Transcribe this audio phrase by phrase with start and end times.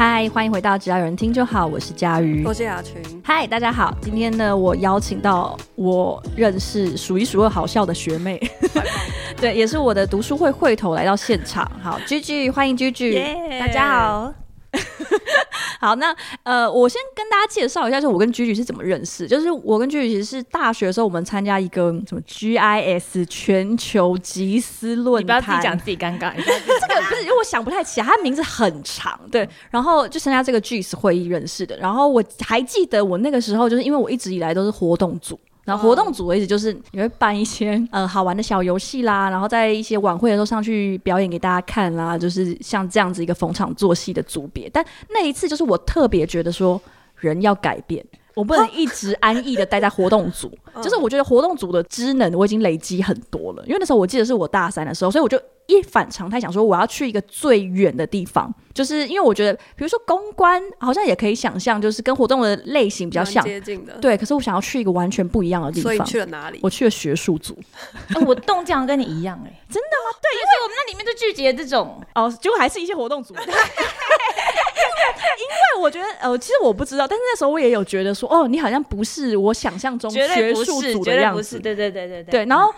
[0.00, 2.96] 嗨，欢迎回到只要有人听就好，我是佳瑜，我是雅群。
[3.22, 8.40] 嗨，大家好，今天呢，我邀请到我认识数一数二好笑的学妹，
[9.36, 11.70] 对，也是我的读书会会头来到现场。
[11.82, 14.32] 好，Gigi，欢迎 Gigi，、yeah, 大家好。
[15.80, 19.26] 好，那呃，我先跟大家介绍一下，就是我跟 Gigi 是怎么认识。
[19.26, 25.38] 就是我跟 Gigi 其实是大学的时候，我们参加一个什么 GIS 全球集思论坛。
[25.38, 29.48] 你不要自己讲自己尴尬， 这个不是因为我想不太起来，它名字很长，对。
[29.70, 31.76] 然后就参加这个 GIS 会议认识的。
[31.78, 35.40] 然后我还记得我那个时候，就是因为我一直以来都是活动组。
[35.64, 44.68] 然后活动组的意思就是你会办一些呃好玩的小游戏啦，然后在一些晚会的时候上去表演给大家看啦，就是像这样子一个逢场作戏的组别。
[44.72, 46.80] 但那一次就是我特别觉得说
[47.16, 48.04] 人要改变，
[48.40, 50.50] 我不能一直安逸的待在活动组，
[50.82, 55.40] 就是我觉得活动组的职能我已经累积很多了，因为那时候我记得是我大三的时候，所以我就。
[55.66, 63.92] 一反常态，想说我要去一个最远的地方，就是因为我觉得，比如说公关好像也可以想象，就是跟活动的类型比较像，接近的。
[63.98, 65.94] 对，可是我想要去一个完全不一样的地方。
[65.94, 66.58] 所以去了哪里？
[66.60, 67.56] 我去了学术组。
[68.16, 70.18] 呃、 我动机跟你一样哎、欸，真的吗？
[70.20, 73.32] 对，因为我们那里面就聚集了这种哦，结果还是一些活动组。
[75.40, 75.46] 因
[75.78, 81.58] 为我觉得呃，其实我不知道，但是那时候我也有觉得说，哦，你好像不是我想象中学术组的样子。
[81.58, 82.30] 对对对对对。
[82.30, 82.72] 对，然后。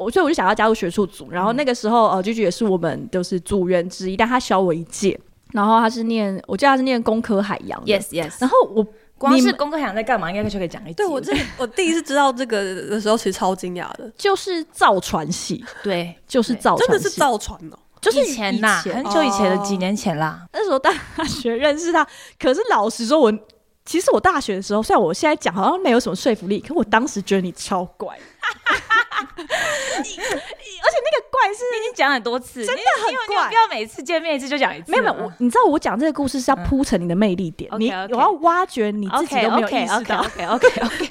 [0.00, 5.18] 我所以我就想要加入学术组，然后那个时候呃，Gigi 也是我们就是组员之一，但他小我一届，
[5.52, 10.92] 然后他是念，我记得他是念工科海洋，yes yes，然后我光是工科海洋在干嘛，应该就可以讲一。
[10.94, 20.92] 对我这我第一次知道这个的时候，其实超惊讶的， 就是造船系，对，就是造船，真的是造船哦，就是以前呐，很久以前的几年前啦，那时候大
[21.26, 22.06] 学认识他，
[22.38, 23.32] 可是老实说，我
[23.88, 28.14] 其实我大学的时候，虽然我现在讲好像没有什么说服力，可我当时觉得你超怪。
[28.16, 28.20] 你，
[30.04, 33.48] 而且那个怪是你已经讲很多次，真的很怪。
[33.48, 34.90] 不要每次见面一次就讲一次。
[34.90, 40.20] 没有没有，我你知道我讲这个故事是要铺成你的魅力点，你我要挖掘你自己都没有意识到。
[40.20, 41.10] OK OK OK，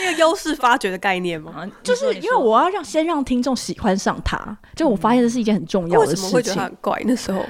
[0.00, 6.24] 那个优势发掘的概念吗，就是因为我要让先让听众喜欢上他，就我发现这是一件很重要的事情。
[6.24, 7.00] 为什么会觉得很怪？
[7.04, 7.40] 那时候。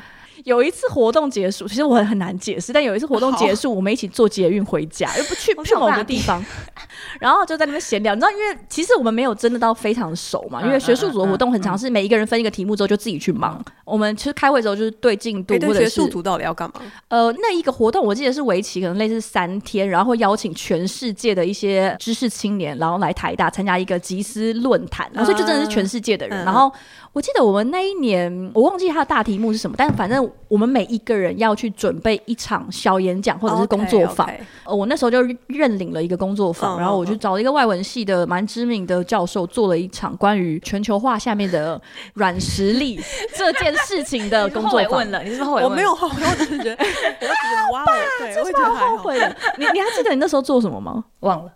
[0.45, 2.73] 有一次活动结束，其实我很很难解释。
[2.73, 6.45] 但有一次活动结束，我们一起坐捷运回家， 又不去去某个地方，
[7.19, 8.15] 然后就在那边闲聊。
[8.15, 13.63] 你知道，因为其实我们没有真的到非常熟嘛，因为学术组的活动很常是每一个人分一个题目之后就自己去忙。
[13.85, 16.81] 我们其实开会之后就是对进度，或者是学术组到底要干嘛？
[17.09, 26.71] 呃，那一个活动我记得是为期可能类似三天，然后会邀请全世界的一些知识青年，然后来台大参加一个集思论坛，然后所以就真的是全世界的人，然后。
[27.15, 34.27] 我记得我们那一年，我忘记他的大题目是什么，但反正我们每一个人要去准备一场小演讲或者是工作坊。
[34.29, 34.41] Okay, okay.
[34.67, 41.81] 呃，我那时候就认领了一个工作坊，然后我就找了一个外文系的蛮知名的教授，做了一场关于全球化下面的
[42.15, 43.01] 软实力
[43.37, 44.99] 这件事情的 工作坊。
[44.99, 45.65] 问了，你是不是后悔？
[45.65, 47.85] 我没有后悔，我只是觉得， 我只是哇，
[48.19, 49.37] 对，我后悔的。
[49.59, 51.05] 你你还记得你那时候做什么吗？
[51.21, 51.53] 忘了。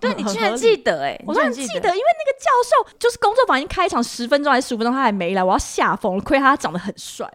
[0.00, 1.24] 对，你居然记得哎、欸！
[1.24, 6.22] 我居然记得，因为那个教授就是工作坊已经开场十分钟还是十五分钟，他还没来，我要吓疯了。
[6.22, 7.32] 亏他长得很帅，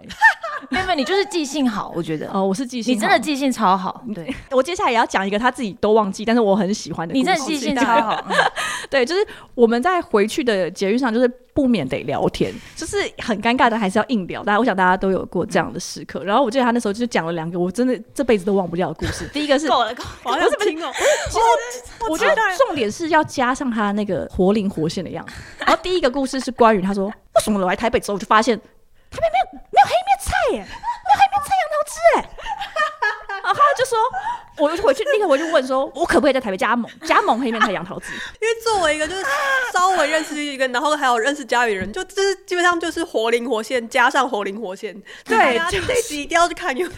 [0.69, 4.03] 妹妹你就是记性好，我觉得哦，我是记性好，你真的记性超好。
[4.13, 7.13] 对， 我接下来也要讲一个他自己都忘记，但是我很喜欢的。
[7.13, 8.25] 你真的记性超好。
[8.89, 9.25] 对，就是
[9.55, 14.43] 我们在回去的节日上，就是不免得聊天，就是很尴尬的，还是要硬聊。
[14.43, 16.23] 大家，我想大家都有过这样的时刻。
[16.23, 19.27] 然后我记得他那时候就讲了两个我真的这辈子都忘不掉的故事。
[19.33, 21.39] 第一个是够了，够了，不是不是，其实
[22.09, 22.35] 我觉得
[22.65, 25.33] 重点是要加上他那个活灵活现的样子。
[25.59, 28.59] 然后第一个故事是关于他说，为什么我来台北之后就发现
[29.13, 32.17] 台北没有没有黑面菜耶，没有黑面菜杨桃汁哎。
[33.43, 33.97] 然后他就说，
[34.57, 38.07] 我就回去立刻回去问说，我可不可以在台北加盟加盟黑面菜杨桃汁？
[38.41, 39.23] 因为作为一个就是
[39.73, 44.93] 稍微认识一个，然后还有认识家里人，就就是基本上就是活灵活现加上活灵活现。
[45.25, 46.91] 对，这一集一定要去看，就是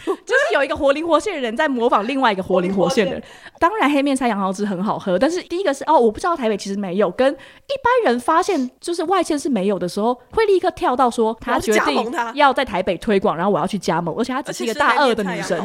[0.53, 3.23] 有一个活灵活现的人在模仿另外一个活灵活现的人。
[3.59, 15.55] 当然，黑面菜杨桃汁很好喝，但是第一个是哦，我不知道台北其实没有，跟一般人发现就是外县是没有的时候，会立刻跳到说他决定要在台北推广，然后我要去加盟，而且她只是一个大二的女生。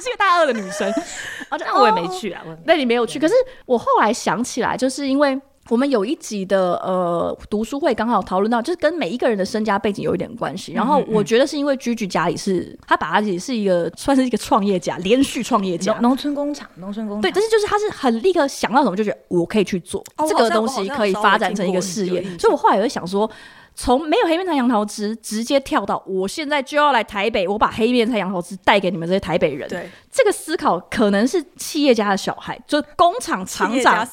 [0.00, 0.92] 是一个大二的女生，
[1.78, 2.42] 我也没去啊。
[2.64, 3.34] 那你没有去，可是
[3.66, 10.72] 我后来想起来，就是因为我们有一集的呃读书会，刚好讨论到，就是跟每一个人的身家背景有一点关系。
[10.72, 17.22] 然后我觉得是因为 Gigi 家里是，他把他自己是一个算是一个创业家，连续创业家，农村工厂，农村工厂。
[17.22, 22.22] 对，但是就是他是很立刻想到什么就觉得我可以去做这个东西，可以发展成一个事业。
[22.38, 23.30] 所以我后来也会想说。
[23.76, 29.68] 从没有黑面菜杨桃汁直接跳到我现在就要来台北，我把黑面菜杨桃汁带给你们这些台北人。
[29.68, 34.06] 对，这个思考可能是企业家的小孩，就工厂厂长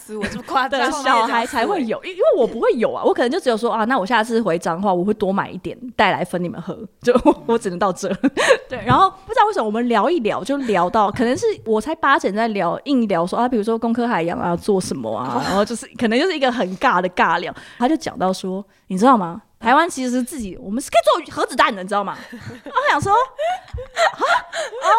[1.04, 7.14] 小孩才会有，因因为我不会有啊，我可能就只有说啊，那我下次回彰化，我会多买一点带来分你们喝，就
[7.46, 8.12] 我只能到这。
[8.68, 19.40] 对，然后不知道为什么我们聊一聊就聊到，可能是我才八成在聊硬聊说啊，比如说工科海洋啊做什么啊，然后就是可能就是一个很尬的尬聊，他就讲到说，你知道吗？
[19.62, 22.18] 台湾其实自己，我们是可以做核子弹的，你知道吗？
[22.32, 23.18] 然后想说，啊，
[24.82, 24.90] 哦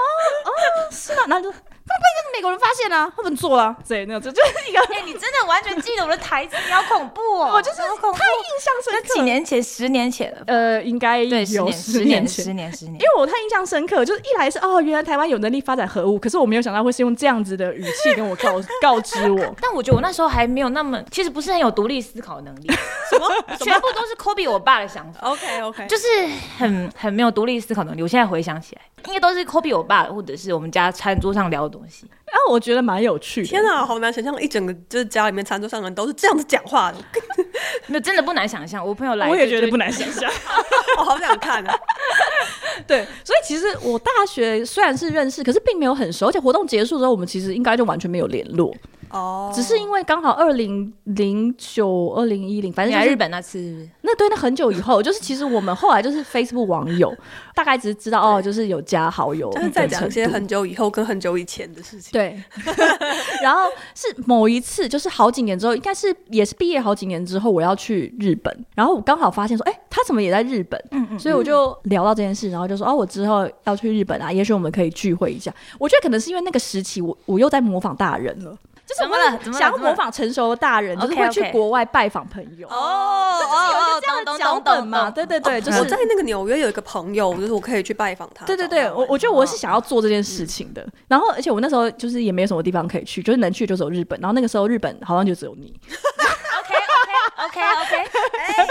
[0.45, 0.51] 哦，
[0.91, 1.23] 是吗？
[1.27, 1.53] 那就。
[2.03, 4.81] 那不应该是美国人发现啊，他们做了，对，那就就是一个。
[4.93, 7.53] 哎，你真的完全记得我的台词，你好恐怖哦！
[7.55, 9.15] 我就是太印象深刻。
[9.15, 12.95] 几年前，十年前了，呃，应该，有十年，十年，十年。
[12.95, 19.55] 因为我太印象深刻，就是一来是哦，原来台湾有能力发展核武，可是我没有想到会是用这样子的语气跟我告 告知我。
[19.61, 22.67] 但我觉得我那时候还没有那么，其实不是很有独立思考能力。
[23.11, 23.29] 什么？
[23.59, 25.21] 全部都是 copy 我爸的想法。
[25.29, 26.07] OK OK，就是
[26.59, 28.03] 很很没有独立思考能力。
[28.03, 28.83] 我现在回想起来。
[29.07, 32.07] 应该都是 copy 我爸，或者是我们家餐桌上聊的东西。
[32.27, 33.49] 啊，我觉得蛮有趣的。
[33.49, 36.99] 天啊，好难想象一整个就是家里面餐桌上的人都是这样子讲话的。
[37.89, 38.85] 那真的不难想象。
[38.85, 40.31] 我朋友来，我也觉得不难想象。
[40.99, 41.75] 我好想看啊。
[42.87, 48.75] 对，所以其实我大学虽然是认识，可是并没有很熟，而且活动结束之后，我们其实应该就完全没有联络。
[49.13, 49.55] 哦，oh.
[49.55, 57.15] 只是因为刚好二零零九、二零一零，反正就是日本那次，那对，那很久以后，就是其实我们后来就是 Facebook 网友，
[57.55, 62.11] 大概只是知道哦，就是有加好友，就是在讲一些很久以后跟很久以前的事情。
[62.13, 62.43] 对，
[63.43, 63.63] 然后
[63.95, 70.83] 是某一次，就是好几年之后，应该是也是毕业好几年之后，我要去日本，然后我刚好发现说，哎、欸，他怎么也在日本？
[70.91, 75.53] 嗯嗯，所以我就聊到这件事，然后就说，哦，我之后要去日本啊，也许我们可以聚会一下。
[75.79, 78.57] 我觉得可能是因为那个时期我，我我又在模仿大人了。
[78.93, 82.69] 就是我们想要模仿成熟的大人，就是会去国外拜访朋友。
[82.69, 85.11] 哦，就是有一个这样的脚本嘛。
[85.11, 88.45] 对对对，就是我在那个纽约有一个朋友，就是我可以去拜访他。
[88.45, 90.87] 对对对，我我觉得我是想要做这件事情的。
[91.09, 94.19] 然后，而且我那时候就是也没有什么地方可以去，就是能去就走日本。
[94.21, 95.73] 然后那个时候日本好像就只有你。
[97.37, 97.97] OK OK，
[98.39, 98.67] 哎，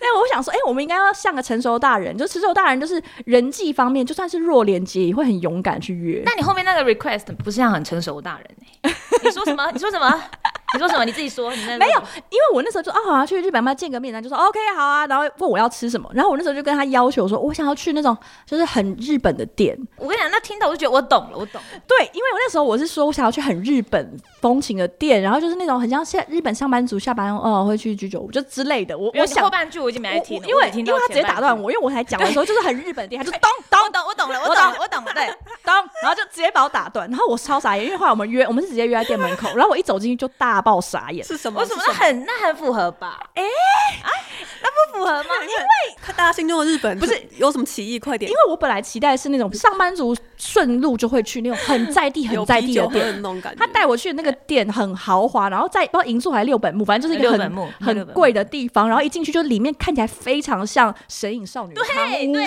[0.00, 6.22] 那我想说，哎，我们应该要像个成熟大人，就成熟大人就是人际方面，就算是弱连接也会很勇敢去约。
[6.24, 8.94] 那你后面那个 request 不是像很成熟大人哎？
[9.22, 9.70] 你说什么？
[9.72, 10.22] 你说什么？
[10.74, 11.04] 你说什么？
[11.04, 11.54] 你自己说。
[11.54, 11.98] 你那没有，
[12.30, 19.76] 因为我那时候就啊，好像去日本嘛，见个面，然后就说 OK 好啊，然后问我要吃什么，然后我那时候就跟他要求说，我想要去那种就是很日本的店。
[19.96, 21.80] 我跟你讲，那听到我就觉得我懂了，我懂了。
[21.86, 28.96] 对，因为我那时候我是说我想要去很日本风情的店，然后就是那种很像现在日本上班族下班哦会去居酒屋就之类的。
[28.96, 35.26] 我我想后半句我已经没来听了，因为因为他直接打断我，因为我才讲的时候就是很日本的店，他就 咚咚咚，我懂了，我懂了，我懂了，对，
[35.64, 41.24] 咚，然后就直接把我打断，然后我超傻眼，因为后来我们约，我们是直接约在店门口，然后我一走进去就大爆傻眼。
[41.24, 41.60] 是什么？
[41.60, 41.82] 为什么？
[41.86, 43.18] 那很那很符合吧？
[43.34, 43.42] 哎，
[44.02, 44.25] 那不
[44.92, 45.28] 符合吗？
[45.42, 47.98] 因为他大家心中的日本不是有什么歧义？
[47.98, 48.30] 快点！
[48.30, 53.22] 因为我本来期待是那种上班族顺路就会去那种很在地、 很在地的店，
[53.58, 58.88] 他带我去的那个店很豪华，然后在不知道银座还是六本木，反正就是一个很很贵的地方。
[58.88, 62.46] 然后一进去就里面看起来非常像神隐少女对对对对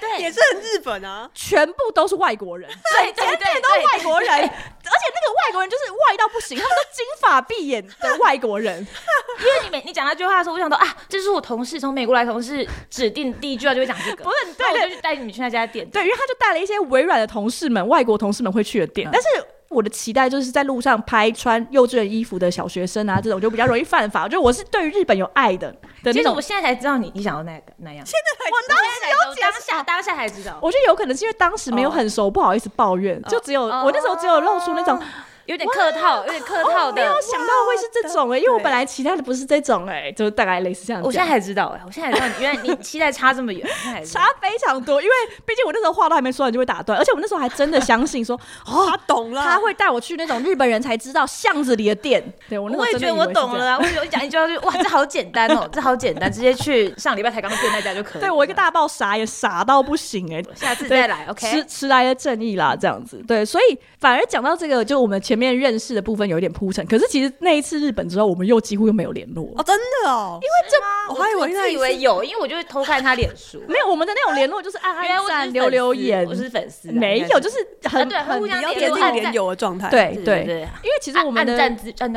[0.00, 8.86] 对，也是很日本啊，全部都是外国人，对对对，都是外国人，而且那个外国人就是外到不行，他们都金发碧眼的外国人。
[9.40, 19.28] 因为你每你讲那句话的时候，我想到啊，这是我同事从美国来同事指定第一句话就会讲这个，不是对，我就去带你们去那家店，对，因为他就带了一些微软的同事们，外国同事们会去的店，但是。
[19.68, 24.28] 我的期待就是在路上拍穿幼稚园衣服的小学生啊，这种就比较容易犯法。
[24.28, 26.14] 就我是对于日本有爱的的那种。
[26.14, 28.04] 其实我现在才知道你你想要那个那样。
[28.06, 30.58] 现在才我当时有当下当下才知道。
[30.62, 35.00] 我觉得有可能是因为当时没有很熟，不好意思抱怨，就只有我那时候只有露出那种。
[35.46, 41.02] 有点客套，有点客套的，没有想到会是这种哎，因为我本来期待的不是这种哎，就大概类似这样。
[41.02, 43.66] 我现在才知道哎，我现在才知道，原来你期待差这么远，
[44.04, 45.00] 差非常多。
[45.00, 48.36] 因为毕竟我那时候话都还没说完就会打断，而且我那时候还真的相信说，
[48.66, 52.22] 哦，他懂了，他会带我去那种日本人才知道巷子里的店。
[52.48, 58.20] 对我，我也觉得我懂了啊，我有一讲一句话就哇，这好简单哦， 这好简单，直接去上礼拜才刚变那家就可以。
[58.20, 63.22] 对我一个大爆傻也傻到不行哎，下次再来，OK，迟迟来的正义啦，这样子。
[63.26, 66.26] 对，所以反而讲到这个，就我们前面认识的部分。
[66.26, 69.44] 有点铺陈，可是其实那一次日本之后，我们又几乎又没有联络。
[69.56, 81.76] 哦，真的哦，因为这我还以为我以为有，因为我就会偷看他脸书，没有我们的那种联络，就是按按赞、留留言，我是粉丝，没有，就是很很比较贴近连友的状态，对对对，因为其实我们的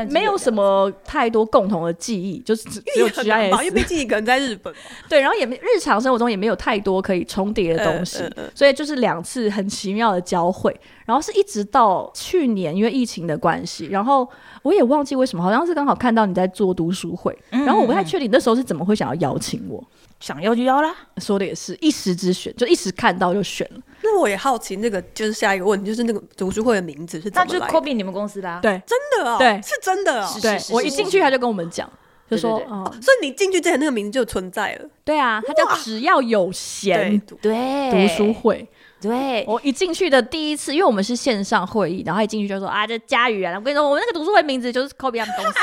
[0.09, 4.73] 没有什么太多共同的记忆，就是只有 GIS，因为毕竟一个人在日本，
[5.07, 8.23] 对，然后也没日常生活中也没有太多可以重叠的东西，
[8.55, 10.75] 所以就是两次很奇妙的交汇。
[11.09, 14.29] 然后是一直到去年，因为疫情的关系，然后
[14.61, 19.83] 我也忘记为什么，好像是刚好看到你在做读书会，嗯然后我不太确定那时候是怎么会想要邀请我。
[20.19, 20.93] 想要就邀啦。
[21.17, 23.81] 说的也是一时之选，就一时看到就选了。
[24.03, 28.59] 那我也好奇，那个就是下一个问题，就是那个读书会的名字是怎那就是么来的？Kobe 你们公司的啊。
[28.61, 30.27] 对真的哦，对是真的哦。
[30.27, 31.89] 是对，我一进去他就跟我们讲，
[32.29, 34.85] 就说哦，所以你进去之前那个名字就存在了。
[35.05, 38.67] 对啊，他叫只要有闲对，对，读书会。
[39.01, 45.59] 对，我一进去的第一次，因为我们是线上会议，然后一进去就说啊，这佳宇啊，我跟你说，我们那个读书会名字就是 Kobe 他们公司。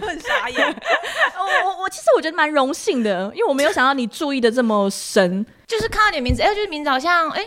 [0.00, 0.76] 也很傻眼。
[1.36, 5.44] 我我我其实我觉得蛮荣幸的，因为我没有想到你注意的这么深。
[5.66, 7.46] 就是看到你的名字，哎，就是名字好像，哎，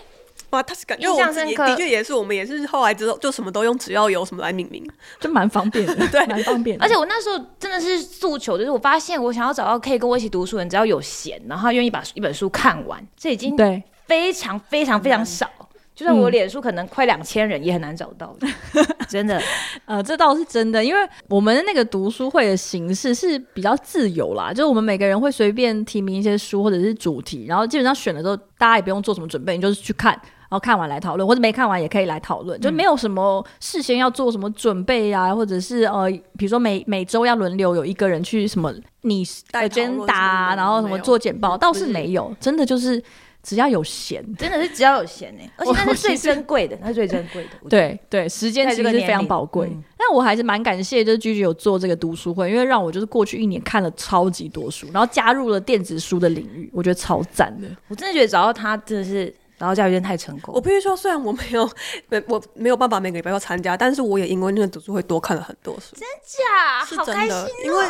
[0.51, 4.85] 哇，他是感觉印象深刻的确也是，我们也是后来之后就什么都用只要有什么来命名。
[5.19, 6.85] 就蛮方便的，对蛮方便的。
[6.85, 15.49] 而且我那时候真的是诉求，就是我发现我想要找到可以跟我一起读书的人，只要有闲，然后愿意把一本书看完，这已经对，非常非常非常少。
[15.93, 18.45] 就算我脸书可能快两千人，也很难找到的，
[19.07, 19.41] 真的。
[19.85, 43.01] 呃，这倒是真的，因为我们的那个读书会的形式是比较自由啦，就是我们每个人会随便提名一些书或者是主题，然后基本上选了之后，大家也不用做什么准备，你就是去看，然后看完来讨论，或者没看完也可以来讨论，就没有什么事先要做什么准备啊，或者是呃，比如说每每周要轮流有一个人去什么你带讨论什么 agenda 啊，的然后什么做简报，倒是没有，真的就是
[43.45, 44.25] 只要有闲。
[44.35, 47.49] 真的是只要有闲呢， 而且 那是最珍贵的，那是最珍贵的。
[47.69, 49.67] 对对，时间在其实是非常宝贵。
[49.71, 57.67] 嗯但我还是蛮感谢，就是 Gigi 有做这个读书会，因为让我就是过去一年看了超级多书，然后加入了电子书的领域，我觉得超赞的。
[57.87, 60.53] 我真的觉得找到他真的是找到教育真的太成功。
[60.53, 60.61] 我。
[60.61, 61.69] 必须说，虽然我没有，
[62.09, 66.83] 没我没有办法每个礼拜要参加，但是我也因为那个读书会多看了很多书，真假？
[66.85, 67.49] 是真的。
[67.63, 67.85] 因为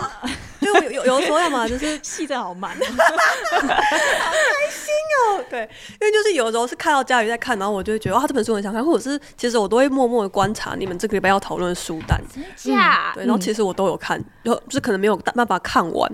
[0.59, 2.77] 因为我有有有的时候要么 就是戏的好慢，
[5.49, 5.61] 对，
[6.01, 12.43] 因为就是有的时候是看到佳宇在看，然后我就会觉得哇，这本书很想看，或者是其实我都会默默的观察你们这个礼拜要讨论的书单，真
[12.75, 13.13] 假？
[13.15, 16.11] 对，然后其实我都有看，然后就是可能没有办法看完，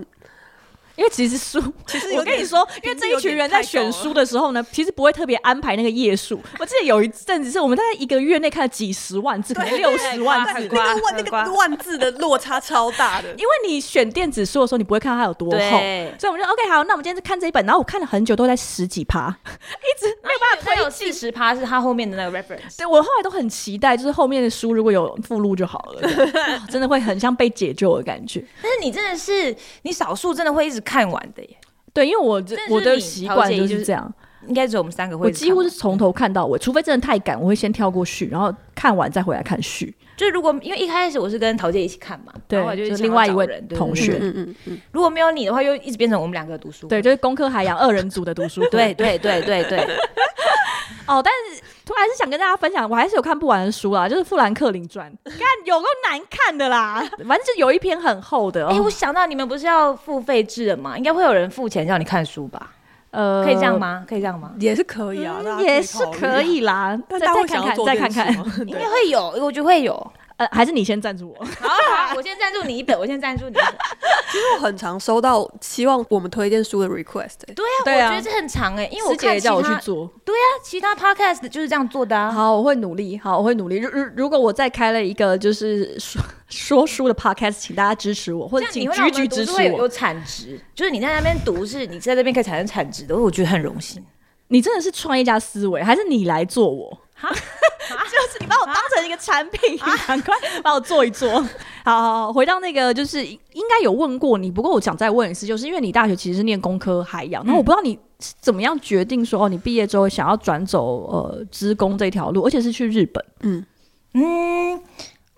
[1.02, 6.40] 因为其实书， 其实我跟你说，因为这一群人在选书的时候呢，其实不会特别安排那个页数。
[6.60, 10.62] 我记得有一阵子是我们大概一个月内看了几十万字，可能六十万字很。
[10.62, 13.30] 那个万那个万字的落差超大的。
[13.32, 20.90] 因为你选电子书的时候，你不会看到它有多厚，对所以我们就 OK 好，那我们今天就看这一本，然后我看了很久，都在十几趴， 一直没有办法推有。
[20.92, 22.78] 四十趴是他后面的那个 reference。
[22.78, 28.44] 对我后来都很期待，就是后面的书如果有附录就好了，哦 真的会很像被解救的感觉。
[28.62, 31.58] 但是你真的是你少数真的会一直看完的耶，
[31.94, 34.14] 对，因为我我的习惯就是这样，
[34.48, 35.32] 应该只有我们三个会我。
[35.32, 39.94] 几乎是从头看到尾，除非真的太赶，我会先跳过序，然后看完再回来看序。
[40.18, 46.88] 就是如果因为一开始我是跟陶姐一起看嘛，对就是另外一位人同学嗯嗯嗯，如果没有你的话，又一直变成我们两个读书。
[46.88, 48.70] 对，就是工科海洋二人组的读书会。
[48.70, 49.80] 对对对对对，
[51.08, 58.68] 哦，但是突然是想跟大家分享，我还是有看不完的书啦，就是《富兰克林传》， 看有够难看的啦， 反正就有一篇很厚的。
[58.68, 60.96] 哎、哦我想到你们不是要付费制的吗？
[60.98, 62.72] 应该会有人付钱叫你看书吧？
[63.12, 63.80] 呃可以这样？
[63.80, 64.04] 吗？
[64.08, 64.52] 可以这样吗？
[64.60, 66.42] 也是可以啊，也是可。
[66.42, 68.68] 以啦， 但大家再再看看，再看看。
[68.68, 70.12] 应该会有，我觉得会有。
[70.42, 71.46] 呃，还是你先赞助我。
[71.62, 73.66] 好好，我先赞助你一本，我先赞助你一本。
[74.32, 80.12] 其实我很常收到希望我们推荐书的 request，欸对啊，对啊我觉得这很长哎、因为我师姐也叫我去做。
[80.26, 82.32] 对啊，其他 podcast 就是这样做的啊。
[82.32, 83.18] 好，我会努力。
[83.20, 83.78] 好，我会努力。
[83.78, 89.90] 如如如果我再开了一个就是说说书的 podcast，请大家支持我，或者请这样你会让我居居支持们读书会有有。
[89.90, 94.04] 产值，就是你在那边读，是你在那边可以产生产值的，我觉得很荣幸。
[94.48, 96.98] 你真的是创业家思维，还是你来做我？
[97.92, 101.30] 哈，就是你把我当成一个产品，你赶快把我做一做。
[101.84, 107.98] 好好好，回到那个，就是应该有问过你，不过我想再问一次，就是因为你大学其实是念工科海洋，那、我不知道你
[108.40, 113.24] 怎么样决定说哦，你毕业之后想要转走呃职工这条路，而且是去日本。
[113.42, 113.66] 嗯，
[114.14, 114.82] 嗯，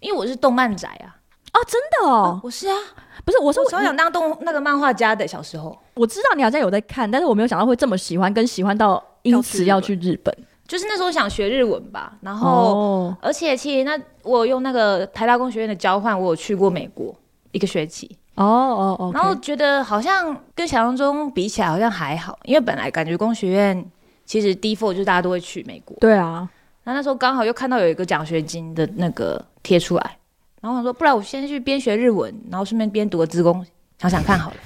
[0.01, 1.15] 因为我是动漫宅啊，
[1.53, 1.59] 啊？
[1.65, 2.75] 真的哦，我是啊，
[3.23, 5.77] 不是，我是我超想当动那个漫画家的，小时候。
[5.95, 10.35] 我知道你好像有在看，但是我没有想到会这么喜欢，跟喜欢到因此要去日本。
[10.67, 12.49] 就是那时候想学日文吧，然后。
[12.49, 17.13] 哦，而且其实那我用那个台大工学院的交换，我有去过美国
[17.51, 23.85] 一个学期，哦哦哦，然后觉得好像跟想象中比起来好像还好，因为本来感觉工学院
[24.25, 26.49] 其实 default 就是大家都会去美国，对啊，
[26.85, 30.17] 那那时候刚好又看到有一个奖学金的那个贴出来，
[30.61, 33.65] 然后我想说不然我先去边学日文，然后顺便边读个资工，
[33.99, 34.57] 想想看好了。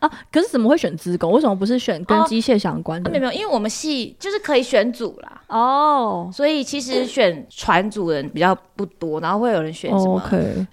[0.00, 1.30] 啊，可是怎么会选资工？
[1.30, 3.08] 为什么不是选跟机械相关的？
[3.08, 10.20] 啊没有没有，因为我们系就是可以选组啦，哦所以其实选船组的人比较不多，然后会有人选什么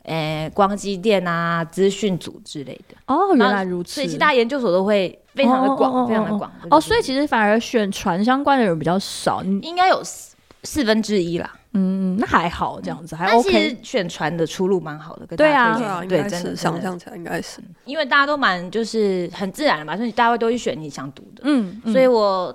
[0.03, 2.95] 诶光机电啊、资讯组之类的。
[3.05, 3.95] 哦，原来如此。
[3.95, 6.51] 所以其他研究所都会非常的广，非常的广。
[6.69, 9.43] 哦，所以其实反而选船相关的人比较少。
[9.43, 11.53] 你应该有四四分之一啦。
[11.77, 13.77] 嗯，那还好这样子，还 OK 实。
[13.83, 16.09] 选传的出路蛮好的，跟对啊大家推荐。
[16.09, 17.61] 对啊，对，真的想象起来应该是。
[17.85, 21.41] 因为大家都蛮就是很自然的嘛，所以大家都会选你想读的。
[21.43, 21.93] 嗯，嗯。
[21.93, 22.53] 所以我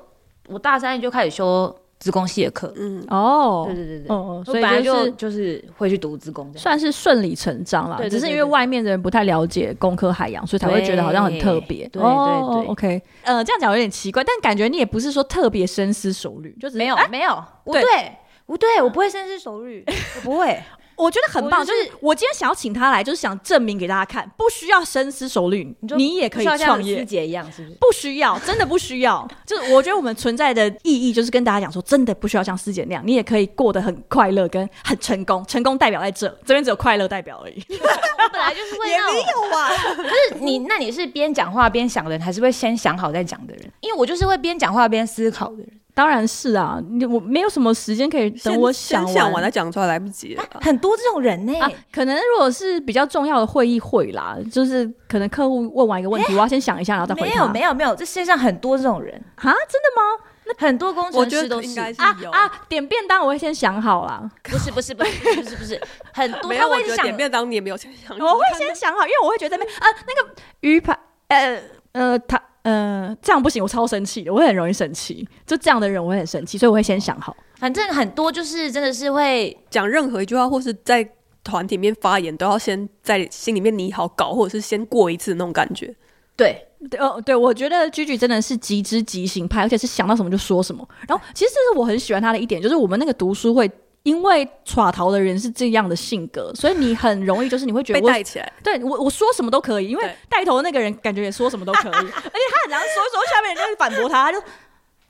[0.49, 2.73] 我大三就开始修资工系的课。
[2.77, 6.53] 嗯，哦，对对对对，哦，所以本来就就是就是会去读资工。
[6.57, 11.89] 算是顺理成章啦，对对只是因为外面的人不太了解工科海洋，所以才会觉得好像很特别。
[11.89, 18.13] 对对哦对 OK，呃，这样讲有点奇怪，但感觉你也不是说特别深思熟虑，就是没有哎没有，对
[18.47, 19.85] 不对，我不会深思熟虑，
[20.17, 20.61] 我不会。
[20.95, 27.05] 我觉得很棒，我就就是是我今天想要请他来，就是想证明给大家看，不需要深思熟虑，就你也可以创业师。
[27.05, 27.75] 姐一样，是不是？
[27.81, 29.27] 不需要，真的不需要。
[29.47, 35.43] 就是我觉得我们存在的意义，就是跟大家讲说，真的不需要像师姐那样，你也可以过得很快乐跟很成功。
[35.47, 37.65] 成功代表在这，这边只有快乐代表而已。
[37.73, 43.73] 我本来就是会也那种没有啊，可是你，那你是边讲话边想的人，还是会先想好再讲的人？
[43.81, 45.69] 因为我就是会边讲话边思考的人。
[45.95, 50.59] 当然是啊，你我没有什么时间可以等我想完再讲出来，来不及了吧。
[50.63, 57.35] 很多这种人呢、啊，可能如果是比较重要的会议会啦，就是可能客户问完一个问题，我要先想一下，然后再回没。
[57.35, 60.25] 有没有没有，这世界上很多这种人，啊，真的吗？
[60.45, 61.69] 那很多工我觉程师都是。
[61.69, 65.81] 得应该是啊有啊，点便当我会先想好啦，不是不是不是不是不是，
[66.13, 71.61] 很多他会想点便当你也没有先想，我会先想好，因为我会觉得那边啊那个鱼排，呃
[71.93, 72.19] 呃
[72.63, 72.71] 他。
[72.71, 75.27] 呃，这样不行，我超生气的，我会很容易生气。
[75.45, 77.37] 就这样的人，我会很生气，所以我会先想好。
[77.57, 81.09] 反正很多就是真的是会讲任何一句话，或是在
[81.43, 85.93] 团体里面发言，都要先在心里面拟好稿，或者是先过一次那种感觉。
[86.37, 90.89] 对对哦，对，我觉得 Gigi 真的是极之极行派，而且是想到什么就说什么。
[91.09, 93.71] 然后，其实这是我很喜欢他的一点，就是我们那个读书会，
[94.03, 104.43] 因为耍逃的人是这样的性格，所以你很容易就是你会觉得我被带起来，对我我说什么都可以，因为对带头的那个人感觉也说什么都可以， 而且他很常说一说，下面人就会反驳他，他就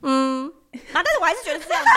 [0.03, 0.47] 嗯
[0.93, 1.89] 啊，但是我还是觉得是这样子，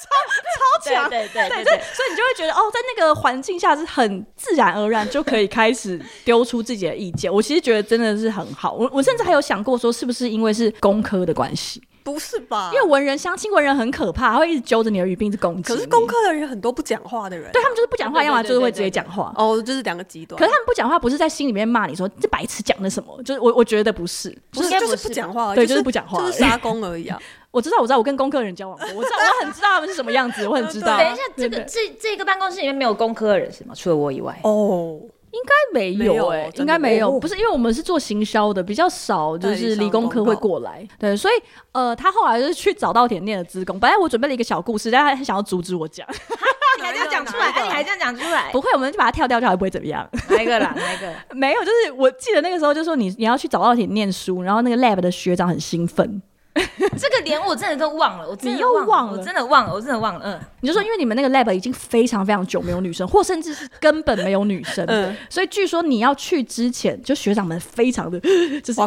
[0.00, 0.08] 超
[0.54, 1.10] 超强。
[1.10, 7.32] 对对对，所以所以你就会觉得哦，在那个环境下是很自然而然就可以开始丢出自己的意见。
[7.32, 8.72] 我其实觉得真的是很好。
[8.72, 11.82] 我我甚至还有想过说，是不是因为是工科的关系？
[12.12, 12.70] 不是吧？
[12.74, 15.62] 因为文人相亲文人很可怕，他会一直揪着你的语病，一直攻击。
[15.62, 19.32] 可是工科的人很多不讲话的人，对他们就是不讲话，要么就是会直接讲话。
[19.36, 20.38] 哦，就是两个极端。
[20.38, 23.22] 可是他们不讲话，不是在心里面骂你说这白痴讲的什么？
[23.22, 27.18] 就是我我觉得不是，不是就是应该不是不讲话而已，对就就是不讲话就是杀工而已啊。
[27.50, 30.96] 我知道，我知道，我跟工科人交往过，我知道，我很知道他们是什么样子，我很知道。
[30.98, 33.72] 等一下，这个这这个办公室里面没有工科的人是吗？
[33.74, 35.00] 除了我以外，哦，
[35.38, 40.86] 应该没有哎、应该没有，哦不是因为我们是做行销的，比较少，就是理工科会过来。
[40.98, 41.34] 对，所以
[41.72, 43.78] 呃，他后来就是去早稻田念了资工。
[43.78, 46.06] 本来我准备了一个小故事，但他很想要阻止我讲。
[46.78, 50.08] 你 还这样讲出来，哎，你还这样讲出来，不会，我们就把它跳掉，就还不会怎么样。
[50.28, 50.74] 哪一个啦？
[50.76, 51.12] 哪一个？
[51.34, 56.20] 没有，就是我记得那个时候就说你你要去早稻田念书，然后那个 lab 的学长很兴奋，
[56.98, 60.20] 这个连我真的都忘了，我真又忘了我真的忘了，我真的忘了。
[60.24, 65.16] 嗯，你就说因为你们那个 lab 已经非常非常久没有女生，或甚至是根本没有女生，嗯。
[65.30, 68.18] 所以据说你要去之前，就学长们非常的
[68.62, 68.80] 就是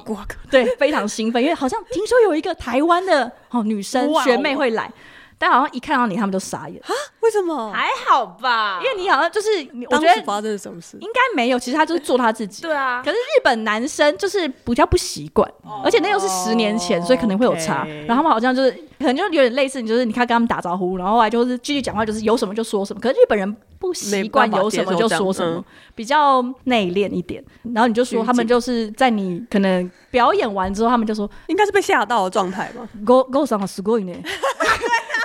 [0.50, 4.92] 对，非常兴奋，因为好像听说有一个台湾的哦女生学妹会来，
[5.41, 6.81] 但好像一看到你，他们就傻眼，
[7.21, 7.71] 为什么？
[7.71, 9.49] 还好吧，因为你好像就是
[9.85, 10.97] 我当觉得时发生了什么事？
[11.01, 12.62] 应该没有，其实他就是做他自己。
[12.62, 15.47] 对啊可，是日本男生就是比较不习惯，
[15.85, 17.83] 而且那又是十年前，所以可能会有差。
[17.83, 23.01] OK 然后他们好像就是可能就有点类似，你就是你看跟他们打招呼，然后后来就是继续讲话，就是有什么就说什么。
[23.01, 25.62] 可是日本人不习惯有什么就说什么，
[25.95, 27.45] 比较内敛一点。
[27.75, 32.89] 然后你就说他们就是在你可能表演完之后，他们就说应该是被吓到的状态吧？
[33.05, 34.17] “go go 上すごい呢”，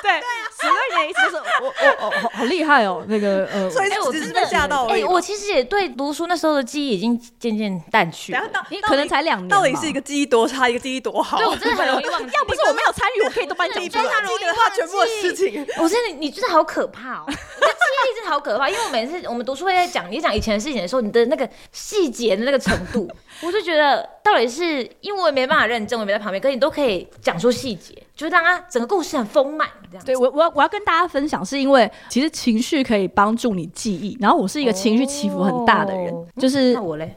[0.05, 0.11] 对，
[0.51, 5.09] すごい呢，意思就是我我我好好厉害哦，那个呃，所以哎，我只是被真的哎，吓到而已吧。
[5.09, 8.51] 我其实也对读书那时候的记忆已经渐渐淡去了等一。
[8.53, 11.37] 下到你可能才两年嘛，到底是一个记忆多差，一个记忆多好？
[11.37, 12.31] 对，我真的很容易忘记。
[12.35, 14.11] 要不是我没有参与，我可以都帮你讲出来你非。
[14.11, 15.65] 常记得他全部的事情。
[15.77, 17.23] 我真的，你真的好可怕哦！
[17.27, 23.09] 你的记忆力真的好可怕，因为我每次我们读书会在讲你讲以前的事情的时候，你的那个细节的那个程度，
[23.41, 30.04] 我就觉得到底是因为我也没办法认真，我也没在旁边，可是你都可以讲出细节， 就是让它整个故事很丰满这样。
[30.04, 34.16] 对我，我要我要跟大家分享，是因为其实情绪可以帮助你记忆。
[34.18, 37.14] 然后我是一个情绪起伏很大的人，哦就是那我嘞，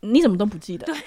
[0.00, 0.86] 你怎么都不记得？
[0.86, 0.98] 对， 我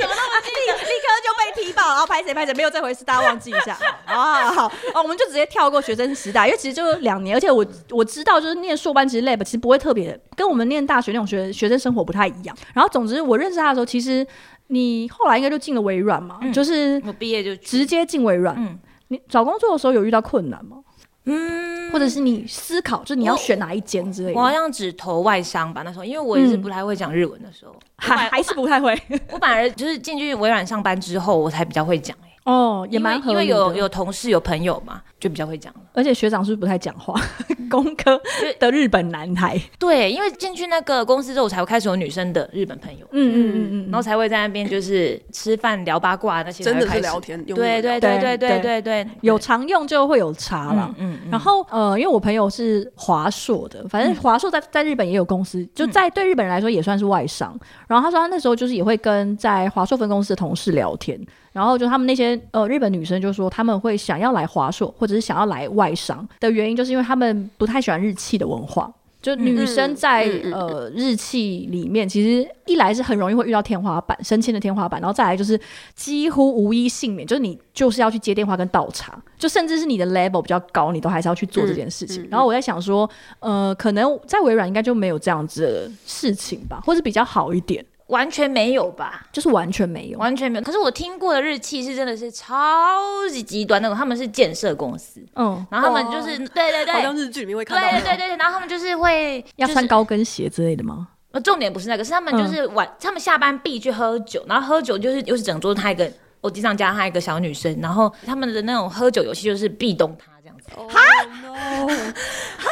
[0.00, 4.50] 什么都不记立立刻就被踢爆，然后拍谁拍谁，没有这回事，大家忘记一下啊。
[4.56, 12.56] 好，哦，我们就直接跳过学生时代，因为其实就两年，而且我我知道，就是念硕班其实 lab 其实不会特别，跟我们念大学那种学学生生活不太一样。
[12.72, 14.26] 然后总之我认识他的时候，其实
[14.68, 18.56] 你后来应该就进了微软嘛，嗯就是我毕业就直接进微软。
[18.58, 20.78] 嗯你找工作的时候有遇到困难吗？
[21.26, 29.00] 嗯，或者是你思考，就是你要选哪一间之类的我好，像只投外商吧，那时候因为我也是不太会讲日文的时候，还还是不太会。
[29.30, 32.25] 我反而就是进去微软上班之后，我才比较会讲哎。
[32.46, 33.42] 哦，也蛮合理的。
[33.44, 35.74] 因为有有同事有朋友嘛，就比较会讲。
[35.92, 37.20] 而且学长是不是不太讲话？
[37.68, 38.20] 工科
[38.60, 39.60] 的日本男孩。
[39.76, 43.06] 对，因为进去那个公司之后，才会开始有女生的日本朋友。
[43.10, 47.44] 嗯嗯嗯嗯，然后才会在那边就是吃饭聊八卦那些，真的是聊天。
[47.44, 50.94] 对对对对对对对，有常用就会有差了。
[50.98, 57.58] 嗯，然后呃，因为我朋友是华硕的，反正华硕在在日本也有公司，就在对日本人来说也算是外商。
[57.88, 61.20] 然后他说他那时候就是也会跟在华硕分公司的同事聊天。
[61.56, 68.92] 然后就他们那些呃日本女生就说他们会想要来华硕或者是想要来外商的原因，就是因为他们不太喜欢日系的文化。
[69.22, 75.58] 就女生在、嗯、呃日系里面，其实一来是很容易会遇到天花板，升迁的天花板，然后再来就是
[75.96, 82.22] 几乎无一幸免，就是你就是要去接电话跟倒茶，就甚至是你的 level 比较高，你都还是要去做这件事情。
[82.22, 83.08] 嗯嗯、然后我在想说，
[83.40, 87.84] 呃，可能在微软应该就没有这样子的事情吧，或者比较好一点。
[88.08, 90.64] 完全没有吧，就是完全没有，完全没有。
[90.64, 101.08] 可是我听过的日期是真的是超级极端那种，他们是建设公司，嗯，然后他们就是对对对，好像日剧里面会看到，对对对对，然后他们就是会要穿高跟鞋之类的吗？
[101.32, 110.70] 呃，重点不是那个，是他们就是晚，他们下班必去喝酒，然后喝酒就是又是整桌他一个，我经常加他一个小女生，然后他们的那种喝酒游戏就是壁咚他这样子。
[110.88, 111.00] 哈
[111.42, 111.86] ？No！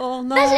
[0.00, 0.54] 哦，但是，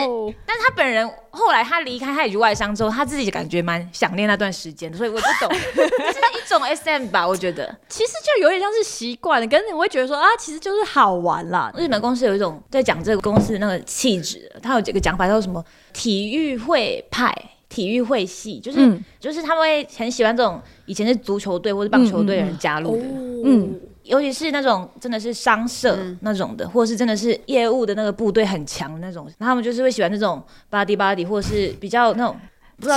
[0.47, 7.27] 但是他本人后来他离开他一局外商之后，他自己感觉蛮想念那段时间，所以我不懂， 这是一种 SM 吧？
[7.27, 11.73] 我觉得其实就有点像是习惯了，可是你会觉得说啊，其实就是好玩啦。
[11.77, 17.35] 日本公司有一种在讲这个公司的那个气质，他有几个讲法，叫什么体育会派、
[17.69, 23.43] 体育会系，就是、嗯、就是他们会很喜欢这种以前是足球队或者棒球队的人加入的，嗯。
[23.45, 32.37] 嗯尤其是那种真的是商社那种的，嗯、或者是真的是业务的那个部队很强的那种，他们就是会喜欢那种 body body，或者是比较那种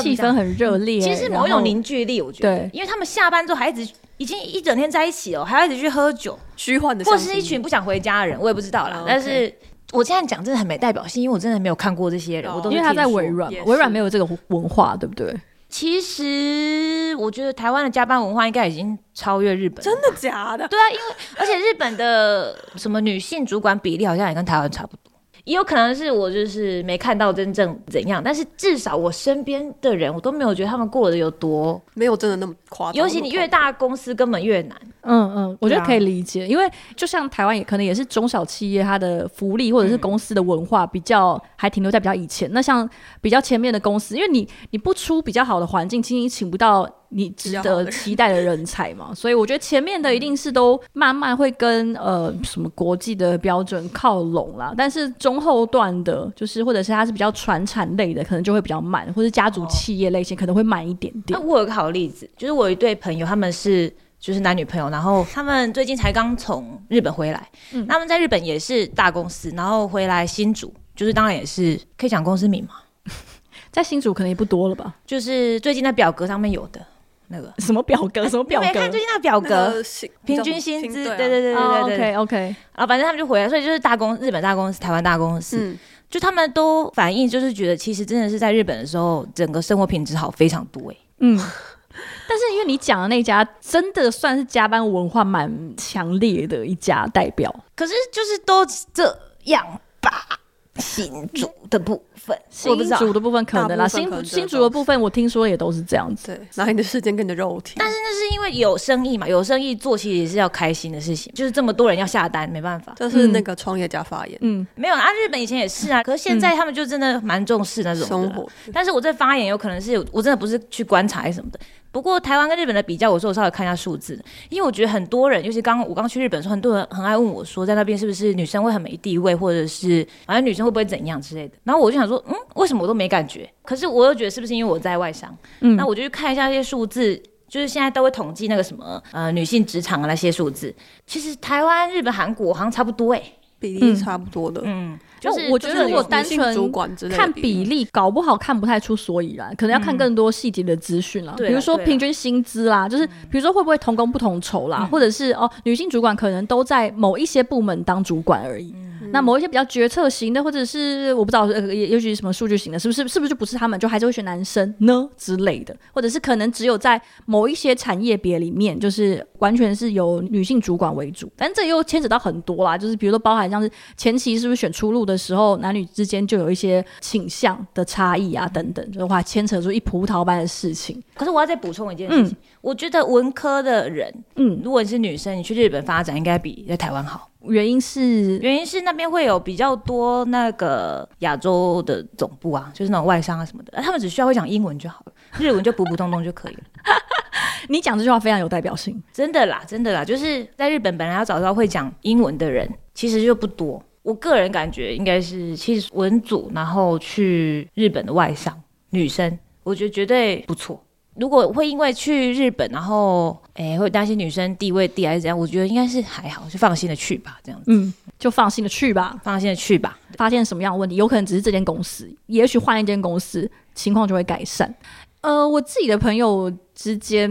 [0.01, 8.97] 气氛很热烈，其实是某一种凝聚力，我觉得，对，因为他们下班之后还一直已经一整天在一起哦，还要一直去喝酒，虚幻的，或是一群不想回家的人，我也不知道啦。
[9.01, 9.53] 嗯、但是
[9.91, 15.35] 我现在讲真的很没代表性，因为我真的没有看过这些人，哦、我都因为他在微软，微软没有这个文化，对不对？
[15.77, 19.83] 其实我觉得台湾的加班文化应该已经超越日本。
[19.83, 20.65] 真的假的？
[20.69, 21.03] 对啊，因为
[21.35, 25.11] 而且日本的什么女性主管比例好像也跟台湾差不多。
[25.45, 32.95] 也有可能是我就是没看到真正怎样，但是至少我身边的人，我都没有觉得他们过得有多没有真的那么夸张。
[32.95, 34.77] 尤其你越大公司根本越难。
[35.07, 42.49] 嗯嗯，我觉得可以理解，啊、因为就像台湾也可能也是中小企业，它的福利或者是公司的文化比较还停留在比较以前。
[42.49, 42.89] 嗯、那像
[43.21, 46.89] 比较前面的公司，因为你你不出比较好的环境，其实你请不到。
[47.17, 61.39] 你值得期待的人才嘛，所以我觉得前面的一定是都慢慢会跟呃什么国际的标准靠拢啦，但是中后段的，就是或者是它是比较传产类的，可能就会比较慢，或者家族企业类型可能会慢一点点。
[61.39, 72.73] 那我有个好例子，就是我有一对朋友，他们是就是男女朋友，然后他们最近才刚从日本回来，嗯，他们在日本也是大公司，然后回来新竹，就是当然也是可以讲公司名嘛，
[73.71, 76.85] 在新竹可能也不多了吧，就是最近在表格上面有的。
[77.27, 78.27] 那个什么表格？
[78.29, 78.67] 什么表格？
[78.67, 79.81] 没看最近那个表格，
[80.25, 82.55] 平均薪资，对对对对对，OK OK。
[82.73, 85.75] 啊，反正他们就回来，所以就是大公，日本大公司，台湾大公司，
[86.09, 90.95] 就他们都反映，就是觉得其实真的是在日本的时候，整个生活品质好非常多哎。
[91.19, 91.37] 嗯，
[92.27, 100.39] 但是因为你讲的那家，真的算是加班文化蛮强烈的一家代表，可是就是都这样吧。
[100.77, 106.27] 新竹的部分，新竹的部分可能啦，新新竹的部分我听说也都是这样子。
[106.27, 107.75] 对，拿你的时间跟你的肉体。
[107.77, 112.93] 但是那是因为有生意嘛，有生意做其实也是要开心的事情，就是这么多人要下单，没办法。
[112.97, 114.37] 这是那个创业家发言。
[114.41, 118.45] 嗯，没有啊，日本以前也是啊，可是现在他们就真的蛮重视那种生活。
[118.73, 121.59] 但是我这发言有可能是我真的不是去观察还是什么的。
[121.95, 131.55] 不过台湾跟日本的比较，我说我稍微看一下数字，因为我觉得很多人，尤其刚我刚去日本的时候，很多人很爱问我说，在那边是不是女生会很没地位，或者是反正女生会不会怎样之类的。
[131.63, 133.49] 然后我就想说，嗯，为什么我都没感觉？
[133.63, 135.33] 可是我又觉得是不是因为我在外商？
[135.61, 137.15] 嗯，那我就去看一下这些数字，
[137.47, 140.75] 就是现在都会统计那个什么呃女性职场的那些数字，
[141.07, 143.33] 其实台湾、日本、韩国好像差不多哎、欸。
[143.59, 146.71] 比例差不多的，嗯，就是我觉得如果单纯
[147.09, 151.33] 看比例，搞不好看不太出所以然，可能要看更多细节的资讯了。
[151.37, 158.75] 比如说平均薪资啦，就是比如说会不会同工不同酬啦，或者是哦，女性主管可能都在某一些部门当主管而已。
[159.15, 171.31] 那某一些比较决策型的，或者是我不知道，呃，也也许什么数据型的，是不是是不是就不是他们，就还是会选男生呢之类的，或者是可能只有在某一些产业别里面，就是完全是由女性主管为主。
[171.37, 181.01] 但这又牵扯到很多啦，就是比如说包含像是前期是不是选出路的时候，男女之间就有一些倾向的差异啊等等，就话牵扯出一葡萄般的事情。
[181.13, 187.29] 可是我要再补充一件事情，嗯、我觉得文科的人，嗯，如果你是女生，你去日本发展应该比在台湾好。
[187.47, 196.61] 原因是原因是那边会有比较多那个亚洲的总部啊， 就是那种外商啊什么的，他们只需要会讲英文就好了，日文就普普通通就可以了。
[197.67, 203.83] 你讲这句话非常有代表性，真的啦，真的啦，就是在日本本来要找到会讲英文的人，其实就不多。
[204.03, 210.79] 我个人感觉应该是，其实文组然后去日本的外商女生，我觉得绝对不错。
[211.17, 215.37] 如果会因为去日本，然后诶会担心女生地位低还是怎样？
[215.37, 217.71] 我觉得应该是还好，就放心的去吧，这样子。
[217.71, 219.97] 嗯，就放心的去吧，放心的去吧。
[220.17, 224.73] 发现什么样的问题，有可能只是这间公司，也许换一间公司，情况就会改善。
[225.21, 227.27] 呃，我自己的朋友之间，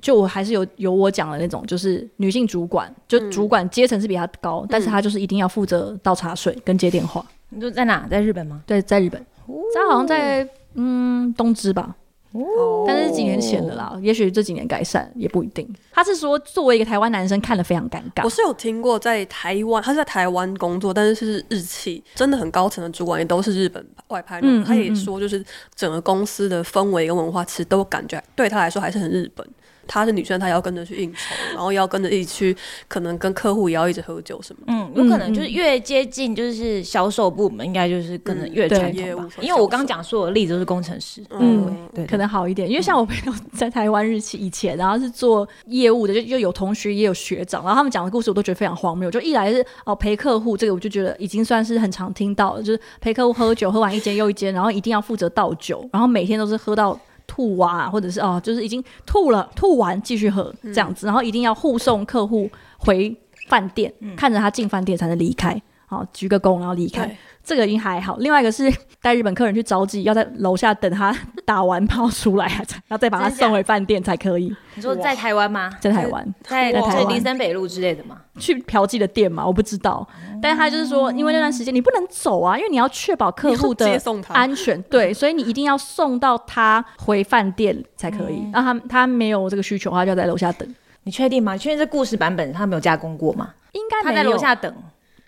[0.00, 7.24] 就我还是有有我讲的那种，就是女性主管，就主管阶层是比他高，嗯、但是他就是一定要负责倒茶水跟接电话。
[7.50, 8.08] 你说在哪？
[8.10, 8.62] 在日本吗？
[8.66, 9.24] 对，在日本。
[9.46, 11.94] 他、哦、好像在嗯东芝吧。
[12.32, 15.66] 哦，但是几年前的啦，也许这几年改善也不一定。
[15.92, 18.22] 他是说，作为一个台湾男生，看了非常尴尬。
[18.22, 24.46] 我是有听过，在台湾，他是在台湾工作，但是是日企，真的很高层的主管也都是日本外派的。
[24.46, 29.46] 嗯，他也说，就是整个公司的氛围跟文化，其实都感觉对他来说还是很日本。
[29.88, 31.18] 她是女生，她要跟着去应酬，
[31.54, 34.72] 然后要跟着一起去，可能跟客户也要一直喝酒什么的。
[34.72, 39.28] 嗯，有可能就是越接近就是销售部门，应该就是可能越传统吧。
[39.40, 42.68] 因为我刚刚讲说的例子都是工程师，嗯，对，可能好一点。
[42.68, 49.10] 因为像我朋友在台湾日期 以前，然后是做业务的，就就有同学也有学长，然后他们讲的故事我都觉得非常荒谬。
[49.10, 56.98] 就一来是哦陪客户，这个我就觉得已经算是很常听到了，就是陪客户喝酒，喝完一间又一间，然后一定要负责倒酒，然后每天都是喝到。
[57.28, 63.16] 吐啊，或者是哦，就是已经吐了，吐完继续喝这样子，然后一定要护送客户回
[63.48, 65.62] 饭店，嗯、看着他进饭店才能离开。
[65.88, 67.16] 好，鞠个躬然后离开。
[67.42, 68.70] 这个已经还好，另外一个是
[69.00, 72.46] 带日本客人去招妓，要在楼下等他打完炮出来，
[72.86, 74.54] 然后再把他送回饭店才可以。
[74.74, 75.70] 你说在台湾吗？
[75.80, 78.18] 在台湾，在在台湾林森北路之类的吗？
[78.38, 79.46] 去嫖妓的店嘛？
[79.46, 80.06] 我不知道。
[80.42, 83.98] 但是他就是说，因为那段时间你不能走啊，因为你要确保客户的
[84.28, 88.46] 安全，对， 所以你一定要送到他回饭店才可以。
[88.52, 90.68] 然后他他没有这个需求的话，就要在楼下等。
[91.04, 91.56] 你确定吗？
[91.56, 93.54] 确定这故事版本他没有加工过吗？
[93.72, 94.70] 应该他在楼下等。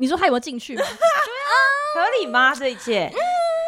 [0.01, 0.83] 你说他有没有进去吗？
[1.95, 2.55] 合理吗？
[2.55, 3.07] 这一切？
[3.07, 3.19] 嗯，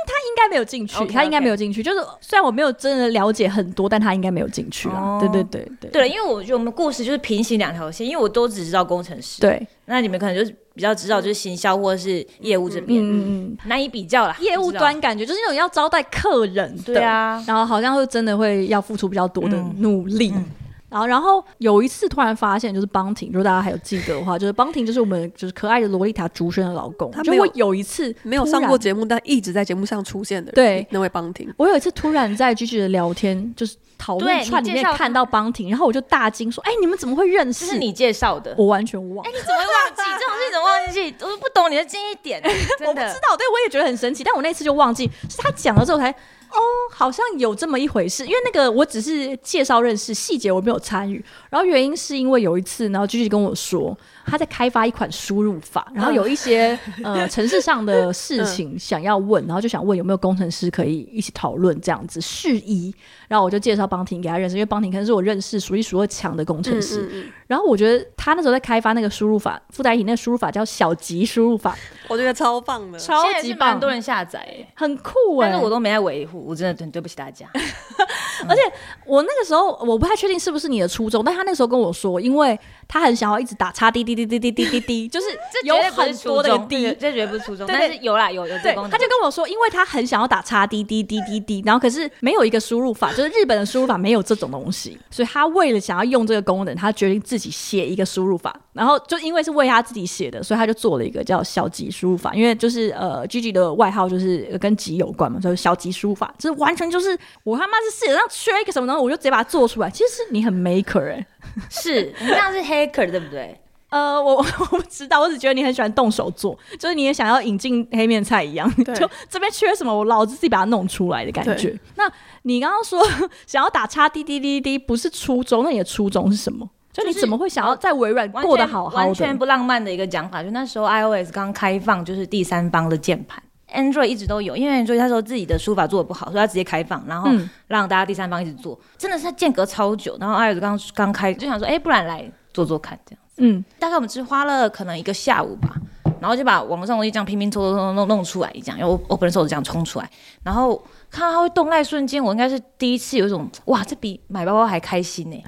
[0.07, 1.13] 他应该没有进去，okay, okay.
[1.13, 1.83] 他应该没有进去。
[1.83, 5.15] 就是虽然我没有真的了解很多，但他应该没有进去啊。
[5.15, 5.21] Oh.
[5.21, 9.41] 对对对对，对，因为我觉得我们故事就是平行两条线，因为我都只知道工程师。
[9.41, 14.37] 对，那你们可能就是比较知道就是行销或者是业务这边，嗯嗯，难以比较啦。
[14.41, 20.31] 业务端感觉就是那种要招待客人，对啊，然后好像会真的会要付出比较多的努力。
[20.31, 20.51] 嗯嗯
[20.93, 27.11] 然后，然后有一次突然发现，就是邦婷，如果大家还有记得的话，就是邦婷就是我们就是可爱的萝莉塔竹轩的老公。
[27.11, 30.53] 他没有有一次没有上过节目，但一直在节目上出现的。
[30.53, 31.53] 对，那位邦婷。
[31.57, 39.25] 我有一次突然在 GG 的聊天，就是讨论串里面看到邦婷，然后我就大惊说：“哎，你们怎么会认识？”是你介绍的，我完全忘。
[39.27, 40.51] 哎，你怎么会忘记这种事？
[40.53, 41.15] 怎么忘记？
[41.21, 42.43] 我不懂你的记忆点，
[42.87, 43.37] 我不知道。
[43.37, 46.15] 对，我也觉得很神奇，但我那次就忘记，是他讲了之后才。
[46.53, 46.61] 哦，
[46.91, 51.25] 好像有这么一回事，因为那个我只是介绍认识，细节我没有参与。
[51.51, 62.95] 然后原因是因为有一次，然后继续跟我说他在开发一款输入法，然后有一些 呃城市上的事情想要问，然后就想问有没有工程师可以一起讨论这样子事宜。
[63.29, 67.03] 然后我就介绍邦婷给他认识，因为邦婷可能是我认识数一数二强的工程师。
[67.03, 71.75] 嗯嗯嗯，然后我觉得他那时候在开发那个输入法，附带一体那个输入法叫小吉输入法，
[72.09, 77.47] 我觉得超棒的，超级棒，很多人下载，很酷哎，但是我都没在维护，我真的很对不起大家。
[78.49, 78.63] 而且
[79.07, 85.27] 我那个时候我不太确定是不是你的初衷，但他那时候跟我说，因为他很想要一直打叉滴滴滴滴滴滴滴滴，就是
[85.65, 88.91] 有很多的滴，这绝对不是初衷，但是有啦有有这功能。
[88.91, 98.55] 他就跟我说，因为他很想要打叉滴滴滴滴滴，然后可是没有一个输入法，就是日本的输入法没有这种东西，所以他为了想要用这个功能，他决定自己写一个输入法。
[98.73, 102.35] 然后就因为是为他自己写的，所以他就做了一个叫小吉输入法。
[102.35, 109.91] 因为就是呃，GG 的外号就是跟吉有关嘛，所以小吉输入法，这完全就是我他妈是世界上缺一个什么东西，我就直接把它做出来。
[109.91, 111.27] 其实你很 maker 哎、欸，
[111.71, 113.57] 是你这样是 hacker 对不对？
[113.93, 118.67] 呃，我 我不知道，我只觉得你很喜欢动手做，就是你也想要引进黑面菜一样，
[118.97, 121.79] 就这边缺什么，我老子自己把它弄出来的感觉。
[121.97, 122.11] 那
[122.45, 122.99] 你刚刚说
[123.47, 126.67] 想要打叉滴滴滴滴，不是初衷，那你的初衷是什么？
[126.91, 128.97] 就你怎么会想要在微软过得好好的？
[128.97, 130.43] 完全不浪漫的一个讲法。
[130.43, 133.43] 就那时候 iOS 刚开放，就是第三方的键盘
[133.73, 137.31] ，Android 一直都有，因为 Android 他说自己的书法做的不好，所以他直接开放，然后
[137.69, 140.17] 让大家第三方一直做，嗯、真的是它间隔超久。
[140.21, 143.35] 然后 iOS 刚刚开，就想说，哎、欸，不然来做做看这样子。
[143.39, 145.75] 嗯，大概我们只花了可能一个下午吧，
[146.21, 150.11] 然后就把网络上东西这样拼拼凑凑弄弄弄出来这样，然后 OpenSource 这样冲出来，
[150.43, 150.77] 然后
[151.11, 155.35] 看到它会动那一瞬间，我应该是第一次有一种哇，这比买包包还开心呢、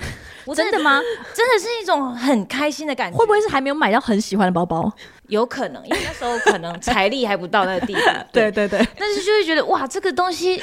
[0.47, 0.55] 欸。
[0.55, 1.01] 真的吗？
[1.35, 3.17] 真的是一种很开心的感觉。
[3.17, 4.93] 会不会是还没有买到很喜欢的包包？
[5.29, 8.01] 有可能，因为那时候可能财力还不到那个地步。
[8.33, 8.51] 对。
[8.51, 8.87] 对对。
[8.99, 10.61] 但是就会觉得哇，这个东西，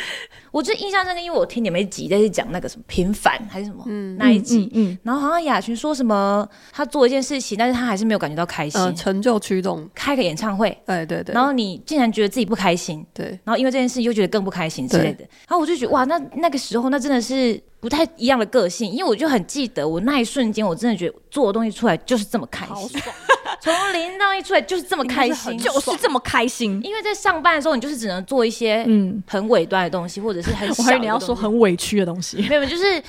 [0.52, 17.62] 我就印象深刻，因为我听你们一集在讲那个什么平凡还是什么，嗯，那一集，嗯，然后好像雅群说什么，他做一件事情，但是他还是没有感觉到开心，成就驱动，开个演唱会，对对对，然后你竟然觉得自己不开心，对，然后因为这件事又觉得更不开心之类的，然后我就觉得哇，那那个时候那真的是。
[17.82, 23.02] 不太一样的个性，因为我就很记得我那一瞬间，我真的觉得做的东西出来就是这么开心，
[23.60, 26.80] 从零到一出来就是这么开心，就是这么开心。
[26.84, 29.22] 因为在上班的时候，你就是只能做一些嗯。
[29.28, 30.82] 很尾端的东西，或者是很小的东西。
[30.82, 33.04] 我还以为你要说很委屈的东西， 没有，就是因为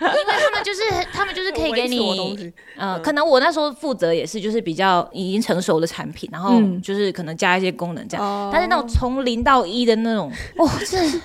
[0.00, 0.80] 他们就是
[1.12, 11.20] 他们就是可以给你，呃，可能我那时候负责也是就是比较已经成熟的产品，然后就是可能加一些功能这样，但是那种从零到一的那种，哇，真的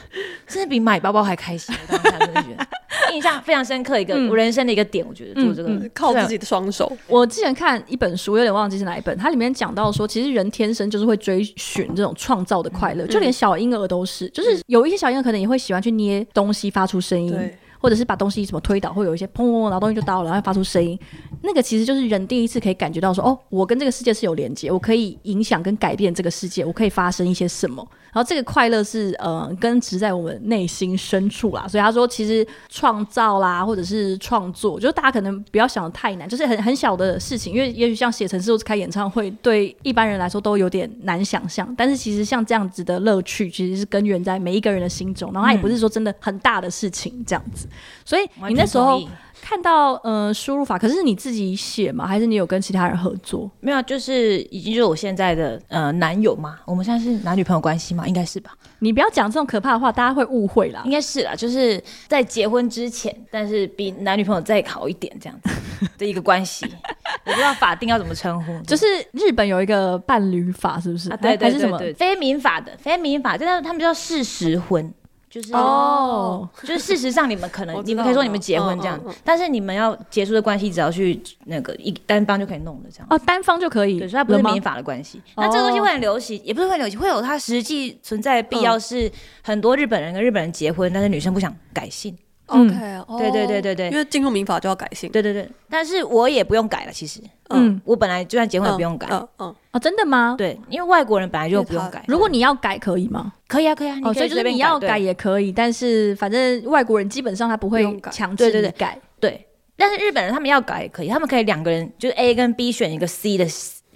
[0.47, 2.66] 真的比买包包还开心，我当时真的觉得。
[3.13, 6.91] 印象非常深刻，一个我人生的一个点，我觉得做这个、嗯嗯、靠自己的双手。
[7.07, 17.37] 我之前看一本书，有点忘记是哪一本，它里面讲到说，其实人天生就是会追寻这种创造的快乐，嗯、就连小婴儿都是，就是有一些小婴儿可能也会喜欢去捏东西发出声音。
[17.79, 20.97] 或者是把东西什么推倒，会有一些砰砰砰，然后东西就倒了，然后发出声音。
[21.43, 27.87] 那个其实就是人第一次可以感觉到说，哦，我跟这个世界是有连接，我可以影响跟改变这个世界，我可以发生一些什么。
[28.13, 31.67] 然后这个快乐是呃根植在我们内心深处啦。
[31.67, 37.53] 所以他说，其实创造啦，或者是创作，就是大家可能不要想得太难，就是很很小的事情。
[37.53, 41.73] 因为也许像写程式或者开演唱会，对一般人来说都有点难想象。
[41.77, 45.31] 但是其实像这样子的乐趣，其实是根源在每一个人的心中。
[45.33, 47.67] 然后他也不是说真的很大的事情这样子。
[48.05, 49.01] 所以你那时候
[49.41, 52.05] 看到呃输入法，可是你自己写吗？
[52.05, 53.49] 还是你有跟其他人合作？
[53.59, 56.59] 没有，就是已经就是我现在的呃男友嘛。
[56.65, 58.07] 我们现在是男女朋友关系嘛？
[58.07, 58.51] 应该是吧？
[58.79, 60.81] 你不要讲这种可怕的话，大家会误会啦。
[60.85, 65.49] 应该是啦，就是在结婚之前，但是比男女朋友再好一点这样子
[65.97, 66.65] 的一个关系。
[67.25, 71.09] 我不知道法定要怎么称呼，就是日本有一个伴侣法，是不是？
[71.09, 74.93] 啊、对，对，对，对，对，还是什么非民法的非民法，但是他们叫事实婚。
[75.29, 83.07] 就是哦， 就是事实上你们可能你们可以说你们结婚这样，但是你们要结束的关系，只要去那个一单方就可以弄的这样。
[83.09, 85.21] 哦，单方就可以，对，所以它不是民法的关系。
[85.35, 88.77] 那这个东西会很流行，也不是会很流行，会有它实际存在的必要。
[88.79, 89.11] 是
[89.43, 92.17] 很多日本人跟日本人结婚，但是女生不想改姓。
[92.47, 92.73] OK，
[93.19, 95.09] 对对对对对，因为进入民法就要改姓。
[95.11, 97.21] 对对对，但是我也不用改了，其实。
[97.49, 99.07] 嗯，我本来就算结婚也不用改。
[99.11, 99.55] 嗯嗯。
[99.71, 100.35] 哦，真的吗？
[100.37, 102.03] 对，因为外国人本来就不用改。
[102.07, 103.33] 如果你要改，可以吗？
[103.47, 103.97] 可以啊，可以啊。
[104.03, 108.99] 哦，所以就是你要改也可以，但是反正外国人基本上他不会强制你改。
[109.19, 113.45] 对，但是日本人他们要改也可以，他们可以两个人就是 A 跟 B 选一个 C 的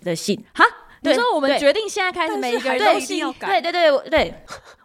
[0.03, 0.43] 的姓。
[0.53, 0.63] 哈？
[1.03, 3.59] 你说我们决定现在开始每一个人都姓要改？
[3.59, 4.33] 对对对对，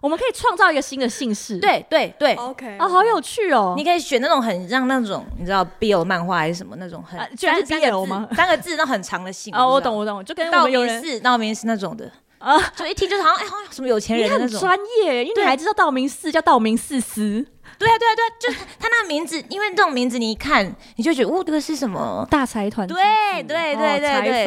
[0.06, 1.58] 我们可以创造一个新的姓氏。
[1.58, 3.74] 对对对，OK，哦，好有趣哦！
[3.76, 8.28] 你可以选那种很像那种你知道 BL 漫画还是什么那种很，居然是 BL 吗？
[8.36, 9.52] 三个字那很长的姓。
[9.52, 14.60] 哦，我懂我懂，就跟道明寺道明寺那种的啊，就一听就是好像哎好像什么有钱人那种。
[14.60, 17.44] 专业，因为你还知道道明寺叫道明寺司。
[17.78, 20.64] 对啊对啊对啊，就是他那个名字，因为这种名字你一看，
[20.94, 22.88] 你就觉得，哦，这个是什么大财团？
[22.88, 22.96] 对
[23.42, 24.46] 对对对对，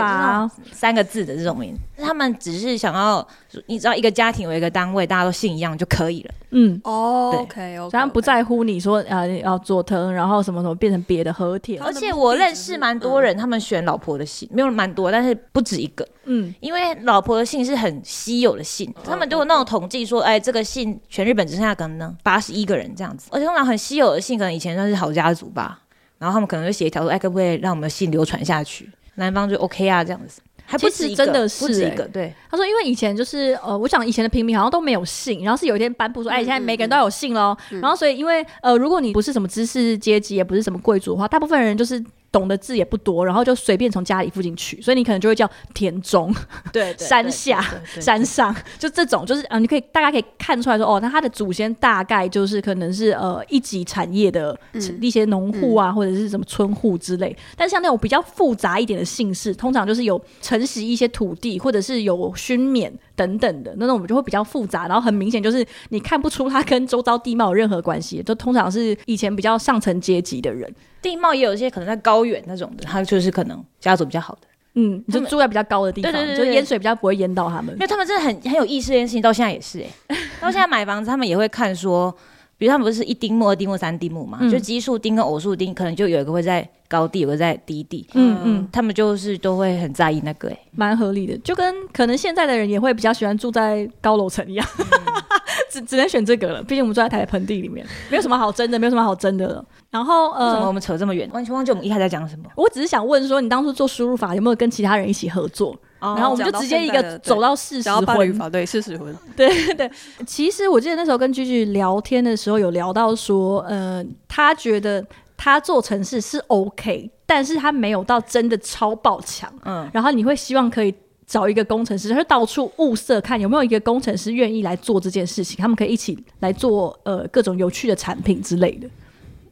[0.71, 3.27] 三个字的这种名字，他们只是想要，
[3.65, 6.33] 你知道，一个家庭为一个单位，大家都姓一样就可以了。
[6.51, 11.81] 嗯，哦，OK OK，他们不在乎你说呃要佐藤，然后什么什么变成别的和田。
[11.81, 16.07] 而且我认识蛮多人，他们选老婆的姓，没有蛮多，但是不止一个。
[16.25, 23.29] 嗯，因为老婆的姓是很稀有的姓，他们都有那种统计说，哎，这个姓全日本只剩下可能八十一个人这样子。
[23.31, 25.79] 而且通常很稀有的姓，可能以前算是好家族吧，
[26.19, 28.89] 然后他们可能就协调说，哎，可不可以让我们的姓流传下去？
[29.15, 30.39] 男方就 OK 啊，这样子。
[30.69, 32.31] 还不是真的是一个，对。
[32.49, 37.57] 他说，因为以前就是呃，我想以前的平民好像都没有姓，然后是有一天颁布说，哎，现在每个人都有姓喽。
[37.81, 42.01] 然后所以因为呃，如果你不是什么知识阶级，也不是什么贵族的话，大部分人就是。
[42.31, 46.33] 懂的字也不多，然后就随便从家里附近取，所以你可能就会叫田中，
[46.71, 47.63] 对， 山下、
[47.99, 54.57] 山上，就这种，就是呃，你可以大家可以看出来说，哦，那他的祖先大概就是可能是呃一级产业的
[55.01, 57.35] 一些农户啊，嗯、或者是什么村户之类。
[57.55, 70.71] 但像那种比较复杂一点的姓氏，通常就是有承袭一些土地，或者是有勋免等等的，那种我们就会比较复杂，然后很明显就是你看不出他跟周遭地貌有任何关系，就通常是以前比较上层阶级的人。
[71.01, 72.19] 地貌也有一些可能在高。
[72.19, 74.47] 高远那种的，他就是可能家族比较好的。
[74.73, 77.73] 嗯，就住在比较高的地方，就淹水比较不会淹到他们。
[77.75, 82.13] 因为他们真的很很有意识，这件事情到现在也是哎、欸，到现在买房子他们也会看说，
[82.59, 88.05] 比如他们不是一丁目、二丁目、三丁目嘛，嗯、就奇数丁跟偶数丁，可能就有一个会在高地，有个在低地。
[88.13, 94.85] 嗯嗯，他们就是都会很在意那个哎、欸，蛮合理的，就跟可能现在的人也会比较喜欢住在高楼层一样，嗯、
[95.71, 96.61] 只只能选这个了。
[96.63, 99.65] 毕竟我们住在台盆地里面，没有什么好争的，没有什么好争的了。
[99.89, 101.29] 然后呃，为什么我们扯这么远？
[101.31, 102.43] 完全忘记我们一开始在讲什么。
[102.57, 105.79] 我只是想问说，你当初做输入法有没有跟其他人一起合作？
[105.99, 109.15] 哦、然后我们就直接一个走到四十婚法，对事实婚。
[109.35, 109.91] 对对对，
[110.25, 119.53] 其实我记得那时候跟 Gigi 聊天的时候有聊到说，呃，他觉得他做城市是 OK，但是他没有到真的超爆强。
[119.65, 120.93] 嗯，然后你会希望可以
[121.27, 128.89] 找一个工程师，他就到处物色看有没有一个工程师愿意来做这件事情，他们可以一起来做呃各种有趣的产品之类的。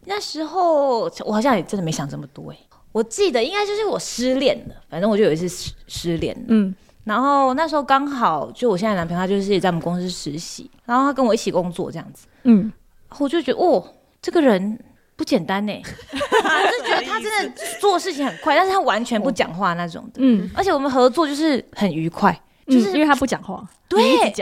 [0.06, 2.67] 那时候我好像也真的没想这么多哎、欸，
[2.98, 6.74] 我记得应该就是我失恋了，反正我就有一次失失恋，嗯，
[7.04, 12.74] 然后那时候刚好就我现在男朋友他就是在我们公司实习，然后他跟我一起工作这样子，嗯，
[13.20, 13.88] 我就觉得哦，
[14.20, 14.80] 这个人
[15.16, 15.74] 不简单呢、
[16.12, 22.42] 就觉得他真的做事情很快，但是他完全不讲话那种的，嗯，而且我们合作就是很愉快。
[22.68, 24.36] 就是因为他不讲话，对，对，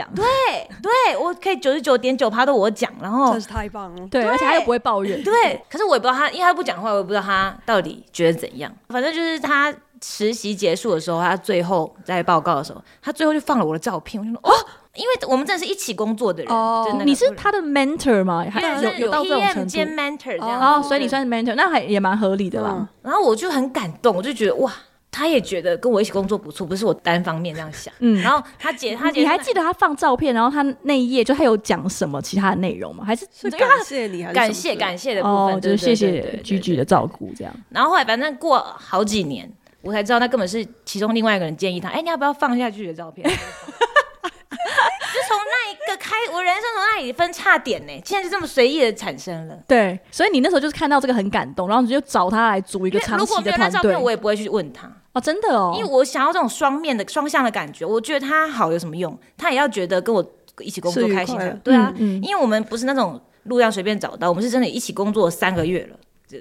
[0.82, 5.62] 对，我可以九十九点九趴都我讲，然后真是太棒了，对，而且他又不会抱怨，对。
[5.70, 8.72] 可是我也不知道他，因为他不讲话，我也不知道他到底觉得怎样。
[8.88, 9.72] 反正就是他
[10.02, 14.20] 实习结束的时候，他最后在报告的时候，他最后就放了我的照片。
[14.20, 14.52] 我就说哦，
[14.96, 18.44] 因为我们真的是一起工作的人，哦，你是他的 mentor 吗？
[18.50, 22.88] 还有有到这种程度？mentor 这样，哦，所以你算是 mentor，那还也蛮合理的啦。
[23.02, 24.72] 然后我就很感动，我就觉得哇。
[25.16, 27.90] 他也觉得跟我一起工作不错，不是我单方面这样想。
[28.00, 33.02] 嗯，然后他姐，他姐，你还记得他放照片，然后他那一页就他有讲什么其他的内容吗？
[33.02, 37.54] 还是是感谢你，还是感谢感谢的部分，就是谢谢 Gigi 的照顾这样。
[37.70, 39.50] 然后后来反正过好几年，
[39.80, 43.26] 我才知道那根本是其中另外一个人建议他，哎，你要不要放下 Gigi 的照片？
[45.16, 49.56] 就从那一个开，我人生从那里分叉点呢，竟然就这么随意的产生了。
[49.66, 53.50] 对，所以你那时候就是看到这个很感动，然后你就找他来组一个长期的团队。
[53.50, 54.92] 如果没有那照片，我也不会去问他。
[55.16, 59.18] 哦，真的哦，因为我想要这种双面的双向的感觉，我觉得他好有什么用？
[59.34, 60.22] 他也要觉得跟我
[60.60, 65.96] 一起工作开心的，对啊，嗯嗯、因为我们不是那种路上随便找到，我们是真的一起工作三个月了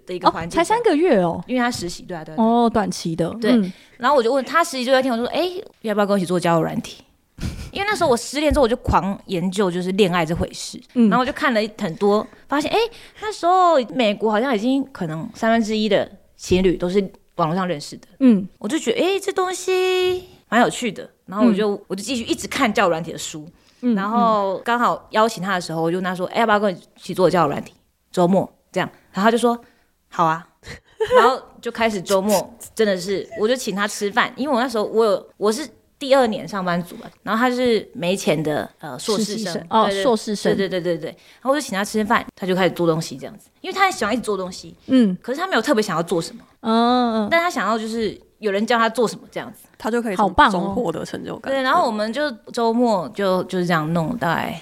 [0.06, 3.54] 的一个环节、哦，才三个月哦，因为他实习，对啊，对，哦，短期的，对。
[3.54, 7.02] 嗯、然后我就问他实习就在听我说，哎、欸，要不要跟我一起做交友软体？
[7.72, 17.10] 因为那时候我失恋之后，我就狂研究就是恋爱这回事，嗯、然后我就看了很多，发现哎、欸，那时候美国好像已经可能三分之一的情侣都是。
[17.36, 23.48] 网络上认识的，嗯，我就觉得哎、欸，这东西蛮有趣的，然后我就、嗯、我就继续一直看交友软体的书，
[23.82, 27.74] 嗯、然后刚好邀请他的时候，我就跟他说，哎、欸，要不要跟我一起做交友软体？
[28.12, 29.60] 周末这样，然后他就说
[30.08, 30.48] 好啊，
[31.18, 35.68] 然后就开始周末真的是，我就请他吃饭，因为我那时候我有我是。
[36.06, 39.60] 第二年上班族吧，然后他是没钱的呃硕士生。
[39.72, 51.52] 哦，硕士生，对对对对对，然后我就请他吃饭，他就开始做东西这样子，因为他很喜欢一直做东西，嗯，可是他没有特别想要做什么，嗯，但他想要就是有人教他做什么这样子，他就可以好棒哦，获得成就感。
[51.52, 54.62] 对，然后我们就周末就就是这样弄，大概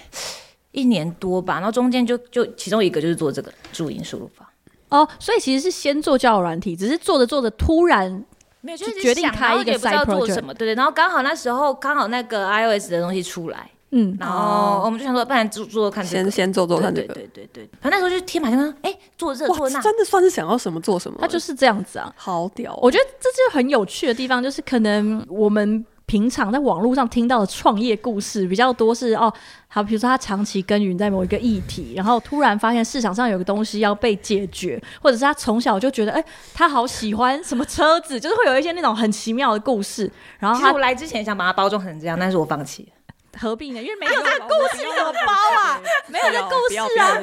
[0.71, 4.49] 一年多吧，然后中间就就其中一个就是做这个注音输入法。
[4.87, 8.23] 哦，所以其实是先做交友软体，只是做着做着突然。
[8.65, 10.73] 没有，就是决定开一个 side project 什么，对对。
[10.73, 17.69] 然后刚好那时候刚好那个 iOS 的东西出来，嗯，然后我们就想说，不然做做看，先先做做看这个，对对对。
[17.81, 21.17] 反正那时候就天马行空，哎，做这做那，真的算是想要什么做什么。
[21.19, 22.73] 他就是这样子啊，好屌。
[22.81, 25.85] 我觉得这就很有趣的地方，就是可能我们。
[26.05, 29.33] 平常在网络上听到的创业故事比较多，是哦，
[29.73, 40.11] 好，比如说他长期耕耘在某一个议题，然后突然发现市场上有个东西要被解决，或者是他从小就觉得，哎、他好喜欢什么车子，就是会有一些那种很奇妙的故事。
[40.37, 43.02] 然后他我来之前想把它包装成这样，但是我放弃了。
[43.39, 43.81] 何必呢？
[43.81, 45.81] 因为没有这个故事，你怎么包啊？
[46.07, 47.17] 没有这个故事啊！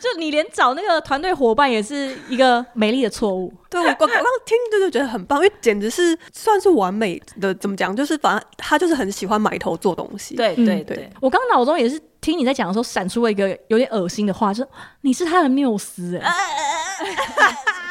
[0.00, 3.52] 就你连找那个团队伙伴也是一个美丽的错误。
[3.70, 7.54] 对，我刚刚听就就觉得很棒，因为简直是算是完美的。
[7.54, 7.94] 怎么讲？
[7.94, 10.34] 就是反正他就是很喜欢埋头做东西。
[10.34, 14.68] 对对对，我刚脑中也是听你在讲的时候，闪出了一个有点恶心的话，就是
[15.02, 16.32] 你是他的缪斯哎，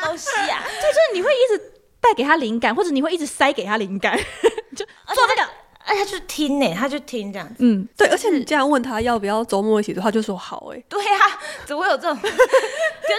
[0.03, 4.17] 东西啊，就是你会一直带给他灵感，或者你会一直塞给他灵感，
[4.75, 5.49] 就做这个。
[5.85, 7.55] 哎，他就听呢，他就听这样子。
[7.59, 10.71] 嗯，对，而且你这样问他要不要周末一起做，他就说好。
[10.73, 11.09] 哎，对呀，
[11.65, 12.17] 怎么会有这种？
[12.23, 12.29] 就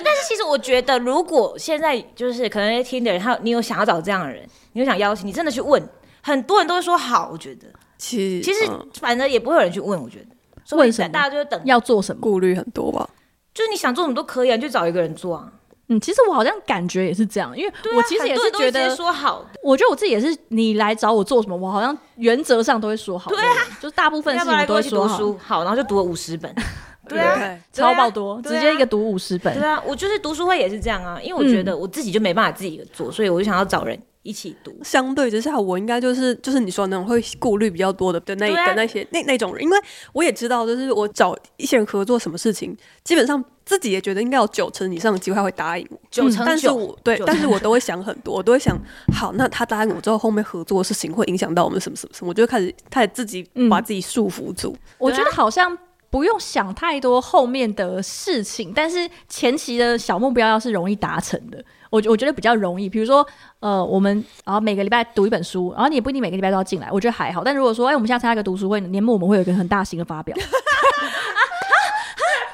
[0.02, 4.42] 但是其实我觉得，如果现在就是可能听的人，他你有想要找这样的人，
[4.72, 5.86] 你有想邀请，你真的去问，
[6.22, 7.28] 很多人都会说好。
[7.30, 7.66] 我觉得，
[7.98, 10.02] 其实其实反正也不会有人去问。
[10.02, 12.20] 我觉得，问什么大家就会等要做什么？
[12.22, 13.08] 顾虑很多吧？
[13.52, 15.52] 就是你想做什么都可以啊，你就找一个人做啊。
[15.88, 23.30] 嗯，其实我好像感觉也是这样，因为我其实也是觉得说好，我觉得我自己也是，你来找我做什么，我好像原则上都会说好。
[23.30, 26.54] 对啊，就是大部分事情我都会说好，好，然后就读了五十本。
[27.06, 29.52] 对啊，超爆多，直接一个读五十本。
[29.52, 34.76] 对啊，我就是读书会也是这样啊，因为我觉得我自己就没办法自己做，所以我就想要找人一起读。
[34.82, 39.78] 相对之下，我应该就是就是你说的那种会顾虑比较多的的那的那些那那种人，因为
[40.12, 45.98] 我也知道，就是我找一些人合作什么事情，基本上自己也觉得应该有九成以上的机会会答应我。
[46.10, 48.76] 九成九，但是我对，但是我都会想很多，我都会想，
[49.14, 54.76] 好，那他答应我之后，后面合作的事情会影响到我们什么什么什么，我就开始开始自己把自己束缚住。
[54.98, 55.78] 我觉得好像。
[56.14, 61.58] 不用想太多后面的事情，但是前期的小目标要是容易达成的，
[61.90, 62.88] 我我觉得比较容易。
[62.88, 63.26] 比如说，
[63.58, 67.42] 呃，我们然后每个礼拜读一本书，然后你也不一定每个礼拜都要进来，我觉得还好。
[67.42, 71.42] 但如果说，哎、我们现在参加一个读书会，年末我们会有一个很大型的发表，啊啊啊，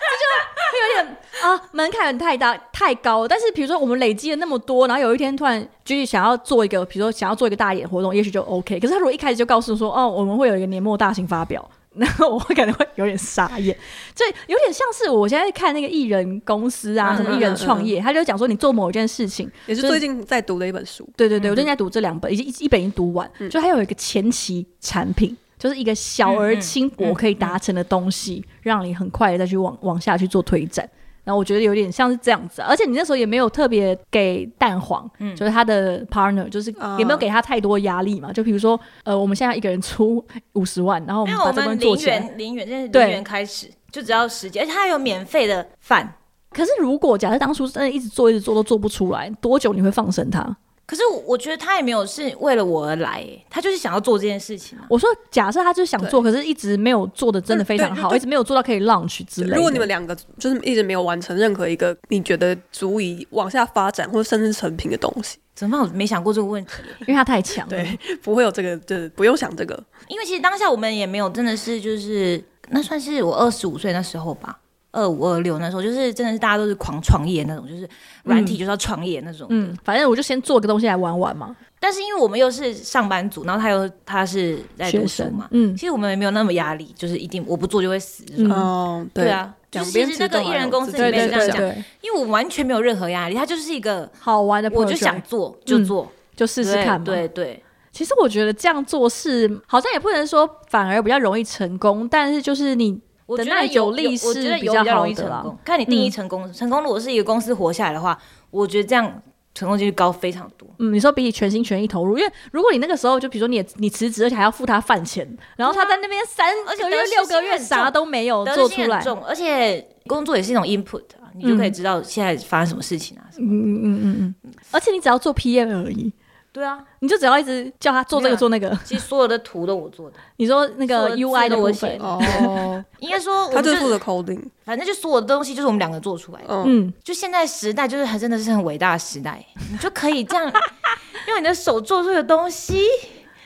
[0.01, 0.25] 这就
[0.73, 3.29] 会有点啊门槛很太大太高。
[3.29, 8.81] 但是比如说我们累积了那么多，然后有一天突然就是想要做一个，比如说想要做一个大一点的活动，也许就 OK。
[8.81, 11.71] 可是他如果一开始就告诉说，哦，我们会有一个年末大型发表。
[11.95, 13.77] 然后我会可能会有点傻眼，
[14.15, 21.09] 这有点像是我现在看那个艺人公司啊，什么艺人创业，他就讲说你做某一件事情，也是最近在读的一本书。
[21.17, 30.89] 对对对，我最近在读这两本，已经一本已经读完，就还有一个前期产品，就是一个小而轻薄可以达成的东西，让你很快的再去往往下去做推展。
[31.25, 38.33] 然后我觉得有点像是这样子，而且你那时候也没有特别给蛋黄，嗯，就是他的 partner，就是也没有给他太多压力嘛。
[38.33, 46.15] 就比如说，呃，我们现在一个人出五十万，然后我们把这边做起来，零元，零元，现在零元开始，就只要时间，而且他还有免费的饭。
[46.51, 50.57] 可是如果假设当初真的一直做一直做都做不出来，多久你会放生他？
[50.91, 54.77] 可是我觉得他也没有是为了我而来，他就是想要做这件事情。
[54.77, 59.55] 啊我说，假设他就是想做，可是一直没有做的真的非常好，一直没有做到可以 launch 之类的。
[59.55, 65.89] 如果你们两个就是一直没有完成任何一个你觉得足以往下发展或者甚至成品的东西，怎么办？
[65.89, 66.73] 我没想过这个问题，
[67.07, 69.81] 因为他太强了，对，不会有这个，就是不用想这个。
[70.09, 74.59] 因为其实当下我们也没有真的是就是那算是我二十五岁那时候吧。
[74.93, 77.89] 二五二六那时候，就是真的是大家都是狂创业那种，就是
[78.25, 79.71] 软体就是要创业那种嗯。
[79.73, 81.55] 嗯，反正我就先做个东西来玩玩嘛。
[81.83, 88.23] 但是因为我们又是上班族，然后他又他是在读书嘛，嗯，其实我们也没有那么压力，就是一定我不做就会死。
[88.51, 91.67] 哦、嗯，对啊，就是其实那个艺人公司里面这样讲，
[92.03, 97.07] 因为我完全没有任何压力，他就是一个好玩的，我就想做就做，嗯、就试试看嘛。
[97.07, 97.63] 对对，对，
[97.93, 103.01] 其实我觉得这样做是好像也不能说反而比较容易成功，但是就是你。
[103.31, 106.53] 我觉得有利是比较容易成功，看你定义成功。
[106.53, 108.19] 成功如果是一个公司活下来的话，
[108.51, 109.23] 我觉得这样
[109.55, 110.69] 成功几率高非常多。
[110.79, 115.25] 嗯，你说比你全心全意投入，因为如果你那个时候就比如说你你辞职，而且还要付他饭钱，
[115.57, 123.23] 然后他在那边三个月六个月啥都没有做出来，而且工作也是一种 input 啊，你就可以知道现在发生什么事情啊。
[123.39, 126.13] 嗯嗯嗯嗯嗯，而且你只要做 PM 而已。
[126.53, 130.17] 对啊，你就只要一直叫他做这个做那个，其实所有的图都我做的。
[130.37, 131.97] 你说那个 UI 的部分。
[132.03, 136.47] 哦，应该说他就负责 coding，反正就所有的东西就是我们两个做出来的。
[136.67, 140.53] 嗯，就现在时代就是很真的是很伟大的时代，你就可以这样
[141.29, 142.81] 用你的手做出的东西，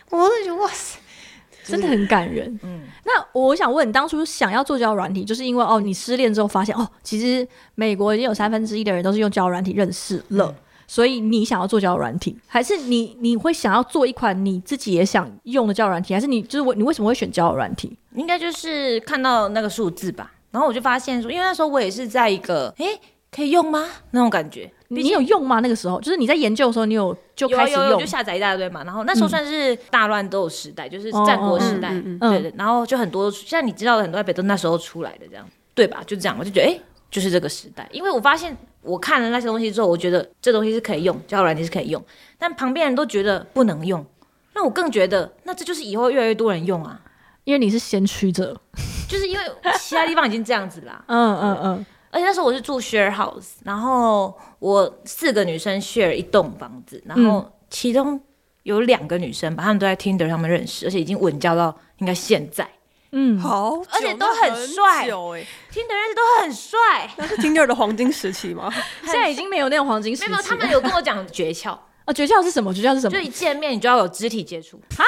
[0.09, 0.99] 我都觉得哇塞，
[1.63, 2.59] 真的很感人。
[2.63, 10.55] 嗯，那我想问你，当初想要做交友软体，就是因为哦，你失恋之后发现哦，其实美国已经有三分之一的人都是用交友软体认识了。
[10.87, 17.97] 所以你想要做交友软体，还是你你会想要做一款你自己也想用的交友软体，还是你就是我你为什么会选交友软体？
[18.15, 24.71] 应该就是看到那个数字吧，然后我就发现说，因为那时候我也是在一个诶、欸、可以用吗那种感觉。
[24.89, 25.59] 你有用吗？
[25.59, 28.85] 那个时候就是你在研究的时候，你有就开始用，有有有就下载一大堆嘛。
[28.85, 32.55] 然后那时候算是大乱斗时代，嗯、就是战国时代，嗯、对，对对。
[32.57, 36.01] 然后就很多像你知道的很多 app 都那时候出来的这样，对吧？
[36.07, 36.81] 就这样，我就觉得哎、欸，
[37.15, 38.57] 就是这个时代，因为我发现。
[38.87, 42.05] 我看了那些东西之后，我觉得这东西是可以用，交友软件是可以用，
[42.39, 44.05] 但旁边人都觉得不能用，
[44.53, 47.01] 那我更觉得，那这就是以后越来越多人用啊，
[47.45, 48.55] 因为你是先驱者，
[49.09, 49.45] 就是因为
[49.81, 51.03] 其他地方已经这样子啦。
[51.09, 51.87] 嗯嗯嗯。
[52.11, 58.21] 而且那时候我是住 share house，然后我四个女生 share 一栋房子，然后其中
[58.65, 62.69] 有两个女生吧，她们都在 Tinder 上面认识，而且已经稳交到应该现在。
[63.17, 65.07] 嗯，好，而且都很帅，
[65.71, 67.09] 听的认识都很帅。
[67.17, 68.69] 那是 Tinder 的黄金时期吗？
[69.07, 70.31] 现在已经没有那种黄金时期。
[70.31, 72.75] 没有，他们有跟我讲诀窍啊，诀窍是什么？
[72.75, 73.17] 诀窍是什么？
[73.17, 75.05] 就一见面你就要有肢体接触啊。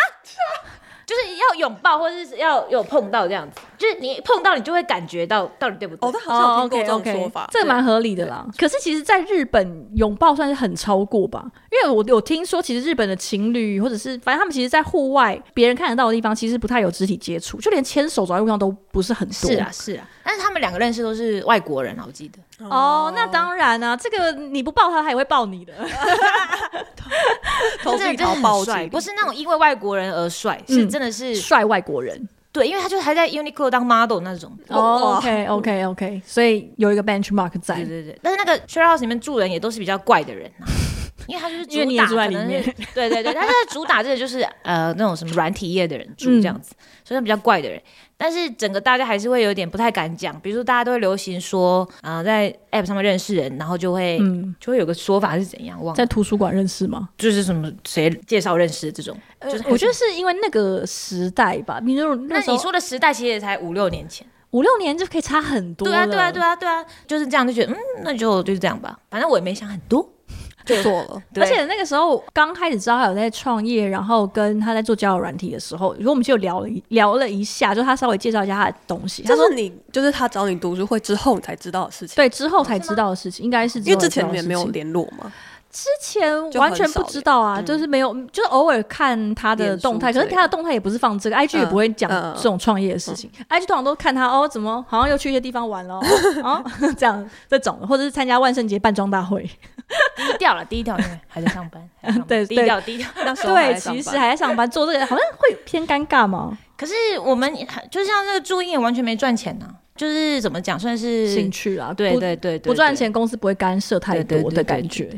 [1.07, 6.09] 就是要拥抱，或者是要有碰到这样子，就是你碰到你就会感觉到到底对不对？
[6.09, 8.44] 哦，他好像有听过这种说法，这个蛮合理的啦。
[8.59, 19.50] 可是其实，在日本拥抱算是很超过吧，因为我有听说，其实日本的情侣或者是反正他们其实，在户外别人看得到的地方，其实不太有肢体接触，就连牵手走在路上都不是很多。
[19.50, 20.09] 是啊，是啊。
[20.24, 22.38] 但是他们们两个认识都是外国人啊，我记得。
[22.61, 25.72] 哦，那当然啊，这个你不抱他，他也会抱你的。
[27.82, 32.28] 他真的很帅，不是那种因为外国人而帅，嗯、是真的是帅外国人。
[32.52, 34.50] 对，因为他就还在 Uniqlo 当 model 那种。
[34.68, 37.74] 哦，OK，OK，OK，、okay, okay, okay, 所以有一个 benchmark 在。
[37.76, 40.64] 对对对，但是那个 share house 里面住人也都是比较怪的人啊。
[41.28, 42.07] 因为他就是主打。
[42.94, 47.82] 对对对，他是主打这个就是呃那种什么软体业的人住这样子，嗯、所以他比较怪的人。
[48.18, 55.78] 但是整个大家还是会有点不太敢讲，比如说大家都会流行说啊、呃，在 App 上面认识人，然后就会、嗯、就会有个说法是怎样？
[55.78, 57.10] 忘了在图书馆认识吗？
[57.18, 59.16] 就是什么谁介绍认识的这种？
[59.42, 61.78] 就是我觉得是因为那个时代吧。
[61.80, 65.86] 比如那你说的时代其实也才五六年前，五六年就可以差很多。
[65.86, 68.98] 对啊对啊对啊对啊，就是这样就觉得嗯，那就就是这样吧。
[69.10, 70.10] 反正我也没想很多。
[70.66, 79.22] 就做了，而且那个时候刚开始知道他有在创业，然后跟他在做交友软体的时候，如果我们就聊了聊了一下，就他稍微介绍一下他的东西。
[79.22, 85.32] 他说你就是他找你读书会之后你才知道的事情，对，之后才知道的事情，应该是因为之前你们没有联络吗？
[85.77, 93.45] 之前完全不知道啊，就，就是没有，就是偶尔看他的动态，可是他的动态也不是放这个，IG 也不会讲这种创业的事情，嗯。
[93.47, 95.97] 嗯、IG 通常都看他哦，怎么好像又去一些地方玩了，
[96.43, 96.64] 哦，
[96.97, 99.43] 这样这种，或者是参加万圣节扮装大会，
[100.16, 106.57] 低调了，低调，因为还在上班，上班对，低调低调，那时候对，其实还在上班做这个，好像会偏尴尬嘛？
[106.74, 107.55] 可是我们
[107.91, 115.11] 就像这个注音也完全没赚钱呢、啊，就是怎么讲，算是兴趣啊，对对对，不赚钱，公司不会干涉太多的感觉。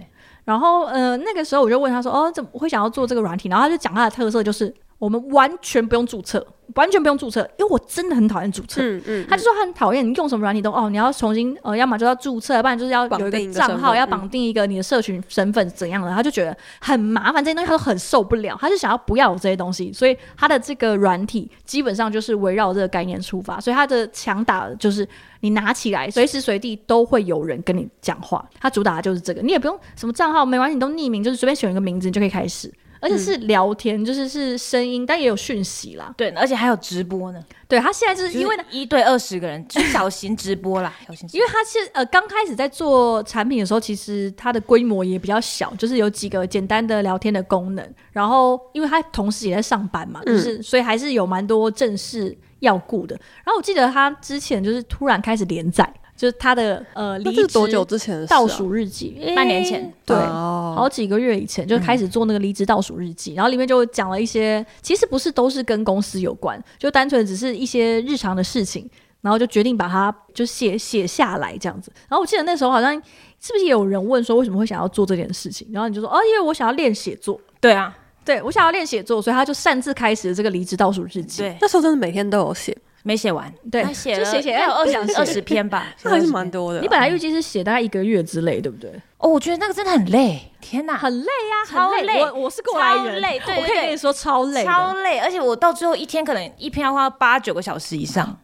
[0.49, 6.47] 然后，呃，那个时候我就问他说：“哦，怎么会想要做这个软体？”然后他就讲他的特色，就是我们完全不用注册。
[6.75, 8.83] 完全不用注册，因为我真的很讨厌注册。
[8.83, 25.09] 嗯嗯，他就说他很讨厌你用什么软体都哦，你要重新呃，要么就要注册，不然就是要有一个账号，要绑定一个你的社群身份怎样的，他就觉得很麻烦，这些东西他都很受不了，他就想要不要有这些东西，所以他的这个软体基本上就是围绕这个概念出发，所以他的强打就是
[25.41, 32.71] 你拿起来随时随地都会有人跟你讲话，他主打的就是这个，你也不用什么账号，没关系，你都匿名，就是随便选一个名字你就可以开始。
[33.01, 36.13] 而且是聊天，嗯、就是是声音，但也有讯息啦。
[36.17, 37.43] 对，而且还有直播呢。
[37.67, 40.95] 对，他现在就是因为一对二十个人，就小型直播啦。
[41.07, 47.95] 小型， 因为他是呃刚开始在做产品的时候，其实它的规模也比较小，就是有几个简单的聊天的功能。
[48.11, 53.15] 然后，因为他同时也在上班嘛，就是、嗯、所以还是有蛮多正事要顾的。
[53.45, 55.93] 然后我记得他之前就是突然开始连载。
[56.19, 59.17] 就是他的呃离职多久之前的倒数日记？
[59.37, 68.91] 半年前，对，好几个月以前就开始做那个离职倒数日记，然后里面就讲了一些，其实不是都是跟公司有关，就单纯只是一些日常的事情，
[69.21, 71.93] 然后就决定把它就写写下来这样子。
[72.09, 72.93] 然后我记得那时候好像
[73.39, 75.69] 是不是也有人问说为什么会想要做这件事情？
[75.73, 77.41] 然后你就说哦，因为我想要练写作。
[77.61, 81.43] 对啊，对我想要练写作，所以他就擅自开始了这个离职倒数日记。
[81.43, 82.77] 对，那时候真的每天都有写。
[83.03, 86.81] 没写完，对，他写了，写写要有二十二十篇吧， 那还是蛮多的。
[86.81, 88.91] 你本来预计是写大概一个月之类，对不对？
[89.19, 92.21] 哦，我觉得那个真的很累，天哪，很累呀，超累。
[92.21, 95.19] 我我是过来人，累，对，我可以跟你说超累，超累。
[95.19, 98.39] 而且我到最后一天可能一篇要花八九个小时以上，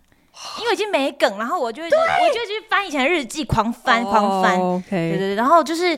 [0.61, 4.59] 因为已经没梗，然后我就我就去翻以前的日记，狂翻狂翻。
[4.59, 5.97] OK，对对，然后就是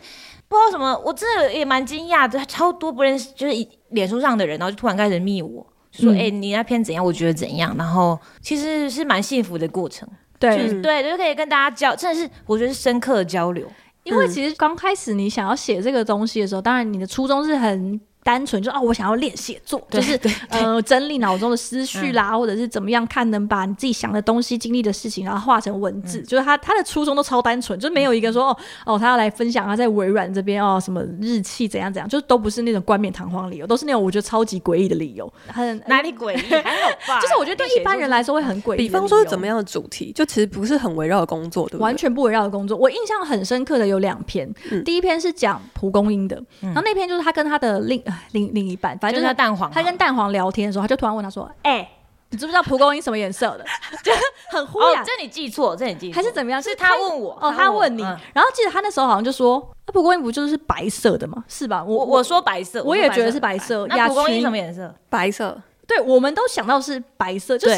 [0.48, 5.66] 不知道什么，我真的也蛮惊讶的，超多不认识，就是脸书上的人，然后就突然开始密我。
[6.02, 7.04] 说哎、欸，你那篇怎样？
[7.04, 7.74] 我觉得怎样？
[7.76, 13.66] 然后其实是蛮幸福的过程，对，就是、对，就可以跟大家交，真的是我觉得是深刻的交流。
[14.04, 18.00] 因为其实刚开始你想要写这个东西的时候，当然你的初衷是很。
[18.26, 20.18] 单纯就啊，我想要练写作，就是
[20.48, 26.18] 呃整理脑中的思绪啦，嗯、或者是怎么样看能把你自己想的东西、经历的事情，然后化成文字。
[26.18, 35.32] 嗯、就是他他的初衷都超单纯，就没有一个说哦哦，他要来分享他在微软这边哦什么日期怎样怎样，就都不是那种冠冕堂皇理由，都是那种我觉得超级诡异的理由。
[35.46, 36.50] 很哪里诡异？
[36.60, 37.20] 还好吧？
[37.20, 38.78] 就是我觉得对一般人来说会很诡异。
[38.78, 41.82] 比方说是怎么样的主题，就其实不是很围绕的工作，对不对？
[41.82, 42.76] 完全不围绕的工作。
[42.76, 48.02] 我印象很深刻的有两篇，嗯、第一篇是讲蒲公英的，嗯、然后那篇就是他跟他的另
[48.32, 48.98] 另另一半。
[48.98, 51.88] 反正就是蛋黄，他跟蛋黄聊天的时候，他就突然问他说：“哎、欸，
[52.30, 53.64] 你知不知道蒲公英什么颜色的？”
[54.02, 54.12] 就
[54.50, 56.62] 很忽然，哦、这你记错，这你记错，还是怎么样？
[56.62, 61.44] 是他问我，哦，他问你，嗯、然后记得他那时候好像就说：“那蒲公英不就是白色的吗？
[61.48, 63.86] 是吧？”我我说白色，我也觉得是白色。
[63.86, 64.94] 那蒲公英什么颜色？
[65.08, 65.60] 白色。
[65.86, 67.76] 对，我们都想到是白色，就是。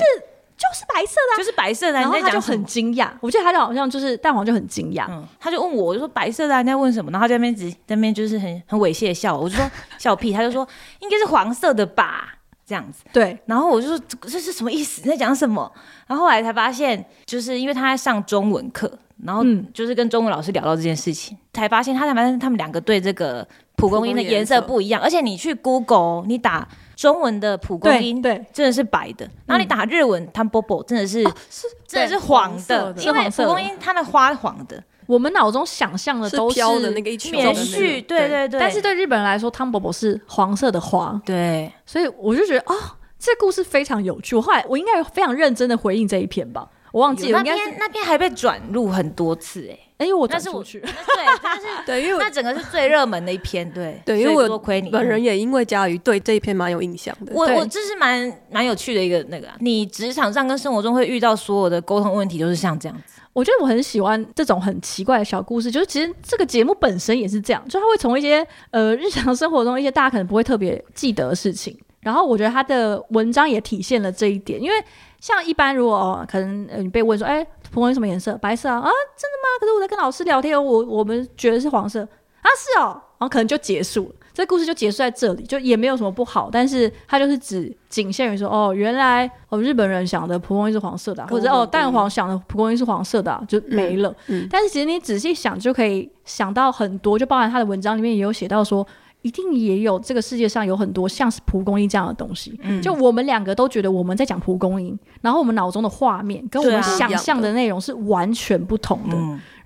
[0.59, 2.01] 就是白色的、啊，就是白色的。
[2.01, 7.13] 然后他就很惊讶，我记得他就好像就是蛋黄就很惊讶，嗯，他就问我，我就说白色的、啊，你在问什么？
[7.13, 10.67] 然后他在那边直在那边就是很很猥亵的笑，我就说笑屁，他就说
[10.99, 12.35] 应该是黄色的吧，
[12.67, 13.05] 这样子。
[13.13, 15.01] 对，然后我就说这是什么意思？
[15.05, 15.73] 你在讲什么？
[16.09, 18.91] 然后后来才发现，就是因为他在上中文课，
[19.25, 23.47] 然后就是跟中文老师聊到这件事情，嗯、才发现他才发现他们两个对这个
[23.77, 26.67] 蒲公英的颜色不一样，而且你去 Google 你打。
[26.99, 38.49] 中文的蒲公英对，真的是白的，然后你打日文 t a m b o b o 真的是是真的是黄的，对因为蒲公英它的花黄的，我们脑中想象的都是飘的那个一棉絮，对对。
[38.49, 42.75] 对，但是对日本人来说，汤伯伯是黄色的花，对，所以我就觉得哦，
[43.17, 44.35] 这故事非常有趣。
[44.35, 57.33] 我后来我应该非常认真的回应这一篇吧，我忘记了，那应该是边那边还被转录很多次哎、哎，因为我但是我转出去， 对，但是 对，因为那整个是最热门的一篇，对对，因为我多亏你本人也因为嘉瑜对这一篇蛮有印象的。
[57.35, 63.21] 我我这是蛮蛮有趣的一个那个、啊，你职场上跟生活中会遇到所有的沟通问题，就是像这样子。
[63.33, 74.77] 我觉得我很喜欢这种很奇怪的小故事，就是其实这个节目本身也是这样，就他会从一些呃日常生活中一些大家可能不会特别记得的事情，然后我觉得他的文章也体现了这一点，因为
[75.21, 78.37] 像一般如果、哦、可能、呃、你被问说，哎，蒲公英什么颜色？
[78.39, 78.77] 白色啊？
[78.77, 79.59] 啊，真的吗？
[79.61, 84.15] 可是我在跟老师聊天，我我们觉得是黄色啊，是哦，然后可能就结束了。
[84.33, 94.09] 这故事就结束在这里，就也没有什么不好，但是它就是只仅限于说，哦，原来哦日本人想的蒲公英是黄色的、啊，或者哦蛋黄想的蒲公英是黄色的、啊，就没了。
[94.29, 98.87] 嗯嗯、但是其实你仔细想，就可以想到很多，就包含他的文章里面也有写到说，
[99.29, 102.59] 一定也有这个世界上有很多像是蒲公英这样的东西。
[102.63, 109.17] 嗯、就我们两个都觉得我们在讲蒲公英，然后我们脑中的画面跟我们想象的内容是完全不同的。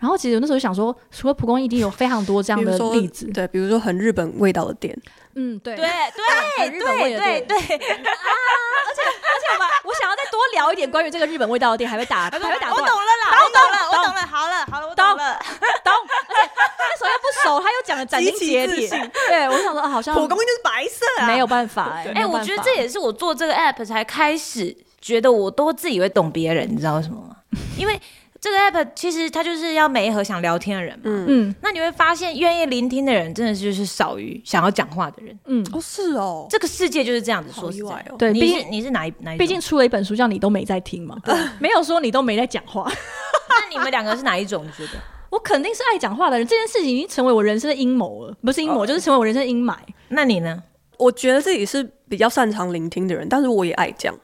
[0.03, 3.25] 然后其实我那时候想说，除了蒲公英，一定有非常多这样的例子。
[3.33, 4.93] 对，比如说很日本味道的店。
[5.37, 7.47] 嗯，对对对 日本味的店。
[7.47, 7.79] 对对啊！
[7.79, 12.73] 而且而且我们我想要再多聊一点关于这个日本味道的店，还会打 还会打断。
[12.73, 14.27] 我懂了啦，我懂了，我懂了。
[14.27, 15.39] 好了好了，我懂了，
[15.85, 15.93] 懂。
[15.95, 18.89] 而且那时候又不熟，他又讲的斩钉截铁。
[19.29, 22.11] 对，我想说啊，好像蒲公英就是白色啊，没有办法哎。
[22.17, 27.37] 哎，我觉得这也是我做这个 app 才开始觉得我都自以为懂别人，你知道为什么吗？
[27.79, 28.01] 因为。
[28.43, 39.39] 这个 app 其实它就是要每一盒想聊天的人嘛，嗯，那你会发现愿意聆听的人真的就是少于想要讲话的人，嗯，哦是哦，这个世界就是这样子，说实在哦，对，毕竟你是哪一哪一？
[39.39, 42.91] 毕竟出了一本书叫你都没在听嘛，对，没有说你都没在讲话，
[43.49, 44.67] 那你们两个是哪一种？
[44.67, 44.99] 你觉得？
[45.31, 49.77] 我肯定是爱讲话的人，这件事情已经成为我人生的阴谋了，不是阴谋，就是成为我人生的阴霾。
[50.09, 50.61] 那你呢？
[50.99, 54.15] 我觉得自己是比较擅长聆听的人，但是我也爱讲，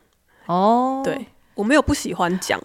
[0.46, 2.60] 哦，对，我没有不喜欢讲。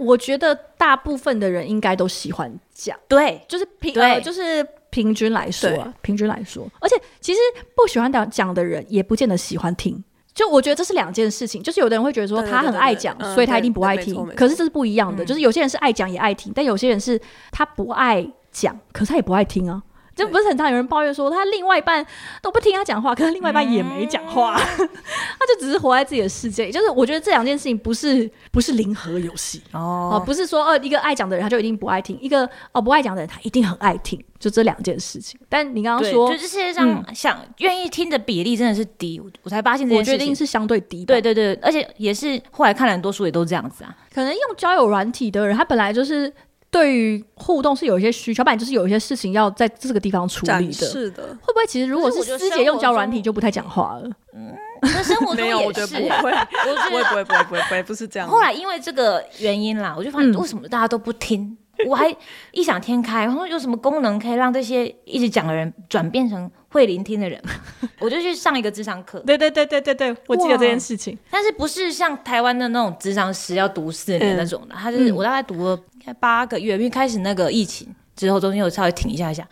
[0.00, 7.38] 我觉得大部分的人应该都喜欢讲，对，就是平就是平均来说啊，平均来说，而且其实
[7.76, 10.02] 不喜欢讲讲的人，也不见得喜欢听。
[10.32, 14.14] 就我觉得这是两件事情，就是有的人会觉得说他很爱讲，所以他一定不爱听。
[14.34, 17.20] 可是这是不一样的，就是有些人是爱讲也爱听，但有些人是
[17.50, 19.82] 他不爱讲，可是他也不爱听啊。
[20.20, 22.04] 就不是很常有人抱怨说他另外一半
[22.42, 24.88] 都不听他讲话，可是另外一半也没讲话，嗯、
[25.38, 26.70] 他就只是活在自己的世界。
[26.70, 35.40] 就是我觉得这两件事情不是不是零和游戏哦、呃，不是说呃一个爱讲的人他就一定不爱听，一个哦不爱讲的人他一定很爱听，就这两件事情。
[35.48, 41.04] 但你刚刚说，就是世界上想愿、嗯、意听的比例真的是低，我才发现这件事情，我决定是相对低。
[41.04, 43.96] 对对对，而且也是后来看了很多书也都这样子啊。
[44.14, 46.32] 可能用交友软体的人，他本来就是。
[46.70, 50.72] 对于互动是有一些需求，不然就是有一些事情要在这个地方处理的。
[50.72, 54.08] 是的，会不会其实如果是师姐用交软体就不太讲话了？
[54.32, 58.28] 嗯，那生活中也是，我觉得不会，我觉得不会，不会，不会，不会，不会，不是这样。
[58.28, 61.56] 后来因为这个原因啦，我就发现为什么大家都不听。
[61.78, 62.14] 嗯、 我还
[62.52, 67.38] 异想天开，然后有什么功能可以让这些一直讲的人转变成会聆听的人？
[68.00, 69.20] 我就去上一个智商课。
[69.20, 71.18] 对对对对对对，我记得这件事情。
[71.30, 74.74] 但是不是像台湾的那种智商师要读四年那种的？
[74.74, 75.78] 他、嗯、就是我大概读了。
[76.18, 79.46] 八个月，因为开始那个疫情之后，中间有稍微停一下一下，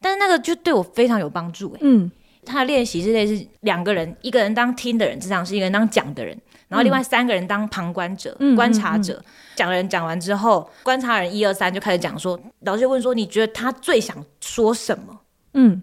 [0.00, 1.78] 但是那个就对我非常有帮助哎。
[1.80, 2.08] 嗯，
[2.44, 9.20] 他的练习是类似两个人，一个人当听的人，智商是一个人当讲的人，然后另外三个人当旁观者、嗯、观察者。
[9.56, 15.20] 讲、人讲完之后，观察人一二三就开始讲说，老师就问说，你觉得他最想说什么？
[15.54, 15.82] 嗯，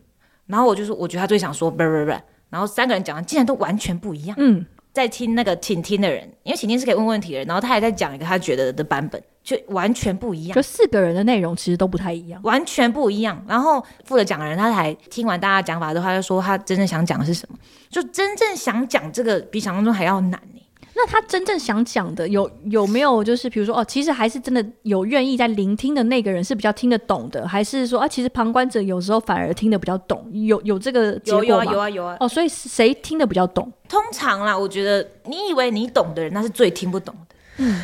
[0.52, 2.12] 然后我就说，我觉得他最想说，不不不，
[2.50, 4.36] 然后三个人讲的，竟然都完全不一样。
[4.38, 4.66] 嗯。
[4.94, 10.54] 在听那个请听的人，因为请听是可以问问题的人，然后他还在讲一个他觉得的版本，就完全不一样。
[10.54, 13.42] 就四个人的内容其实都不太一样，完全不一样。
[13.48, 17.58] 然后负责讲的人，他才听完大家讲法之后，他就说他真正想讲的是什么，
[17.90, 20.51] 就真正想讲这个比想象中还要难呢。
[20.94, 30.30] 那他真正想讲的有有没有就是比如说哦，其实还是真的有愿意在聆听的那个人是比较听得懂的，还是说啊，其实旁观者有时候反而听得比较懂？
[30.34, 31.46] 有有这个结果吗？
[31.46, 32.18] 有啊有啊有啊。
[32.20, 33.72] 哦，所以谁听得比较懂？
[33.88, 37.36] 通常啦，我觉得你以为你懂的人，那是最听不懂的。
[37.58, 37.84] 嗯，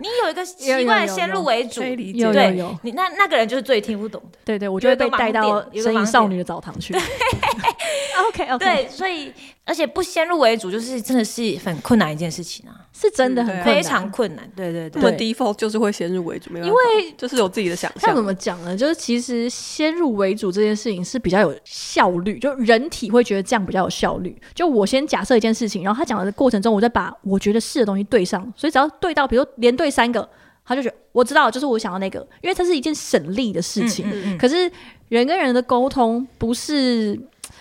[0.00, 4.38] 你有一个习惯先入为主，有有有，你那那个人就是最听不懂的。
[4.44, 6.94] 对对，我就会被带到声音少女的澡堂去。
[8.28, 9.32] OK OK， 对，所以
[9.64, 14.50] 而且不先入为主，就是真的是很困难一件事情啊，是真的很困难非常困难。
[14.54, 18.00] 对对对，我们 default 就是会先入为主，没有，因为就是有自己的想象。
[18.00, 18.76] 像怎么讲呢？
[18.76, 24.36] 就是其实先入为主这件事情是比较有效率，就人体会觉得这样比较有效率。
[24.54, 30.28] 就我先假设一件事情，然后他讲的过程中，我再把我觉得是的东西对上，所以只要对到，比如连对三个。
[30.68, 34.04] 他就觉得我知道，就是我想要那个，因为它是一件省力的事情。
[34.08, 34.68] 嗯嗯嗯、可是
[35.10, 37.16] 人跟人的沟通不是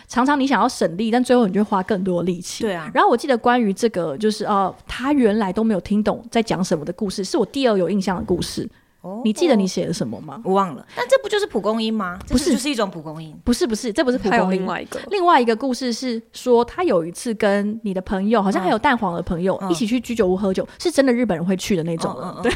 [0.08, 2.64] 常常你想要省力，但最后你就会花更多力气。
[2.64, 2.90] 对啊。
[2.94, 8.70] 然后我记得关于这个，就是呃，他原来都没有听懂在讲什么的故事，是我第二有印象的故事。
[9.02, 9.22] 哦。
[9.24, 10.42] 你记得你写的什么吗？
[10.44, 10.86] 我忘了。
[10.96, 12.20] 但这不就是蒲公英吗？
[12.28, 13.36] 不是，就是一种蒲公英。
[13.44, 14.38] 不是，不是，这不是蒲公英。
[14.40, 22.16] 还有另外一个，另外一个故事是说，他有一次跟你的朋友，好像还有蛋黄的朋友、嗯、一起去居酒屋喝酒，是真的日本人会去的那种。
[22.22, 22.52] 嗯嗯嗯、对。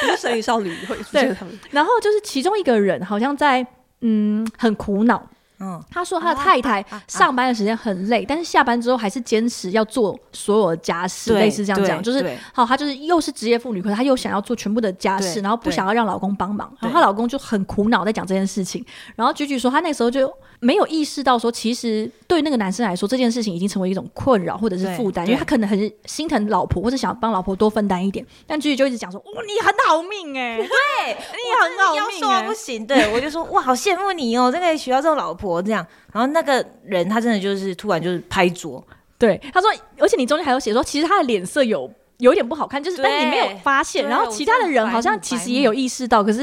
[0.00, 3.66] 不是神隐少女会出现他们，然后就是其中一个人好像在
[4.00, 5.22] 嗯很苦恼，
[5.60, 18.84] 嗯，他说他的太太上班的时间很累，但是下班之后还是坚持要做所有的家事，类似这样讲，就是好，他就是又是职业妇女，可是他又想要做全部的家事，然后不想要让老公帮忙，然后她老公就很苦恼在讲这件事情，
[19.14, 20.32] 然后菊菊说她那时候就。
[20.60, 28.24] 没有意识到说，其实对那个男生来说，这件事情已经成为一种困扰或者是负担，因为他可能很心疼老婆，或者想帮老婆多分担一点。
[28.46, 30.68] 但菊菊就一直讲说：“哇，你很好命哎、欸，对，
[31.08, 38.86] 你很好命不行。”对，我就说：“哇，好羡慕你哦，真的娶到这种老婆这样。”然后那个人他真的就是突然就是拍桌，
[39.18, 41.90] 对，他说，而且你中间还有写说，其实他的脸色有
[42.20, 46.42] 有点不好看，就是但你没有发现，然后其他的人好像其实也有意识到，可是。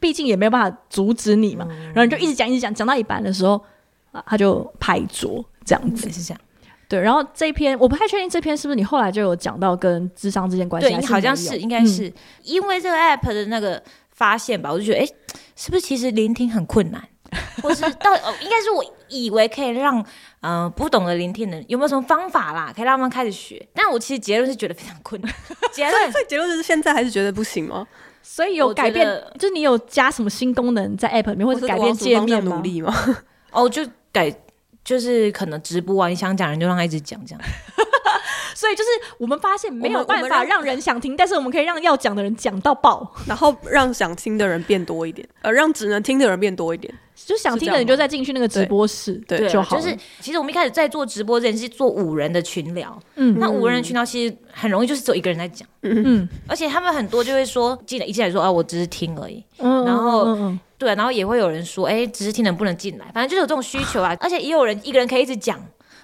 [0.00, 3.62] 毕竟也没有办法阻止你嘛，嗯、然后你就一直讲一直讲，讲到一半的时候，
[4.10, 6.40] 啊，他就拍桌这样子，是这样。
[6.88, 12.12] 对，然后这一篇我不太确定这篇是不是你后来就有讲到跟智商之间关系，对，好像是应该是、嗯、
[12.44, 13.80] 因为这个 app 的那个
[14.12, 15.06] 发现吧，我就觉得，哎，
[15.54, 17.06] 是不是其实聆听很困难，
[17.62, 19.98] 或是到哦，应该是我以为可以让
[20.40, 25.32] 嗯、呃、不懂得聆听的人有没有什么方法啦，可以让他们开始学，但我其实结论是觉得非常困难，
[25.72, 27.86] 结论，所以结论就是现在还是觉得不行吗？
[28.22, 29.06] 所以有改变，
[29.38, 32.92] 就是你有加什么新功能在 App 里面，或者改变界面努力吗？
[33.52, 34.34] 哦，就改，
[34.84, 37.40] 就是可能直播啊，你想讲人就让他一直讲这样。
[38.56, 46.92] 所以就是我们发现没有办法让人想听，但是我们可以让要讲的人讲到爆，然后让想听的人变多一点，呃，让只能听的人变多一点。
[47.24, 49.76] 就想听的人就再进去那个直播室，对，就好。
[49.76, 60.36] 就是其实我们一开始在做直播之前是做五人的群聊，嗯，那五人的群聊其实很容易就是只有一个人在讲，嗯，而且他们很多就会说进来一进来说啊，我只是听而已，嗯，然后
[60.78, 65.58] 对，然后也会有人说，哎，只是听能不能进来，反正就是有这种需求啊， 而且也有人一个人可以一直讲。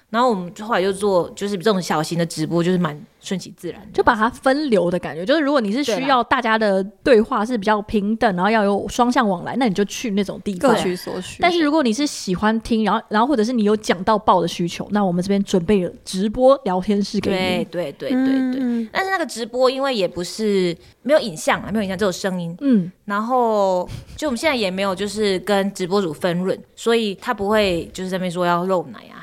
[0.09, 5.25] 然后我们后来就做，就是这种小型的直播，就是蛮顺其自然，就把它分流的感觉。
[5.25, 11.39] 就是如果你是需要大家的对话是比较平等，然后要有双向往来，那你就去那种地方，各取所需。
[11.41, 17.65] 但是如果你是喜欢听，然后然后或者是你有讲到爆的需求，那我们这边准备了直播聊天室给你。
[17.67, 18.61] 对对对对对。
[18.61, 22.57] 嗯、但是那个直播因为也不是没有影像啊，没有影像，只有声音。
[22.61, 22.91] 嗯。
[23.05, 29.23] 然后就我们现在也没有就是跟直播主分润，所以他不会就是在那边说要露奶啊。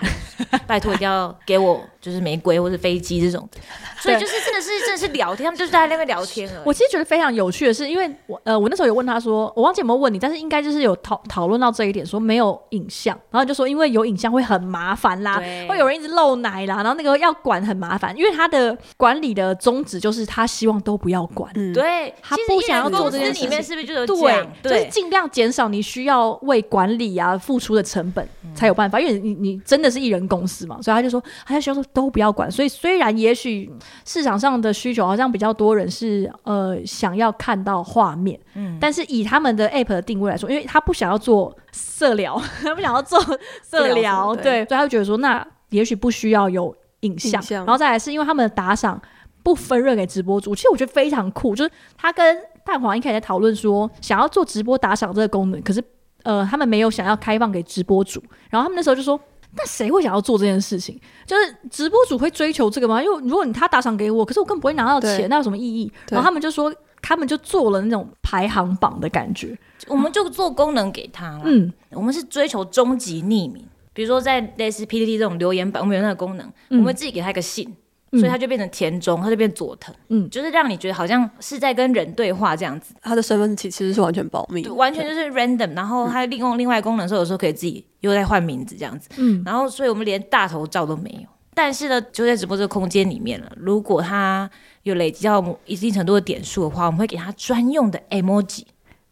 [0.66, 3.60] 拜托一定要给我，就是玫瑰或者飞机这种的，
[4.00, 6.62] 所以就是真的是真的是聊天，他们就是在那边聊天了。
[6.66, 23.46] 我其实觉得非常有趣的是，因为我呃我那时候有问他说，我忘记有没有问你，但是应该就是有讨讨论到这一点，说没有影像，然后就说因为有影像会很麻烦啦，会有人一直漏奶啦，然后那个要管很麻烦，因为他的管理的宗旨就是他希望都不要管，嗯、对，他不想要做这件事情。
[23.46, 32.70] 里面是不是就有对，对就是尽量减少你需要为管理啊付出的成本才有办法，因为你你真的是艺人公司嘛，所以他就说他就希望说都不要管，所以。
[32.70, 33.70] 虽然也许
[34.06, 43.20] 市场上的需求好像比较多人是呃想要看到画面，嗯，但是以他们的 app 的定位来说，因为他不想要做色聊， 他不想要做
[43.62, 49.02] 色聊，对，所以他就觉得说，那也许不需要有影像，影像，然后再来是因为他们的打赏
[49.44, 55.84] 不分润给直播主，其实我觉得非常酷，就是他跟蛋黄一开始在讨论说想要做直播打赏这个功能，可是
[56.24, 59.20] 呃他们没有想要开放给直播主，然后他们那时候就说。
[59.56, 61.00] 那谁会想要做这件事情？
[61.26, 63.02] 就是直播主会追求这个吗？
[63.02, 65.92] 因为如果你他打赏给我，可是我根本不会拿到钱，那有什么意义？
[66.10, 71.42] 然后他们就说，他们就做了那种排行榜的感觉，我们就做功能给他。
[71.44, 77.76] 嗯，我们是追求终极匿名，比如说在类似 PPT 这种留言板，我们有那个功能，嗯、我们自己给他一个姓。
[78.12, 82.94] 所以他就变成田中，他就变佐藤，嗯，就是让你觉得好像是在跟人对话这样子。
[83.02, 85.76] 他的身份其实是完全保密，完全就是 random。
[85.76, 89.44] 然后他利用另外功能的时候，有时候可以自己又在换名字这样子，嗯。
[89.46, 91.28] 然后，所以我们连大头照都没有。
[91.54, 93.52] 但是呢，就在直播这个空间里面了。
[93.58, 94.50] 如果他
[94.84, 98.64] 有累积到一定程度的点数的话，我们会给他专用的 emoji。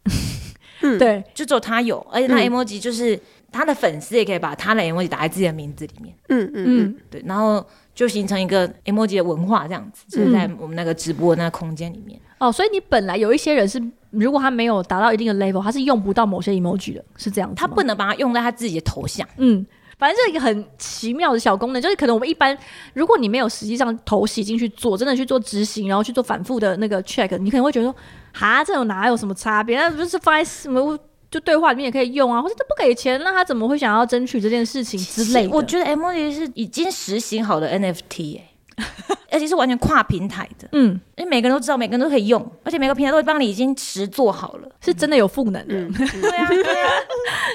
[0.80, 3.18] 嗯，对，就只有他有，而且那 emoji 就是
[3.50, 6.14] 他的粉丝也可以把他的 emoji 打在自己的名字里面。
[6.28, 7.66] 嗯嗯嗯，对，然后
[7.98, 12.16] 就形成一个 emoji 的文化，这样子，就是在我们那个直播的那个空间里面。
[12.38, 17.56] 哦，所以你本来有一些人是，如果他没有达到一定的 level，他是用不到某些 emoji 的，是这样子。
[17.56, 19.28] 他不能把它用在他自己的头像。
[19.38, 19.66] 嗯。
[19.98, 22.56] 反正这一个很奇妙的小功能，就是可能我们一般，
[22.94, 27.96] 如果你没有实际上头洗进去做，真的去做执行，然后去做反复的那个 check，你可能会觉得说，
[28.32, 29.76] 哈，这种哪有什么差别？
[29.76, 30.96] 那不是放在什么
[31.30, 32.40] 就对话里面也可以用啊？
[32.40, 35.50] 或者他不给钱，那他怎么会想要争取这件事情之类的？
[35.54, 38.44] 我觉得 emoji 是已经实行好的 NFT 哎、欸。
[39.30, 46.90] 而且是完全跨平台的，嗯，因为每个人都知道，每个人都可以用，而且每个平台都会帮你已经实做好了，是真的有赋能的，嗯、对啊，对啊，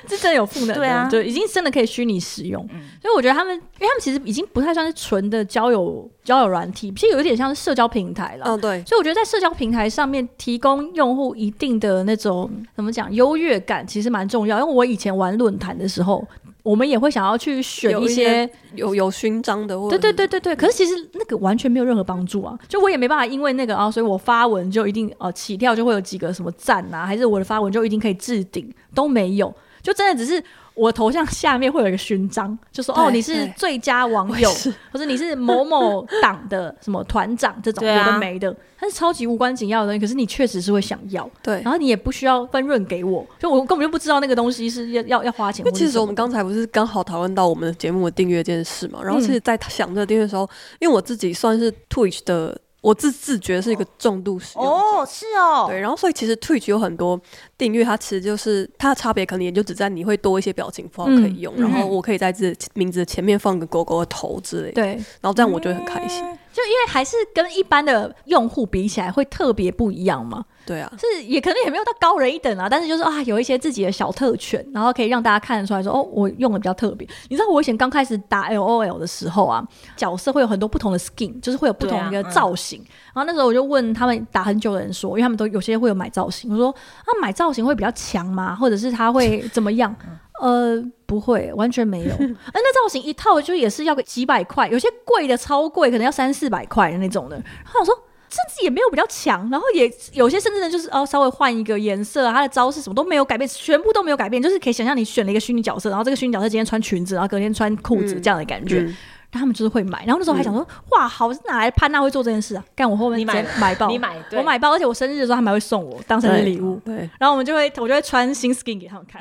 [0.07, 16.25] 是真的有赋能的，对啊，就已经真的可以虚拟使用，嗯、所以我觉得他们，因为他们其实已经不太算是纯的交友交友软体，其实有一点像是社交平台了，嗯，对，所以我觉得在社交平台上面提供用户一定的那种怎么讲优越感，其实蛮重要，因为我以前玩论坛的时候。
[16.63, 20.55] 我们也会想要去选一些有有勋章的，对对对对对。
[20.55, 22.57] 可是其实那个完全没有任何帮助啊！
[22.69, 30.41] 就我也没办法，因为那个啊，所以我发文就一定呃起跳就会有几个什么赞啊，还是我的发文就一定可以置顶，都没有，就真的只是。
[30.75, 34.49] 我头像下面会有一个勋章，就说哦，你是最佳网友，
[34.91, 39.99] 或者你是某某党的什么团长这种， 有的没的，它是超级无关紧要的东西。
[39.99, 45.65] 可是你确实是会想要，对，然后你也不需要分润给我，就我根本就不知道那个东西是要要要花钱。
[45.65, 50.49] 因为其实我们刚才不是刚好讨论到我们的节目的订阅这件事嘛，然后其实在想这个订阅的时候，
[50.79, 52.59] 因为我自己算是 Twitch 的。
[52.83, 57.19] 我自自觉是一个重度使用哦，是哦，对，然后所以其实 Twitch 有很多
[57.57, 64.85] 订阅，它其实就是它的差别，可能也就只在你会多一些表情符号可以用，嗯、然后我可以在自己名字前面放个狗狗的头之类的，对，
[65.21, 66.21] 然后这样我就会很开心。
[66.25, 77.07] 嗯就因为还是跟一般的用户比起来会特别不一样嘛，对啊，是也可能也没有到高人一等啊，但是就是啊有一些自己的小特权，然后可以让大家看得出来说哦，我用的比较特别。
[77.27, 82.79] 你知道我以前刚开始打 LOL 的时候啊，角色会有很多不同的 skin，就是会有不同的造型。
[82.79, 88.55] 啊嗯、然后那时候我就问他们打很久的人说，因为他们都有些会有买造型，我说啊买造型会比较强吗？
[88.55, 89.95] 或者是他会 怎么样？
[90.41, 90.83] 呃，
[91.13, 92.09] 不会，完全没有。
[92.17, 97.35] 哎，那造型一套就也是要个几百块，有些贵的超贵，可能要三四百块的那种的。
[97.35, 97.93] 然后我说，
[98.29, 108.91] 甚至也没有比较强，然后也有些甚至呢，就是哦，稍微换一个颜色，他的招式什么都没有改变，全部都没有改变，就是可以想象你选了一个虚拟角色，然后这个虚拟角色今天穿裙子，然后隔天穿裤子这样的感觉。
[109.35, 112.63] 他们就是会买，然后那时候还想说，嗯、哇，好，哪来潘娜会做这件事啊？
[112.75, 116.79] 干我后面你买买包，你买，我买包，而且我生日的时候他们还会送我当生日礼物。
[116.85, 119.19] 对，然后我们就会，我就会穿新 skin 给他们看。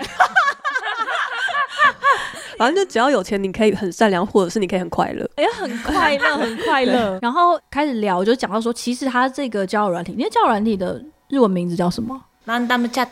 [2.58, 5.28] 反正就只要有钱，你可以很善良，或者是你可以很快乐。
[5.36, 7.18] 哎呀，很快乐， 很快乐。
[7.22, 13.08] 然后开始聊，就讲到说，其实他这个交友软体，因为交友软体的日文名字叫什么？Random Chat。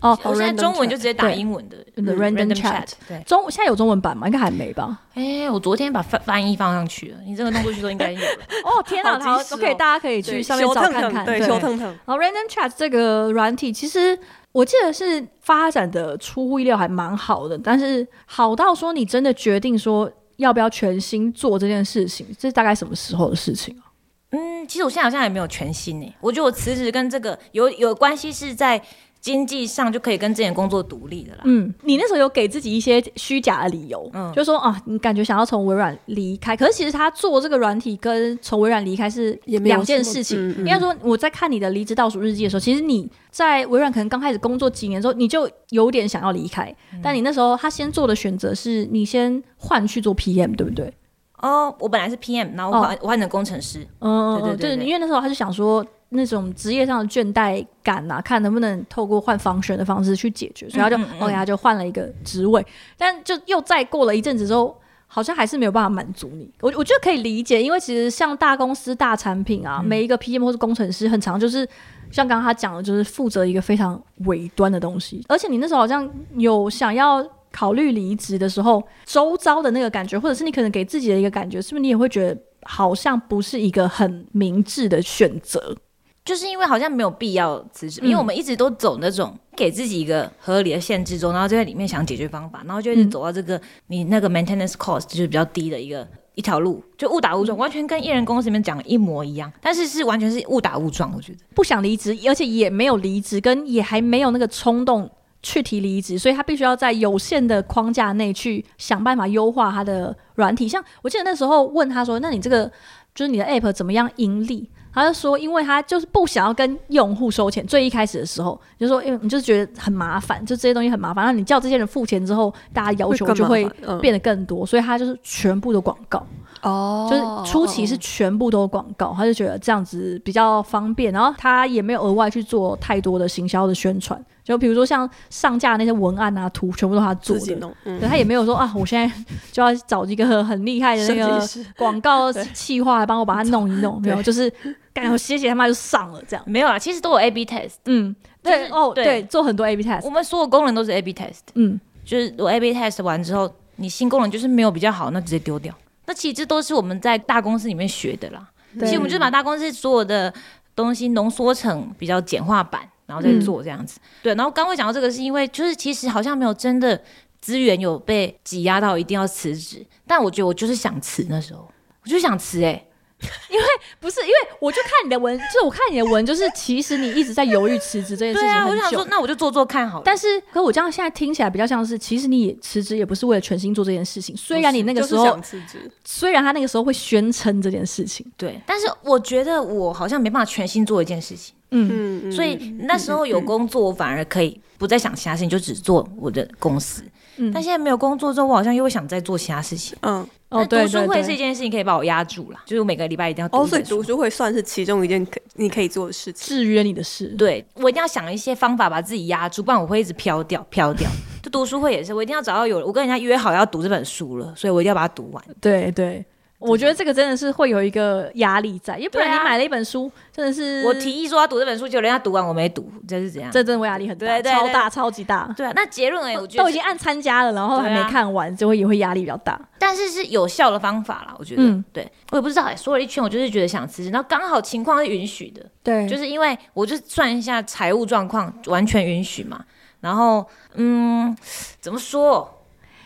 [0.00, 2.90] 哦，我现在中文就直接打英文的，The Random Chat。
[3.08, 4.26] 对，中现在有中文版吗？
[4.26, 5.00] 应该还没吧？
[5.14, 8.26] 哎，我昨天把翻翻译放上去了，你这个弄过去都应该有了。
[8.64, 11.24] 哦，天哪，好，OK，大家可以去上面找看看。
[11.24, 11.86] 对，求腾腾。
[12.04, 14.18] 然后 Random Chat 这个软体，其实
[14.54, 17.58] 我记得是发展的出乎意料，还蛮好的。
[17.58, 23.90] 但是好到说你真的决定说要不要全心做这件事情，这是大概什么时候的事情啊？
[24.30, 26.14] 嗯，其实我现在好像也没有全心诶。
[26.20, 28.80] 我觉得我辞职跟这个有有关系，是在。
[29.24, 31.40] 经济上就可以跟之前工作独立的啦。
[31.44, 40.38] 嗯，你那时候有给自己一些虚假的理由，嗯，就是说啊，你感觉想要从微软离开，可是其实他做这个软体跟从微软离开是两件事情。
[40.58, 50.92] 应该说，我在看你的离职倒数日记的时候，其实你在微软可能刚开始工作几年之后，你就有点想要离开，嗯、但你那时候他先做的选择是你先换去做 PM，对不对？
[51.40, 53.86] 哦，我本来是 PM，然后我换、哦、我换成工程师。
[54.00, 55.82] 嗯，对对对，对，因为那时候他就想说。
[56.14, 62.64] 那种职业上的倦怠感啊，看能不能透过换 function 的方式去解决，所以他就，嗯嗯嗯后来他就换了一个职位，
[62.96, 66.50] 但就又再过了一阵子之后，好像还是没有办法满足你。
[66.60, 71.68] 我我觉得可以理解，因为其实像大公司大产品啊，嗯、每一个 PM 或是工程师，很长就是
[72.10, 75.24] 像刚刚他讲的，就是负责一个非常尾端的东西。
[75.28, 85.76] 而且你那时候好像有想要考虑离职的时候，周遭的那个感觉，或者是你可能给自己的一个感觉，是不是你也会觉得好像不是一个很明智的选择？
[86.24, 105.10] 就是因为好像没有必要辞职，嗯、因为我们一直都走那种给自己一个合理的限制中，然后就在里面想解决方法，然后就一直走到这个、嗯、你那个 maintenance cost 就是比较低的一个一条路，就误打误撞，嗯、完全跟艺人公司里面讲的一模一样，但是是完全是误打误撞，我觉得不想离职，而且也没有离职，跟也还没有那个冲动
[105.42, 110.66] 去提离职，所以他必须要在有限的框架内去想办法优化他的软体。
[110.66, 112.72] 像我记得那时候问他说：“那你这个？”
[113.14, 114.68] 就是你的 app 怎么样盈利？
[114.94, 117.66] 他就说，因为他就是不想要跟用户收钱。
[117.66, 121.24] 最一开始的时候，就说，因为你就是觉得很麻烦，就这些东西很麻烦。
[121.24, 123.68] 那你叫这些人付钱之后，大家要求就会
[124.00, 126.24] 变得更多，所以他就是全部的广告。
[126.64, 131.12] 哦，就是初期是全部都广告，他就觉得这样子比较方便。
[131.12, 134.20] 然后他也没有额外去做太多的行销的宣传。
[134.42, 137.74] 就比如说像上架那些文案啊、图，全部都他做的。
[137.84, 139.14] 嗯、对，他也没有说啊，我现在
[139.50, 141.48] 就要找一个很厉害的那个
[141.78, 144.00] 广告企划来帮我把它弄一弄。
[144.02, 144.52] 没有，就是
[144.92, 146.44] 干我写写他妈就上了这样。
[146.46, 147.76] 没有啊，其实都有 A B test。
[147.86, 150.04] 嗯，对哦，对，做很多 A B test。
[150.04, 151.40] 我们所有功能都是 A B test。
[151.54, 155.74] 嗯，就是我 A B test 完之后，你新功能就是没有比较好，那直接丢掉。
[156.06, 158.50] 那其实这都是我们在大公司里面学的啦。
[158.80, 160.32] 其实我们就是把大公司所有的
[160.74, 162.88] 东西浓缩成比较简化版。
[163.06, 164.34] 然后再做这样子，嗯、对。
[164.34, 166.98] 然后刚会讲到这个，是因为就是其实好像没有真的
[167.38, 171.70] 资源有被挤压到一定要辞职，但我觉得我就是想辞那时候，
[172.02, 172.88] 我就想辞哎、欸。
[173.50, 173.64] 因为
[174.00, 178.48] 不是，因为我就看你的文，就是我看你的文，就是其实你一直在犹豫辞职这件事情。
[178.48, 180.02] 对啊，我就想说，那我就做做看好了。
[180.04, 184.36] 但是，可我这样现在听起来比较像是，其实你也辞职也不是为了全心做这件事情。
[184.36, 188.60] 虽然你那个时候，辞职，虽然他那个时候会宣称这件事情，对。
[188.66, 191.54] 但是我觉得我好像没办法全心做一件事情。
[191.70, 192.32] 嗯嗯。
[192.32, 197.02] 所以那时候有工作，我反而可以不再想其他事情，就只做我的公司。
[197.02, 197.10] 嗯。
[197.52, 199.96] 但现在没有工作之后，我好像又会想再做其他事情。
[200.02, 200.26] 嗯。
[200.50, 202.60] 哦，读书会是一件事情，可以把我压住了。
[202.64, 203.62] 就是每个礼拜一定要读书。
[203.64, 207.26] 哦，所以读书会算是其中一件可你可以做的事情，制约你的事。
[207.36, 211.10] 对，我一定要想一些方法把自己压住，不然我会一直飘掉飘掉。
[211.42, 215.44] 就读书会也是，我一定要找到有我跟人家约好要读这本书了，所以我一定要把它读完。
[215.60, 216.24] 对对。
[216.66, 223.50] 我觉得这个真的是会有一个压力在，因为不然你买了一本书，真的是我提议说要读这本书，结果人家读完我没读，这是怎样？
[223.52, 225.52] 这真的压力很大，超大，超级大。
[225.56, 229.60] 对啊，那结论哎，我觉得都已经按参加了，然后还没看完，就会也会压力比较大。
[229.78, 231.62] 但是是有效的方法啦，我觉得。
[231.92, 239.64] 对，我也不知道哎，说了一圈，我就是觉得想辞职，然后刚好情况是允许的，对，就是因为我就算一下财务状况，完全允许嘛。
[240.00, 241.34] 然后，嗯，
[241.80, 242.53] 怎么说？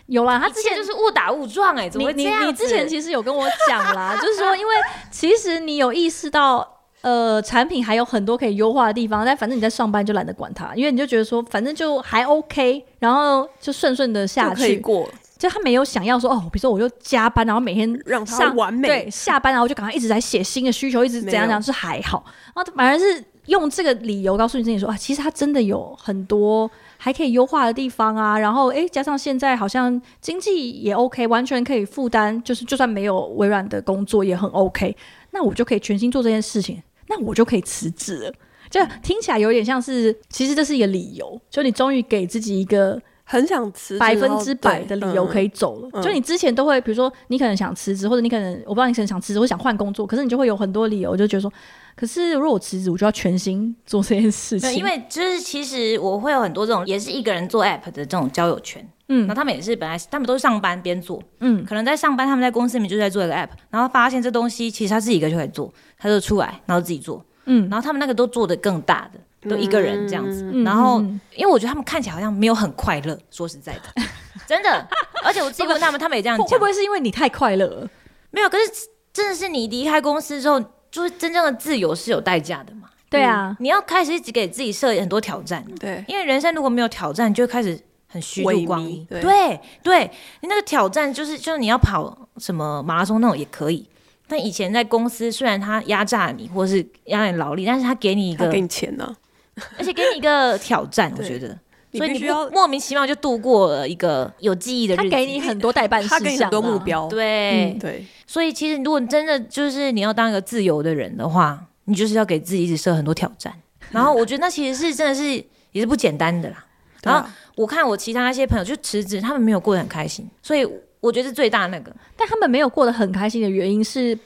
[0.09, 4.73] 有啦，他之前就是误打误撞哎、欸，怎么会这样你你，你之前其实有跟我讲啦， 就是说，因为
[5.11, 6.67] 其实你有意识到，
[7.03, 15.09] 呃，产品还有很多可以优化的地方，但反正你在上班就懒得管它，因为你就觉得说，反正就还 OK，然后就顺顺的下去过。
[15.37, 22.25] 就他没有想要说，哦，比如说我就加班，然后每天让他完美，对，下班然后就赶快一直在写新的需求，一直怎样怎样，是还好，
[22.57, 26.69] 然后反而是用这个理由告诉你自己说，啊，其实他真的有很多。
[26.99, 34.95] 还可以优化的地方啊，然后诶，加上现在好像经济也 OK，完全可以负担，就是就算没有微软的工作也很 OK，
[35.31, 38.33] 那我就可以全心做这件事情，那我就可以辞职了。
[38.69, 45.89] 就听起来有点像是，其实这是一个理由，就你终于给自己一个很想辞职百分之百的理由可以走了。
[45.93, 51.53] 嗯、就你之前都会，比如说你可能想辞职，或者你可能我不知道你可能想辞职或想换工作，可是你就会有很多理由，就觉得说。
[51.95, 54.73] 可是如果我辞职，我就要全心做这件事情。
[54.73, 58.89] 因为就是其实我会有很多这种，也是一个人做 app 的这种交友圈。
[59.09, 70.49] 嗯，然后他们也是本来他们都是上班边做，嗯，可能在上班，他们在公司里面就在做一个 app，然后发现这东西其实他自己一个就可以做，他就出来，然后自己做，嗯，然后他们那个都做的更大的，都一个人这样子。
[70.53, 71.01] 嗯、然后
[71.35, 74.03] 因为我觉得他们看起来好像没有很快乐，说实在的，
[74.47, 74.89] 真的。
[75.25, 77.89] 而且我自己问他们，他们也这样讲，会不会是因为你太快乐了？
[78.31, 78.65] 没有，可是
[79.13, 80.63] 真的是你离开公司之后。
[80.91, 82.89] 就是真正的自由是有代价的嘛？
[83.11, 85.63] 对啊，你要开始一直给自己设很多挑战。
[85.79, 89.05] 对，因为人生如果没有挑战，就会开始很虚度光阴。
[89.05, 90.11] 对对，
[90.41, 93.87] 你那个挑战就是就是你要跑什么马拉松那种也可以。
[94.27, 99.15] 但以前在公司，虽然他压榨你或是压你劳力，但是他给你一个给你钱呢，
[99.79, 101.13] 而且给你一个挑战。
[101.17, 101.59] 我觉得，
[101.93, 105.03] 所以你要莫名其妙就度过了一个有记忆的日子。
[105.05, 107.09] 他给你很多代办事项，他给你很多目标。
[107.09, 108.07] 对对。
[108.27, 113.53] 所以其实，如果你真的就是你要当一个自由的人的话，你就是要给自己一直设很多挑战。
[113.91, 115.25] 然后我觉得那其实是真的是
[115.73, 116.65] 也是不简单的啦。
[117.03, 120.29] 然后我看我其他那些朋友就辞职，他们没有过得很开心。
[120.43, 120.69] 所以
[121.01, 121.95] 我觉得是最大那个。
[122.17, 124.19] 但他们没有过得很开心的原因是，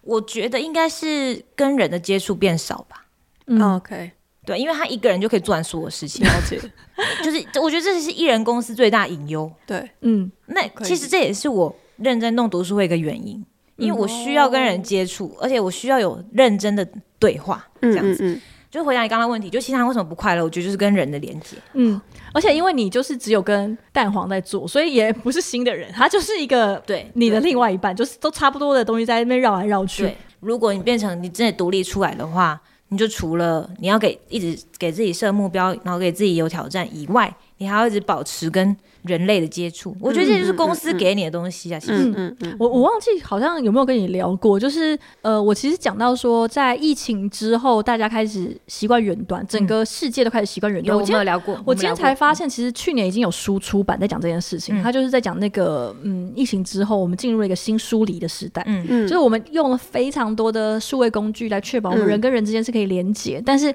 [0.00, 3.04] 我觉得应该是跟人的接触变少吧。
[3.46, 4.12] 嗯，OK，
[4.44, 6.58] 对，因为他一个人就可以做完所有事情，了解。
[7.22, 9.50] 就是我觉得这是艺人公司最大隐忧。
[9.66, 13.44] 对，嗯，那其实这也是我认真弄读书会一个原因。
[13.76, 16.86] 因为我需要跟人接触，而且我需要有认真的
[17.18, 18.22] 对话，这样子。
[18.22, 20.44] 嗯嗯嗯、就回答你刚刚问题，就其他人为什么不快乐？
[20.44, 21.56] 我觉得就是跟人的连接。
[21.72, 21.98] 嗯，
[22.34, 30.02] 而且因为你就是只有跟蛋黄在做，所以也不是新的人，他就是一个对你的另外一半，就是都差不多的东西在那边绕来绕去。
[30.02, 32.60] 对，如果你变成你真的独立出来的话，
[32.90, 39.94] 你就除了你要给一直给自己设目标，然后给自己有挑战以外，你还要一直保持跟人类的接触。
[40.00, 41.78] 我觉得这就是公司给你的东西啊。
[41.78, 50.96] 其实，嗯嗯嗯，我我忘记好像有没有跟你聊过，就是呃，我其实讲到说，在疫情之后，大家开始习惯远端，整个世界都开始习惯远端。
[50.96, 63.74] 我今天有聊过，我今天才发现，其实去年已经有书出版在讲这件事情，他就是在讲那个嗯，疫情之后我们进入了一个新疏离的时代，嗯嗯，就是我们用了非常多的数位工具来确保我们人跟人之间是可以连接，但是。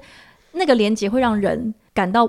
[0.58, 2.26] 那个连接会让人感到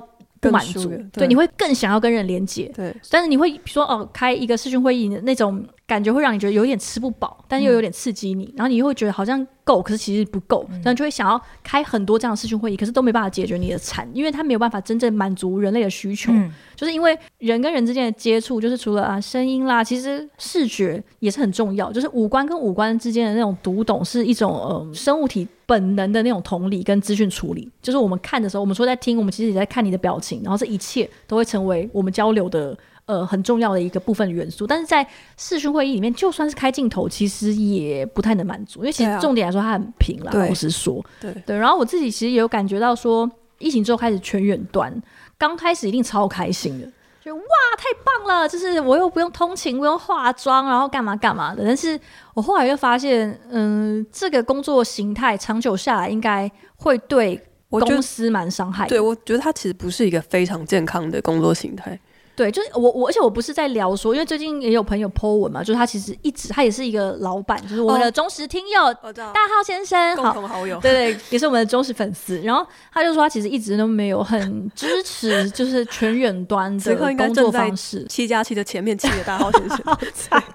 [0.47, 25.47] 不满足，对，你会更想要跟人连接，对，但是你会说哦，开一个视讯会议那种感觉会让你觉得有点吃不饱，但又有点刺激你，嗯、然后你又会觉得好像够，可是其实不够，然后就会想要开很多这样的视讯会议，可是都没办法解决你的馋，因为它没有办法真正满足人类的需求，嗯、就是因为人跟人之间的接触，就是除了啊声音啦，其实视觉也是很重要，就是五官跟五官之间的那种读懂是一种呃生物体。
[25.67, 32.73] 本能的那种同理跟资讯处理，就是我们看的时候，我们说在听，我们其实也在看你的表情，然后这一切都会成为我们交流的
[33.07, 34.67] 呃很重要的一个部分元素。
[34.67, 35.05] 但是在
[35.35, 40.31] 视讯会议里面，就算是开镜头，其实也不太能满足，因为其实重点来说，它很平了。
[40.31, 41.57] 老实说，对对。
[41.57, 43.27] 然后我自己其实也有感觉到说，
[43.57, 44.93] 疫情之后开始全远端，
[45.37, 46.87] 刚开始一定超开心的。
[47.23, 47.41] 就哇，
[47.77, 48.47] 太棒了！
[48.47, 51.61] 就是我又不用通勤，不用化妆，然后干嘛干嘛的。
[51.61, 51.99] 但是
[52.33, 57.37] 我后来又发现，嗯，这个工作形态长久下来，应该会对
[57.69, 58.89] 公司蛮伤害的。
[58.91, 61.99] 对，我觉得它其实不是一个非常健康的工作形态。
[62.37, 72.39] 对，就是我我，而且我不是在聊说，因为最近也有朋友 po 文嘛，就是他其实一直他也是一个老板，就是我们的忠实听友，哦、大浩先生，共同好友，对对，也是我们的忠实粉丝。
[72.41, 78.05] 然后他就说，他其实一直都没有很支持，就是全远端的工作方式。
[78.05, 79.79] 七加七的前面七个大浩先生，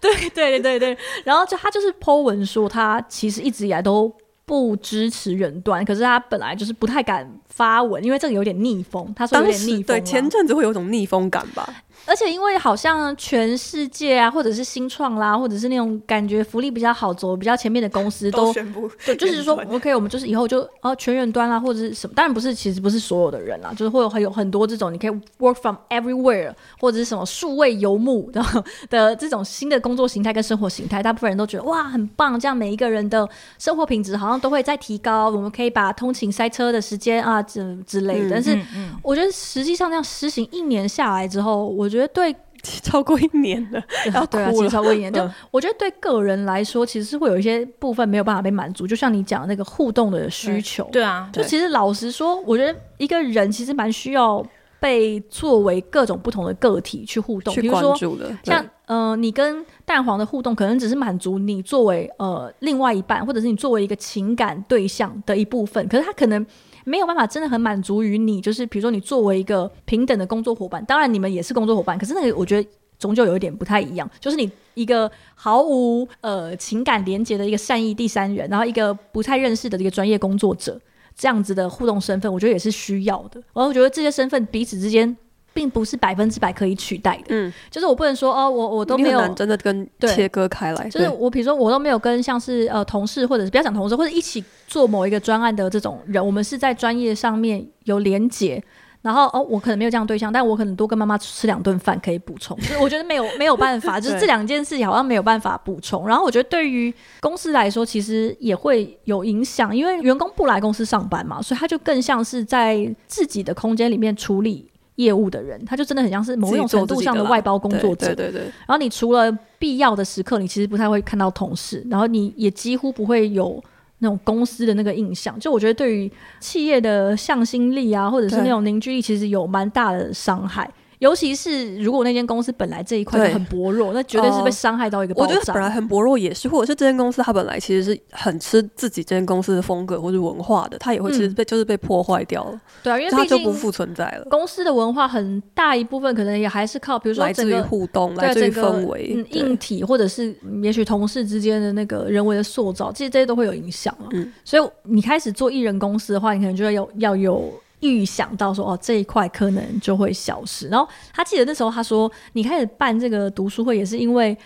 [0.00, 0.98] 对对对对对。
[1.22, 4.12] 然后就他就是 po 文说，他其实一直以来都。
[4.52, 9.10] 不支持远端，可是他本来就是不太敢发文，因为这个有点逆风。
[9.16, 11.66] 他说有点逆风，对，前阵子会有种逆风感吧。
[12.04, 28.42] 而且因为好像全世界啊，或者是新创啦，或者是那种感觉福利比较好走、比较前面的公司都，都宣布，对，就是说 OK，我们就是以后就哦全远端啦，或者是什么，当然不是，其实不是所有的人啦，就是会有很有很多这种你可以 work from everywhere，或者是什么数位游牧的
[28.90, 38.30] 的这种新的工作形态跟生活形态，大部分人都觉得哇很棒，这样每一个人的生活品质好像都会在提高，我们可以把通勤塞车的时间啊之之类的。
[38.30, 38.58] 但是
[39.02, 43.82] 我觉得实际上这样实行一年下来之后，我觉得对超过一年了，
[44.14, 48.86] 要对啊，其实超过一年，就我觉得对个人来说，其实是会有一些部分没有办法被满足。
[48.86, 54.44] 就像你讲的那个互动的需求，对啊，就其实老实说，我觉得一个人其实蛮需要
[54.78, 57.96] 被作为各种不同的个体去互动，比如说
[58.44, 66.46] 像呃，你跟蛋黄的互动，可能只是满足你作为呃另外一半，或者是你作为一个情感对象的一部分，可是他可能。
[66.84, 72.68] 没有办法，真的很满足于你，就是比如说你作为一个平等的工作伙伴，当然你们也是工作伙伴，可是那个我觉得
[72.98, 80.80] 终究有一点不太一样，就是你一个毫无呃情感连接的一个善意第三人，然后一个不太认识的这个专业工作者，
[81.16, 83.40] 这样子的互动身份，我觉得也是需要的。
[83.52, 85.16] 然后我觉得这些身份彼此之间。
[85.54, 98.62] 并不是百分之百可以取代的，嗯，就是我不能说哦，我我都没有真的跟切割开来，就是我比如说我都没有跟像是呃同事或者是不要讲同事或者一起做某一个专案的这种人，我们是在专业上面有连结，
[99.02, 114.71] 然后哦我可能没有这样对象，但我可能多跟妈妈吃两顿饭可以补充， 就是我觉得没有没有办法， 就是这两件事情好像没有办法补充，然后我觉得对于公司来说其实也会有影响，因为员工不来公司上班嘛，所以他就更像是在自己的空间里面处理。
[115.02, 118.06] 业务的人，他就真的很像是某种程度上的外包工作者。
[118.06, 118.44] 对对对，对。
[118.66, 123.62] 然后你除了必要的时刻，你其实不太会看到同事，然后你也几乎不会有
[123.98, 125.38] 那种公司的那个印象。
[125.38, 126.10] 就我觉得，对于
[126.40, 130.68] 企业的向心力啊，或者是那种凝聚力，其实有蛮大的伤害。
[131.02, 135.14] 尤其是如果那间公司本来这一块就很薄弱，那绝对是被伤害到一个。
[135.16, 142.60] 我觉得本来很薄弱也是，或者是这间公司它本来其实是很吃自己这间公司的风格或者文化的，它也会其实被、嗯、就是被破坏掉了。
[142.84, 144.24] 对啊，因为它就不复存在了。
[144.30, 154.06] 公司的文化很大一部分可能也还是靠，比如说来自于互动，来自于氛围、嗯，硬体或者是也许同事之间的那个人为的塑造，其实这些都会有影响啊。
[154.12, 157.52] 嗯，所以你开始做艺人公司的话，你可能就要有要有。
[157.82, 160.68] 预想到说哦，这一块可能就会消失。
[160.68, 164.36] 然后他记得那时候他说，你开始办这个读书会也是因为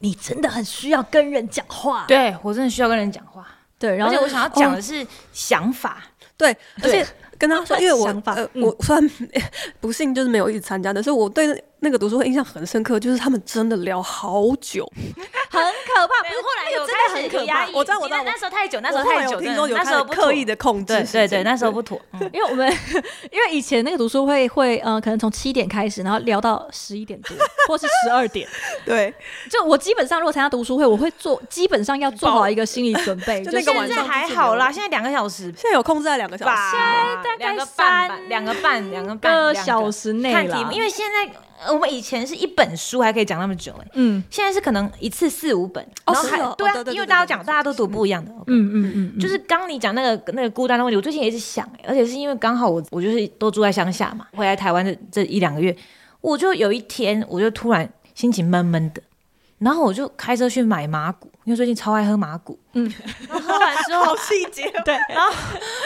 [0.00, 2.04] 你真的很需要跟人讲话。
[2.06, 3.46] 对，我真的需要跟人讲话。
[3.78, 6.02] 对，然后而且我想要讲的是想法。
[6.02, 7.06] 哦、对，而且
[7.38, 9.10] 跟他说， 因为我呃，我虽然
[9.80, 14.86] 不幸就是没有一直参加，但是我对那个读书会印象很深刻，就是他们真的聊好久。
[15.50, 16.22] 很可怕。
[16.22, 17.66] 不是，后来有真的很可怕。
[17.72, 22.00] 我知道，我知道，那时候太久，那时候太久，听说有那时候刻意的控制，对对对，那时候不妥。
[22.32, 22.70] 因为我们
[23.32, 27.36] 因为以前那个读书会会嗯，可能从七点开始，然后聊到十一点多，
[27.66, 28.48] 或是十二点。
[28.84, 29.12] 对，
[29.50, 33.42] 就我基本上如果参加读书会，我会做，基本上要做好一个心理准备。
[33.42, 41.28] 就现在还好啦，现在两个小时，现在有控制在两个小时，现在大概三两个半两个半个小时内看题目，因为现在。
[41.68, 55.76] 我们以前是一本书还可以讲那么久哎，嗯，现在是可能一次四五本，然后还对啊，因为大家讲大家都读不一样的，嗯嗯嗯，就是刚你讲那个那个孤单的问题，我最近也一直想哎，而且是因为刚好我我就是都住在乡下嘛，回来台湾的这一两个月，
[56.20, 59.02] 我就有一天我就突然心情闷闷的，
[59.58, 62.90] 然后我就开车去买麻古，因为最近超爱喝麻古，嗯，
[63.28, 65.30] 然后喝完之后 好细节， 对，然后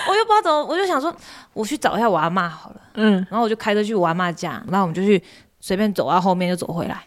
[0.08, 1.14] 我又不知道怎么，我就想说
[1.52, 5.20] 我去找一下我阿妈好了，嗯，然后我就开车去我阿妈家，然后我们就去。
[5.64, 7.06] 随便走到后面就走回来，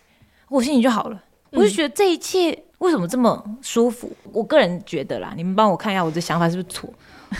[0.49, 1.23] 我心情就好了。
[1.51, 4.11] 我就觉得这一切为什么这么舒服？
[4.25, 6.91] 嗯、我个人觉得啦，你们帮我看一下我的想法是不是错？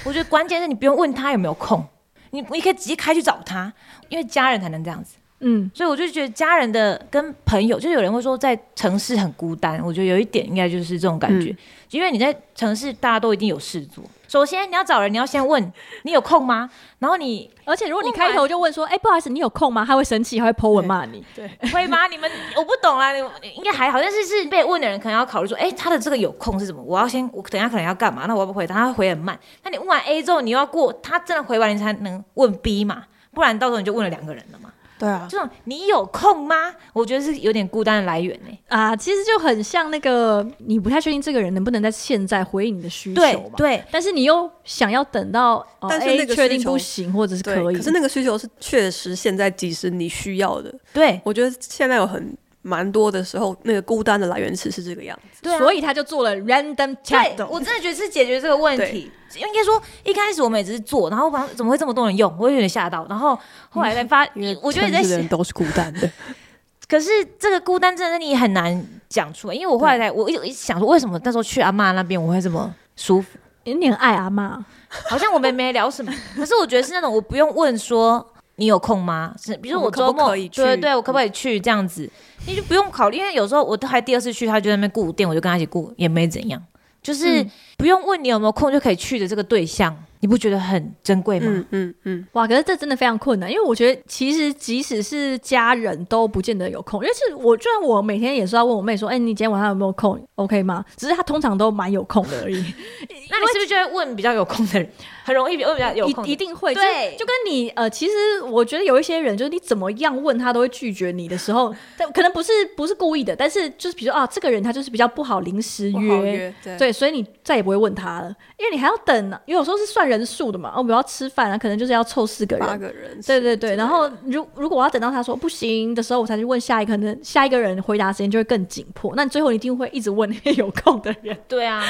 [0.06, 1.84] 我觉得关键是你不用问他有没有空，
[2.30, 3.74] 你你可以直接开去找他，
[4.10, 5.16] 因为家人才能这样子。
[5.40, 11.58] 嗯，所以我就觉得家人的跟朋友，就有人会说在城市很孤单，我觉得有一点应该就是这种感觉，嗯、
[11.90, 14.04] 因为你在城市大家都一定有事做。
[14.28, 15.72] 首先你要找人，你要先问
[16.04, 16.70] 你有空吗？
[17.00, 19.86] 然后你，而且如果你开头就问说，哎、欸，不好意思，你有空吗？
[19.86, 22.08] 他会生气，他会 po 文骂你，对，对会吗？
[22.08, 23.20] 你们我不懂啊，你
[23.56, 26.82] 应该还好，但是是被问的人可能要考虑说，哎、欸，他的这个有空是什么？
[26.82, 28.26] 我要先，我等下可能要干嘛？
[28.28, 29.38] 那我要不回答，他会回很慢。
[29.64, 34.72] 那你问完 A 之后，你要过他真的回完，你才能问 B 嘛，不然到时候你就问了两个人了嘛。
[35.00, 36.74] 对啊，这种你有空吗？
[36.94, 38.58] 我觉得是有点孤单的来源呢。
[38.68, 43.56] 啊，其实就很像那个，你不太确定这个人能不能在现在回应你的需求嘛？
[43.56, 50.74] 对，但是你又想要等到，但是那个确定不行，或者是可以，可是那个需求是确实现在即时你需要的。
[50.94, 52.36] 对，我觉得现在有很。
[52.68, 57.48] 蛮多的时候，那个孤单的来源词是这个样子，对啊，所以他就做了 random chat。
[57.48, 59.10] 我真的觉得是解决这个问题。
[59.36, 63.06] 应该说一开始我们也只是做，然后发现怎么会这么多人用，我有点吓到。
[63.08, 63.38] 然后
[63.70, 66.10] 后来才发，嗯、我觉得这些人都是孤单的。
[66.88, 73.38] 可是这个孤单真的你很难讲出来，因为我后来才我一直想说，为什么那时候去阿妈那边我会这么舒服？
[73.64, 74.66] 因为你很爱阿妈，
[75.10, 76.14] 好像我们没聊什么。
[76.36, 78.26] 可是我觉得是那种我不用问说。
[78.58, 79.34] 你有空吗？
[79.40, 82.10] 是，比如说我周末，对对对，我可不可以去这样子？
[82.46, 86.62] 你就不用考虑，因为有时候我都还第二次去，他就在那边顾店，我就跟他一起顾，也没怎样，
[87.02, 87.46] 就是
[87.78, 89.96] 不用问你有没有空就可以去的这个对象。
[90.20, 91.48] 你不觉得很珍贵吗？
[91.50, 92.48] 嗯嗯嗯，哇！
[92.48, 100.84] 可是这真的非常困难，因为我觉得其实即使是家人都不见得有空，因为是我就算我每天也是要问我妹说，哎、欸，你今天晚上有没有空？OK 吗？
[100.96, 102.56] 只是她通常都蛮有空的而已。
[103.30, 104.90] 那你是不是就会问比较有空的人？
[105.24, 108.14] 很容易问比较有空， 一定会对，就跟你呃，其实
[108.50, 120.74] 我觉得有一些人就是你怎么样问他都会拒绝你的时候， 但可能不是不是故意的，但是就是比如说啊，这个人他就是比较不好临时约，对，所以你再也不会问他了，因为你还要等呢，因为有时候是算人数的嘛。
[120.76, 123.76] 我要吃饭啊，可能就是要凑四个人，八个人，对对对。
[123.76, 129.14] 然后如如果我要等到他说不行的时候，我才去问下一个，可 能下一个人回答时间就会更紧迫。
[129.16, 131.38] 那你最后一定会一直问那些有空的人。
[131.48, 131.84] 对啊，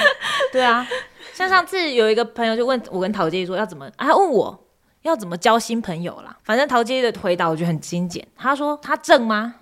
[0.52, 0.88] 对啊。
[1.34, 4.68] 像上次有一个朋友就问我跟陶杰说要怎么，啊，他问我
[5.04, 6.36] 要怎么交新朋友啦。
[6.44, 9.56] 反正陶杰的回答我觉得很精简，他说他正吗？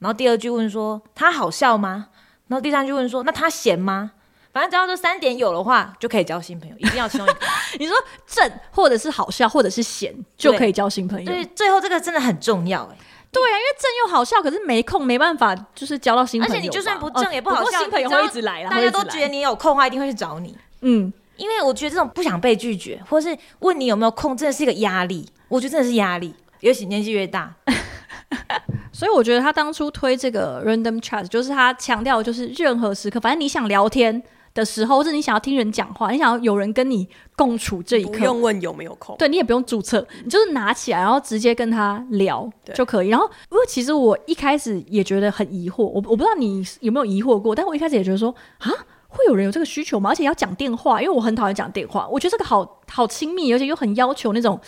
[0.00, 2.08] 然后第二句问说他好笑吗？
[2.48, 4.12] 然后第三句问说那他闲吗？
[4.54, 6.76] 反正只要这三点有的话，就可以交新朋友。
[6.78, 7.38] 一定要其中一个。
[7.80, 11.24] 你说正，或者是好笑，或者是闲，就可以交新朋友。
[11.26, 12.96] 对，最后这个真的很重要哎。
[13.32, 16.54] 对啊，因为正又好笑，可是没空，没办法，就是交到新朋友。
[16.54, 18.70] 而且你就算不正也不好笑，新朋友会一直来啦。
[18.70, 20.56] 大家都觉得你有空的话，一定会去找你。
[20.82, 25.28] 嗯，因为我觉得这种不想被拒绝，或是问你有没有空，真的是一个压力。
[25.48, 27.52] 我觉得真的是压力，尤其年纪越大。
[28.92, 34.22] 所以我觉得他当初推这个 random chat，就是他强调，就是任何时刻，反正你想聊天
[34.54, 37.06] 的时候，或者你想要听人讲话，你想要有人跟你
[37.36, 43.08] 共处这一刻，不用问有没有空，对，你也不用注册，你就是拿起来，然后直接跟他聊就可以。
[43.08, 48.70] 然后，因为其实我一开始也觉得很疑惑，我我不知道你有没有疑惑过，但我一开始也觉得说啊。
[49.14, 50.10] 会有人有这个需求吗？
[50.10, 52.06] 而且要讲电话，因为我很讨厌讲电话。
[52.10, 54.60] 我觉得这个好好亲密，而且又很要求那种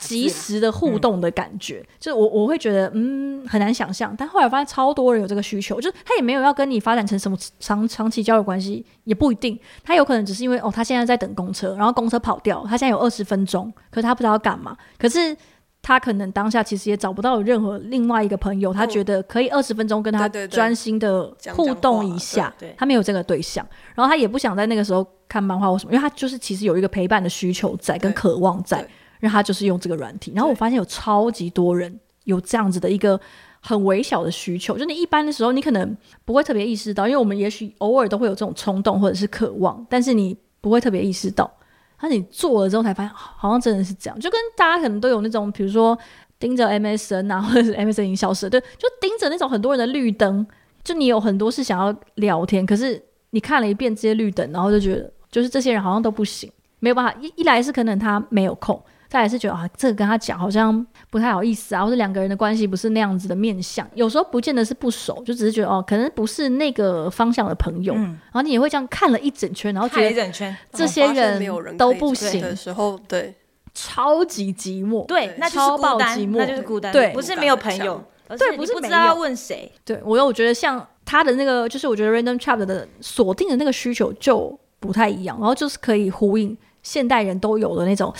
[0.00, 1.78] 及时的互动的感觉。
[1.78, 9.58] 嗯、就是我我会觉得嗯很难想象，但后来发现超多人有这个需求，就是他也没有要跟你发展成什么长长期交友关系，也不一定。
[9.84, 14.76] 他有可能只是因为哦，他现在在等公车，然后公车跑掉，他现在有二十分钟，可是他不知道要干嘛。
[14.98, 15.36] 可是。
[15.86, 28.82] 他可能当下其实也找不到任何另外一个朋友，他觉得可以二十分钟跟他专心的互动一下，他没有这个对象，然后他也不想在那个时候看漫画或什么，因为他就是其实有一个陪伴的需求在跟渴望在，
[29.20, 30.32] 让他就是用这个软体。
[30.34, 33.20] 然后我发现有超级多人有这样子的一个
[33.60, 35.94] 很微小的需求，就你一般的时候，你可能
[36.24, 41.52] 不会特别意识到，因为我们也许偶尔都会有这种冲动或者是渴望，但是你不会特别意识到。
[42.00, 45.98] 那你做了之后才发现，好像真的是这样，就跟大家可能都有那种，比如说
[46.38, 50.46] 盯着 MSN 啊，或者是 MSN 已经消失了，对，就盯着那种很多人的绿灯，
[50.82, 56.50] 就你有很多是想要聊天，可是你看了一遍这些绿灯，然后就觉得，就是这些人好像都不行，
[56.80, 57.14] 没有办法。
[57.20, 58.80] 一一来是可能他没有空。
[59.14, 63.88] 再来是觉得啊，这个跟他讲好像不太好意思啊，或者两个人的关系不是那样子的面相。
[63.94, 67.94] 有时候不见得是不熟，就只是觉得哦，可能不是那个方向的朋友。
[67.94, 73.32] 嗯、然后你也会这样看了一整圈，然后觉得一整圈这些人都不行的时候，对，
[73.72, 78.02] 超级寂寞，对，那就是孤单，那就是孤单，对，不是没有朋友，
[78.36, 79.70] 对，不是不知道要问谁。
[79.84, 88.12] 对我，我觉得像他的那个，就是我觉得 Random Chapter 的锁定的那个需求就不太一样，然后就是可以呼应现代人都有的那种。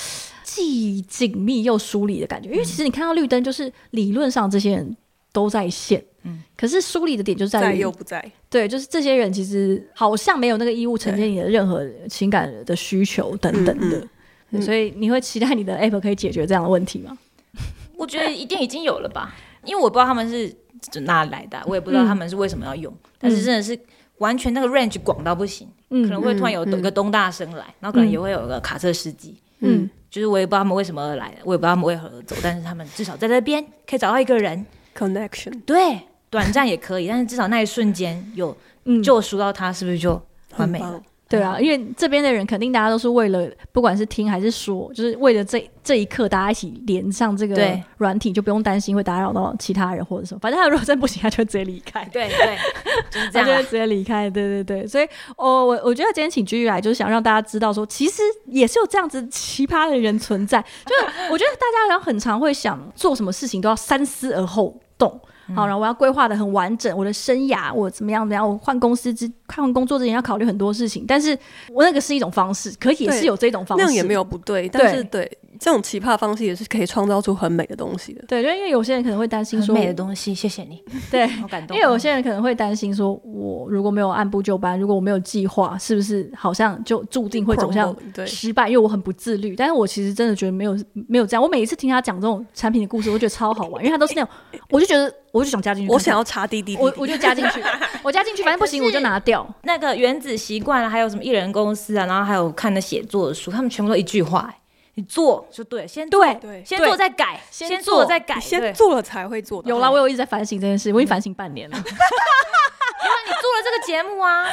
[0.44, 4.94] 既紧密又疏离的感觉，因为其实你看到绿灯，就是理论上这些人
[5.32, 14.08] 都在线，嗯，可是疏离的点就在于在又不在，对，就是这些人其实好像没有那个义务承接你的任何情感的需求等等的，嗯
[14.50, 17.16] 嗯、所以你会期待你的 App 可以解决这样的问题吗？
[17.96, 19.34] 我觉得一定已经有了吧，
[19.64, 20.54] 因为我不知道他们是
[21.00, 23.76] 哪来的，我也不知道他们是为什么要用，嗯、但是真的是
[24.18, 29.88] 完全那个 range 广到不行，嗯，可能会突然有一个东大生来，然后可能也会有一个卡车司机，嗯。
[30.14, 34.64] 嗯就是我也不知道他们为什么而来，我也不知道他们为何而走，但是他们至少在这边可以找到一个人。
[34.96, 38.56] Connection，对，短暂也可以，但是至少那一瞬间有
[39.02, 40.22] 救赎到他，是不是就
[40.56, 41.02] 完美了？
[41.26, 50.38] 对啊，因为这边的人肯定大家都是为了，不管是听还是说，就是为了这这一刻，大家一起连上这个软体，就不用担心会打扰到其他人或者什么。
[50.40, 52.04] 反正他如果真不行，他就直接离开。
[52.12, 52.58] 对对，
[53.10, 54.28] 就是这样，他就会直接离开。
[54.28, 55.04] 对对对，所以，
[55.36, 60.60] 哦，我我觉得今天请 GG 来，就是想让大家知道说，其实也是有这样子奇葩的人存在。
[60.84, 65.20] 就是我觉得大家好像很常会想做什么事情都要三思而后动。
[65.54, 68.28] 好，然后我要规划的很完整，我的生涯我怎么样？
[68.28, 68.48] 怎样？
[68.48, 71.36] 我换公司之换工作之前要考虑很多事情，但是
[71.70, 75.30] 我那个是一种方式，可也是有这种方式，那样也没有不对，但是对。
[75.54, 78.24] 对这种奇葩方式也是可以创造出很美的东西的。
[78.26, 80.82] 对，就因为有些人可能会担心说美的东西，谢谢你。
[81.10, 81.76] 对，好感动。
[81.76, 87.94] 因为有些人可能会担心说，我如果没有按部就班，如果我没有计划，是不是好像就注定会走向
[88.26, 88.68] 失败？
[88.68, 89.54] 因为我很不自律。
[89.56, 90.76] 但是我其实真的觉得没有
[91.08, 91.42] 没有这样。
[91.42, 94.30] 我每一次听他讲这种产品的故事，我觉得超好玩，因为他都是那种，
[94.70, 95.92] 我就觉得我就想加进去。
[95.92, 97.62] 我想要查滴滴，我我就加进去，
[98.02, 99.46] 我加进去， 反正不行我就拿掉。
[99.62, 104.52] 那个原子习惯，还有什么艺人公司啊，然后还有看的写作的书，他们全部都一句话。
[104.96, 109.62] 你做就对，先做对，先做再改，先做再改，先做了才会做。
[109.66, 111.76] 有啦，我有一直在反省这件事，我已经反省半年了。
[111.76, 114.46] 因为你做了这个节目啊，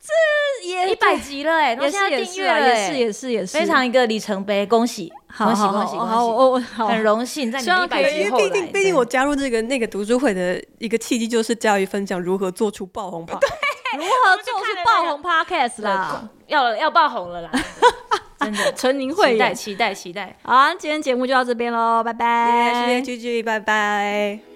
[0.00, 5.96] 这也一百集了哎，也是也是也是也是也是非常一个里程碑，恭喜恭喜恭喜！
[5.98, 8.44] 好，我我很荣幸在你一百集后来。
[8.48, 17.50] 毕竟毕竟我加入这个那个读书会的一个契机，就是教育分享如何做出爆红 podcast，如何做出爆红 podcast 啦， 要要爆红了啦。
[18.44, 20.36] 真的，纯您会期待期待期待。
[20.42, 23.02] 好，今天节目就到这边喽，拜拜。
[23.02, 24.53] 谢谢 GG，拜拜。